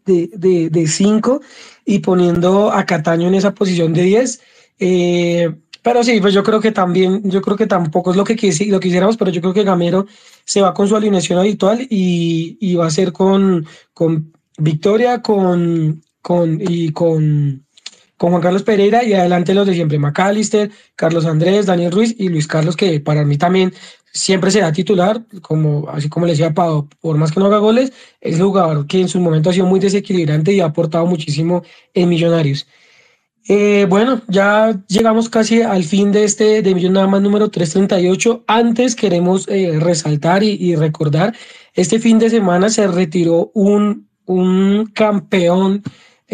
5 0.87 1.39
de, 1.39 1.47
y 1.85 1.99
poniendo 2.01 2.72
a 2.72 2.85
Cataño 2.85 3.28
en 3.28 3.35
esa 3.35 3.55
posición 3.55 3.93
de 3.93 4.03
10. 4.03 4.41
Eh, 4.80 5.55
pero 5.83 6.05
sí, 6.05 6.20
pues 6.20 6.35
yo 6.35 6.43
creo 6.43 6.61
que 6.61 6.72
también, 6.72 7.22
yo 7.28 7.43
creo 7.43 7.57
que 7.57 7.66
tampoco 7.66 8.11
es 8.11 8.16
lo 8.16 8.24
que 8.24 8.35
lo 8.68 8.80
quisiéramos, 8.80 9.16
pero 9.16 9.30
yo 9.30 9.41
creo 9.41 9.55
que 9.55 9.64
Gamero 9.64 10.07
se 10.45 10.61
va 10.61 10.74
con 10.74 10.89
su 10.89 10.97
alineación 10.97 11.39
habitual 11.39 11.87
y, 11.91 12.57
y 12.61 12.74
va 12.76 12.87
a 12.87 12.91
ser 12.91 13.12
con, 13.12 13.66
con 13.93 14.33
Victoria, 14.59 15.22
con, 15.22 16.03
con, 16.20 16.61
y 16.61 16.93
con 16.93 17.64
con 18.23 18.31
Juan 18.31 18.41
Carlos 18.41 18.62
Pereira 18.62 19.03
y 19.03 19.14
adelante 19.14 19.53
los 19.53 19.66
de 19.66 19.75
siempre, 19.75 19.99
McAllister, 19.99 20.70
Carlos 20.95 21.27
Andrés, 21.27 21.66
Daniel 21.66 21.91
Ruiz 21.91 22.14
y 22.16 22.29
Luis 22.29 22.47
Carlos, 22.47 22.77
que 22.77 23.01
para 23.01 23.25
mí 23.25 23.37
también 23.37 23.75
siempre 24.12 24.53
será 24.53 24.70
titular, 24.70 25.25
como, 25.41 25.89
así 25.89 26.09
como 26.09 26.27
le 26.27 26.35
decía 26.35 26.55
Pau, 26.55 26.89
por 27.01 27.16
más 27.16 27.33
que 27.33 27.41
no 27.41 27.47
haga 27.47 27.59
goles, 27.59 27.93
es 28.20 28.41
jugador 28.41 28.87
que 28.87 29.01
en 29.01 29.09
su 29.09 29.18
momento 29.18 29.51
ha 29.51 29.53
sido 29.53 29.66
muy 29.66 29.81
desequilibrante 29.81 30.53
y 30.53 30.61
ha 30.61 30.66
aportado 30.66 31.05
muchísimo 31.05 31.64
en 31.95 32.11
Millonarios. 32.11 32.68
Eh, 33.49 33.87
bueno, 33.89 34.23
ya 34.29 34.81
llegamos 34.87 35.29
casi 35.29 35.62
al 35.62 35.83
fin 35.83 36.12
de 36.12 36.23
este 36.23 36.62
de 36.62 36.75
Millón 36.77 36.93
Nada 36.93 37.09
más 37.09 37.23
número 37.23 37.51
338. 37.51 38.45
Antes 38.47 38.95
queremos 38.95 39.49
eh, 39.49 39.81
resaltar 39.81 40.45
y, 40.45 40.77
recordar, 40.77 41.35
este 41.75 41.99
fin 41.99 42.20
de 42.20 42.31
semana 42.31 42.70
se 42.70 42.87
retiró 42.87 43.51
un, 43.53 44.07
un 44.27 44.93
campeón 44.95 45.83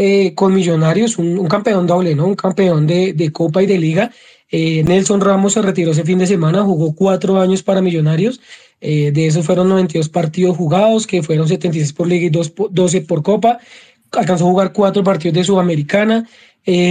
eh, 0.01 0.33
con 0.37 0.55
Millonarios, 0.55 1.19
un, 1.19 1.49
campeón 1.49 1.85
doble, 1.89 2.15
¿no? 2.15 2.27
Un 2.27 2.37
campeón 2.37 2.87
de, 2.87 3.31
Copa 3.33 3.65
y 3.65 3.67
de 3.67 3.79
Liga. 3.79 4.13
Eh, 4.49 4.85
Nelson 4.85 5.21
Ramos 5.21 5.55
se 5.55 5.61
retiró 5.61 5.91
ese 5.91 6.05
fin 6.05 6.19
de 6.19 6.29
semana, 6.29 6.63
jugó 6.63 6.95
cuatro 6.95 7.41
años 7.41 7.65
para 7.65 7.83
Millonarios. 7.83 8.41
Eh, 8.81 9.11
de 9.11 9.27
esos 9.27 9.45
fueron 9.45 9.69
92 9.69 10.09
partidos 10.09 10.57
jugados, 10.57 11.05
que 11.05 11.25
fueron 11.25 11.49
76 11.49 11.93
por 11.95 12.07
Liga 12.07 12.27
y 12.27 12.31
12 12.71 13.01
por 13.01 13.25
Copa. 13.25 13.59
Alcanzó 14.13 14.47
a 14.47 14.51
jugar 14.51 14.73
cuatro 14.73 15.03
partidos 15.03 15.35
de 15.35 15.43
Sudamericana. 15.43 16.29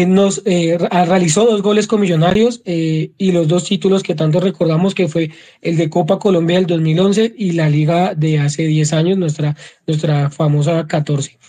nos 0.08 0.44
realizó 0.44 1.46
dos 1.46 1.62
goles 1.62 1.88
con 1.88 2.02
Millonarios 2.02 2.62
y 2.66 3.32
los 3.32 3.48
dos 3.48 3.64
títulos 3.64 4.04
que 4.04 4.16
tanto 4.16 4.42
recordamos 4.42 4.94
que 4.94 5.08
fue 5.08 5.32
el 5.62 5.78
de 5.78 5.90
Copa 5.90 6.20
Colombia 6.20 6.58
del 6.58 6.68
2011 6.68 7.36
y 7.38 7.54
la 7.54 7.70
Liga 7.70 8.16
de 8.16 8.40
hace 8.40 8.64
10 8.64 8.92
años, 8.92 9.18
nuestra, 9.18 9.56
nuestra 9.86 10.30
famosa 10.30 10.86
14 10.88 11.40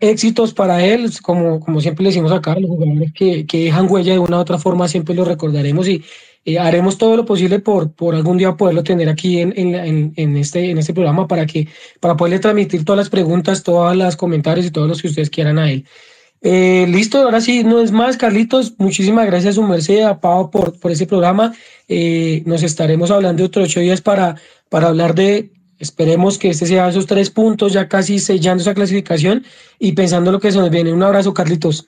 éxitos 0.00 0.54
para 0.54 0.84
él, 0.84 1.10
como, 1.22 1.60
como 1.60 1.80
siempre 1.80 2.04
le 2.04 2.10
decimos 2.10 2.32
acá, 2.32 2.58
los 2.58 2.70
jugadores 2.70 3.12
que, 3.12 3.46
que 3.46 3.64
dejan 3.64 3.90
huella 3.90 4.12
de 4.12 4.18
una 4.18 4.38
u 4.38 4.40
otra 4.40 4.58
forma 4.58 4.88
siempre 4.88 5.14
lo 5.14 5.24
recordaremos 5.24 5.88
y 5.88 6.02
haremos 6.56 6.96
todo 6.96 7.16
lo 7.16 7.24
posible 7.26 7.58
por, 7.58 7.92
por 7.92 8.14
algún 8.14 8.38
día 8.38 8.56
poderlo 8.56 8.82
tener 8.82 9.08
aquí 9.08 9.40
en, 9.40 9.52
en, 9.56 10.12
en, 10.16 10.36
este, 10.36 10.70
en 10.70 10.78
este 10.78 10.94
programa 10.94 11.28
para, 11.28 11.44
que, 11.44 11.68
para 12.00 12.16
poderle 12.16 12.38
transmitir 12.38 12.84
todas 12.84 12.98
las 12.98 13.10
preguntas, 13.10 13.62
todos 13.62 13.94
los 13.94 14.16
comentarios 14.16 14.64
y 14.66 14.70
todos 14.70 14.88
los 14.88 15.02
que 15.02 15.08
ustedes 15.08 15.28
quieran 15.28 15.58
a 15.58 15.70
él. 15.70 15.84
Eh, 16.40 16.86
listo, 16.88 17.18
ahora 17.18 17.40
sí, 17.40 17.64
no 17.64 17.80
es 17.80 17.90
más, 17.90 18.16
Carlitos. 18.16 18.74
Muchísimas 18.78 19.26
gracias, 19.26 19.56
su 19.56 19.62
merced, 19.62 20.02
a 20.02 20.20
Pau, 20.20 20.50
por, 20.50 20.78
por 20.78 20.90
ese 20.90 21.06
programa. 21.06 21.52
Eh, 21.88 22.42
nos 22.46 22.62
estaremos 22.62 23.10
hablando 23.10 23.44
otros 23.44 23.66
ocho 23.66 23.80
días 23.80 24.00
para, 24.00 24.36
para 24.68 24.88
hablar 24.88 25.14
de 25.14 25.50
Esperemos 25.78 26.38
que 26.38 26.50
este 26.50 26.66
sea 26.66 26.88
esos 26.88 27.06
tres 27.06 27.30
puntos, 27.30 27.72
ya 27.72 27.88
casi 27.88 28.18
sellando 28.18 28.62
esa 28.62 28.74
clasificación 28.74 29.44
y 29.78 29.92
pensando 29.92 30.32
lo 30.32 30.40
que 30.40 30.52
se 30.52 30.58
nos 30.58 30.70
viene. 30.70 30.92
Un 30.92 31.02
abrazo, 31.02 31.32
Carlitos. 31.34 31.86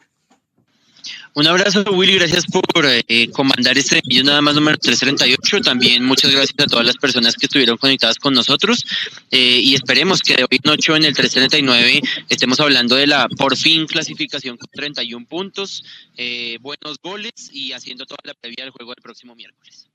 Un 1.34 1.46
abrazo, 1.46 1.84
Willy. 1.92 2.16
Gracias 2.16 2.44
por 2.46 2.64
eh, 2.86 3.30
comandar 3.30 3.78
este 3.78 4.00
video 4.04 4.24
nada 4.24 4.42
más 4.42 4.56
número 4.56 4.76
338. 4.76 5.60
También 5.60 6.04
muchas 6.04 6.32
gracias 6.32 6.54
a 6.58 6.66
todas 6.66 6.84
las 6.84 6.96
personas 6.96 7.36
que 7.36 7.46
estuvieron 7.46 7.76
conectadas 7.76 8.18
con 8.18 8.34
nosotros. 8.34 8.84
Eh, 9.30 9.60
y 9.62 9.74
esperemos 9.74 10.22
que 10.22 10.34
de 10.34 10.42
hoy 10.42 10.60
en 10.62 10.70
ocho 10.70 10.96
en 10.96 11.04
el 11.04 11.14
339 11.14 12.02
estemos 12.28 12.58
hablando 12.58 12.96
de 12.96 13.06
la 13.06 13.28
por 13.28 13.56
fin 13.56 13.86
clasificación 13.86 14.56
con 14.56 14.68
31 14.72 15.26
puntos, 15.26 15.84
eh, 16.16 16.58
buenos 16.60 16.98
goles 17.00 17.50
y 17.52 17.72
haciendo 17.72 18.06
toda 18.06 18.18
la 18.24 18.34
previa 18.34 18.64
del 18.64 18.70
juego 18.70 18.92
del 18.92 19.02
próximo 19.02 19.36
miércoles. 19.36 19.89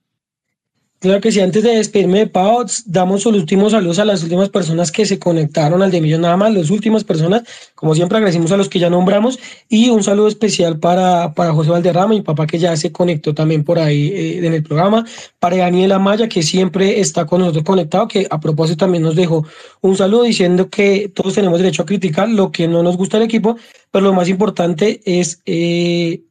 Claro 1.06 1.22
que 1.22 1.32
sí, 1.32 1.40
antes 1.40 1.62
de 1.62 1.76
despedirme 1.76 2.18
de 2.18 2.26
Pau, 2.26 2.66
damos 2.88 3.26
los 3.26 3.36
últimos 3.36 3.74
saludos 3.74 4.00
a 4.00 4.06
las 4.06 4.24
últimas 4.24 4.50
personas 4.50 4.92
que 4.92 5.06
se 5.06 5.20
conectaron 5.20 5.84
al 5.84 5.92
de 5.92 6.02
Millón 6.02 6.22
nada 6.22 6.36
más, 6.36 6.52
las 6.52 6.72
últimas 6.72 7.04
personas, 7.04 7.44
como 7.76 7.94
siempre 7.94 8.18
agradecemos 8.18 8.52
a 8.52 8.58
los 8.58 8.70
que 8.70 8.80
ya 8.80 8.90
nombramos. 8.90 9.38
Y 9.70 9.92
un 9.92 10.02
saludo 10.02 10.30
especial 10.30 10.80
para, 10.80 11.36
para 11.36 11.54
José 11.54 11.70
Valderrama, 11.70 12.16
mi 12.16 12.24
papá 12.24 12.48
que 12.48 12.58
ya 12.58 12.76
se 12.76 12.92
conectó 12.92 13.36
también 13.36 13.64
por 13.64 13.78
ahí 13.78 14.08
eh, 14.08 14.48
en 14.48 14.52
el 14.52 14.64
programa, 14.64 15.06
para 15.38 15.58
Daniela 15.58 16.00
Maya 16.00 16.28
que 16.28 16.42
siempre 16.42 17.00
está 17.00 17.28
con 17.28 17.42
nosotros 17.42 17.66
conectado, 17.66 18.08
que 18.08 18.26
a 18.28 18.40
propósito 18.40 18.78
también 18.78 19.04
nos 19.04 19.16
dejó 19.16 19.46
un 19.82 19.96
saludo 19.96 20.24
diciendo 20.24 20.72
que 20.72 21.12
todos 21.14 21.36
tenemos 21.36 21.60
derecho 21.60 21.84
a 21.84 21.86
criticar 21.86 22.30
lo 22.30 22.52
que 22.52 22.68
no 22.68 22.82
nos 22.82 22.98
gusta 22.98 23.20
del 23.20 23.28
equipo, 23.28 23.58
pero 23.92 24.06
lo 24.06 24.14
más 24.14 24.28
importante 24.28 25.02
es... 25.06 25.40
Eh, 25.46 26.24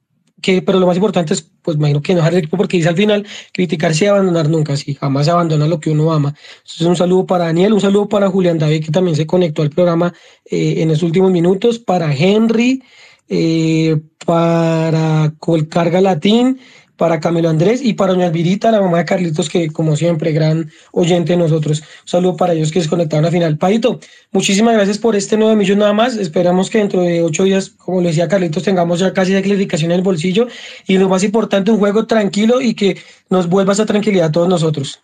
pero 0.64 0.78
lo 0.78 0.86
más 0.86 0.96
importante 0.96 1.34
es, 1.34 1.50
pues 1.62 1.76
imagino 1.76 2.02
que 2.02 2.12
no 2.12 2.18
dejar 2.18 2.32
el 2.34 2.38
equipo 2.40 2.56
porque 2.56 2.76
dice 2.76 2.88
al 2.88 2.96
final, 2.96 3.26
criticarse 3.52 4.04
y 4.04 4.08
abandonar 4.08 4.48
nunca, 4.48 4.76
si 4.76 4.94
jamás 4.94 5.26
se 5.26 5.32
abandona 5.32 5.66
lo 5.66 5.80
que 5.80 5.90
uno 5.90 6.12
ama. 6.12 6.34
Entonces 6.58 6.86
un 6.86 6.96
saludo 6.96 7.26
para 7.26 7.46
Daniel, 7.46 7.72
un 7.72 7.80
saludo 7.80 8.08
para 8.08 8.28
Julián 8.28 8.58
David 8.58 8.84
que 8.84 8.92
también 8.92 9.16
se 9.16 9.26
conectó 9.26 9.62
al 9.62 9.70
programa 9.70 10.12
eh, 10.44 10.76
en 10.78 10.88
los 10.88 11.02
últimos 11.02 11.30
minutos, 11.30 11.78
para 11.78 12.14
Henry, 12.14 12.82
eh, 13.28 13.98
para 14.26 15.32
Colcarga 15.38 16.00
Latín, 16.00 16.58
para 16.96 17.20
Camilo 17.20 17.48
Andrés 17.48 17.80
y 17.82 17.94
para 17.94 18.12
doña 18.12 18.26
Alvirita, 18.26 18.70
la 18.70 18.80
mamá 18.80 18.98
de 18.98 19.04
Carlitos, 19.04 19.48
que 19.48 19.70
como 19.70 19.96
siempre, 19.96 20.32
gran 20.32 20.70
oyente 20.92 21.32
de 21.32 21.38
nosotros. 21.38 21.80
Un 21.80 22.08
saludo 22.08 22.36
para 22.36 22.52
ellos 22.52 22.70
que 22.70 22.80
se 22.80 22.88
conectaron 22.88 23.24
al 23.24 23.32
final. 23.32 23.58
Paito, 23.58 24.00
muchísimas 24.32 24.74
gracias 24.74 24.98
por 24.98 25.16
este 25.16 25.36
nuevo 25.36 25.56
millón 25.56 25.78
nada 25.78 25.92
más. 25.92 26.16
Esperamos 26.16 26.70
que 26.70 26.78
dentro 26.78 27.02
de 27.02 27.22
ocho 27.22 27.44
días, 27.44 27.70
como 27.70 28.00
le 28.00 28.08
decía 28.08 28.28
Carlitos, 28.28 28.62
tengamos 28.62 29.00
ya 29.00 29.12
casi 29.12 29.32
de 29.32 29.42
clasificación 29.42 29.90
en 29.90 29.98
el 29.98 30.02
bolsillo 30.02 30.46
y 30.86 30.98
lo 30.98 31.08
más 31.08 31.24
importante, 31.24 31.70
un 31.70 31.78
juego 31.78 32.06
tranquilo 32.06 32.60
y 32.60 32.74
que 32.74 32.98
nos 33.30 33.48
vuelva 33.48 33.72
esa 33.72 33.86
tranquilidad 33.86 34.26
a 34.26 34.32
todos 34.32 34.48
nosotros. 34.48 35.00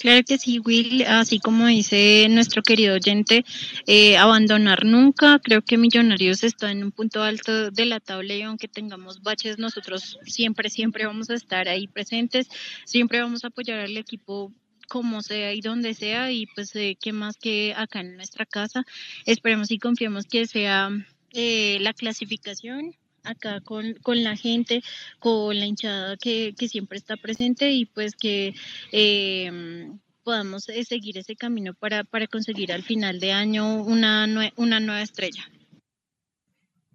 Claro 0.00 0.24
que 0.26 0.38
sí, 0.38 0.60
Will, 0.60 1.04
así 1.06 1.40
como 1.40 1.66
dice 1.66 2.26
nuestro 2.30 2.62
querido 2.62 2.94
oyente, 2.94 3.44
eh, 3.86 4.16
abandonar 4.16 4.86
nunca. 4.86 5.38
Creo 5.40 5.60
que 5.60 5.76
Millonarios 5.76 6.42
está 6.42 6.70
en 6.70 6.84
un 6.84 6.90
punto 6.90 7.22
alto 7.22 7.70
de 7.70 7.84
la 7.84 8.00
tabla 8.00 8.34
y 8.34 8.40
aunque 8.40 8.66
tengamos 8.66 9.22
baches, 9.22 9.58
nosotros 9.58 10.18
siempre, 10.24 10.70
siempre 10.70 11.04
vamos 11.04 11.28
a 11.28 11.34
estar 11.34 11.68
ahí 11.68 11.86
presentes, 11.86 12.48
siempre 12.86 13.20
vamos 13.20 13.44
a 13.44 13.48
apoyar 13.48 13.78
al 13.78 13.94
equipo 13.98 14.50
como 14.88 15.20
sea 15.20 15.52
y 15.52 15.60
donde 15.60 15.92
sea 15.92 16.32
y 16.32 16.46
pues 16.46 16.74
eh, 16.76 16.96
qué 16.98 17.12
más 17.12 17.36
que 17.36 17.74
acá 17.76 18.00
en 18.00 18.16
nuestra 18.16 18.46
casa. 18.46 18.86
Esperemos 19.26 19.70
y 19.70 19.78
confiemos 19.78 20.24
que 20.24 20.46
sea 20.46 20.88
eh, 21.34 21.76
la 21.82 21.92
clasificación 21.92 22.94
acá 23.24 23.60
con, 23.60 23.94
con, 24.02 24.22
la 24.22 24.36
gente, 24.36 24.82
con 25.18 25.58
la 25.58 25.66
hinchada 25.66 26.16
que, 26.16 26.54
que 26.56 26.68
siempre 26.68 26.98
está 26.98 27.16
presente 27.16 27.70
y 27.70 27.86
pues 27.86 28.14
que 28.14 28.54
eh, 28.92 29.90
podamos 30.22 30.68
eh, 30.68 30.84
seguir 30.84 31.18
ese 31.18 31.36
camino 31.36 31.74
para, 31.74 32.04
para, 32.04 32.26
conseguir 32.26 32.72
al 32.72 32.82
final 32.82 33.20
de 33.20 33.32
año 33.32 33.82
una, 33.82 34.28
una 34.56 34.80
nueva 34.80 35.02
estrella. 35.02 35.42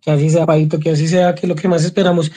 Que 0.01 0.11
así 0.11 0.30
sea, 0.30 0.45
Paito, 0.45 0.80
que 0.80 0.91
así 0.91 1.07
sea, 1.07 1.34
que 1.34 1.47
lo 1.47 1.55
que 1.55 1.67
más 1.67 1.84
esperamos. 1.84 2.32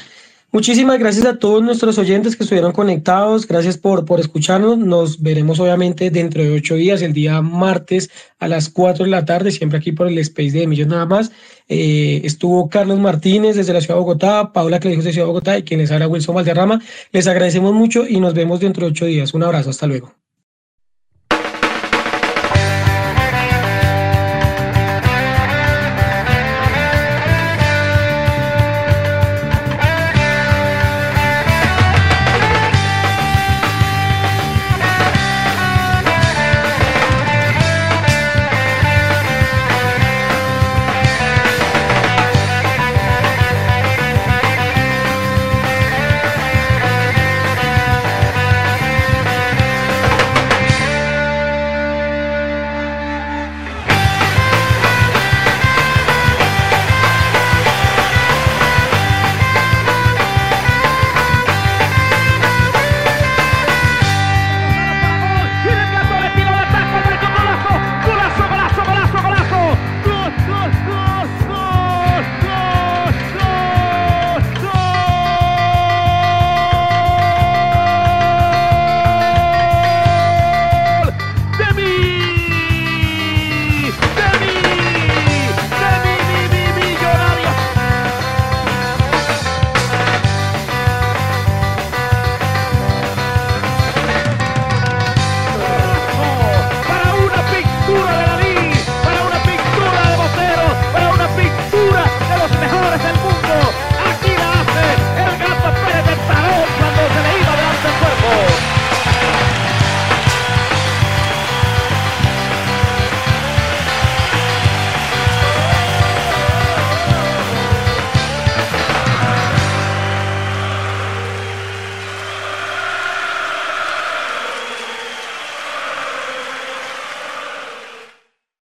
Muchísimas 0.50 0.98
gracias 0.98 1.26
a 1.26 1.38
todos 1.38 1.62
nuestros 1.62 1.98
oyentes 1.98 2.34
que 2.34 2.42
estuvieron 2.42 2.72
conectados. 2.72 3.46
Gracias 3.46 3.76
por, 3.76 4.06
por 4.06 4.18
escucharnos. 4.18 4.78
Nos 4.78 5.20
veremos 5.20 5.60
obviamente 5.60 6.10
dentro 6.10 6.42
de 6.42 6.50
ocho 6.54 6.74
días, 6.74 7.02
el 7.02 7.12
día 7.12 7.42
martes 7.42 8.08
a 8.38 8.48
las 8.48 8.70
cuatro 8.70 9.04
de 9.04 9.10
la 9.10 9.26
tarde, 9.26 9.50
siempre 9.50 9.78
aquí 9.78 9.92
por 9.92 10.08
el 10.08 10.16
Space 10.18 10.52
de 10.52 10.66
Millos 10.66 10.88
nada 10.88 11.04
más. 11.04 11.32
Eh, 11.68 12.22
estuvo 12.24 12.70
Carlos 12.70 12.98
Martínez 12.98 13.56
desde 13.56 13.74
la 13.74 13.82
Ciudad 13.82 13.96
de 13.96 14.00
Bogotá, 14.00 14.52
Paula 14.54 14.78
dijo 14.78 15.02
de 15.02 15.12
Ciudad 15.12 15.26
de 15.26 15.32
Bogotá 15.32 15.58
y 15.58 15.64
quienes 15.64 15.90
habla 15.90 16.08
Wilson 16.08 16.34
Valderrama. 16.34 16.80
Les 17.12 17.26
agradecemos 17.26 17.74
mucho 17.74 18.06
y 18.08 18.18
nos 18.18 18.32
vemos 18.32 18.58
dentro 18.58 18.86
de 18.86 18.92
ocho 18.92 19.04
días. 19.04 19.34
Un 19.34 19.42
abrazo, 19.42 19.68
hasta 19.68 19.86
luego. 19.86 20.14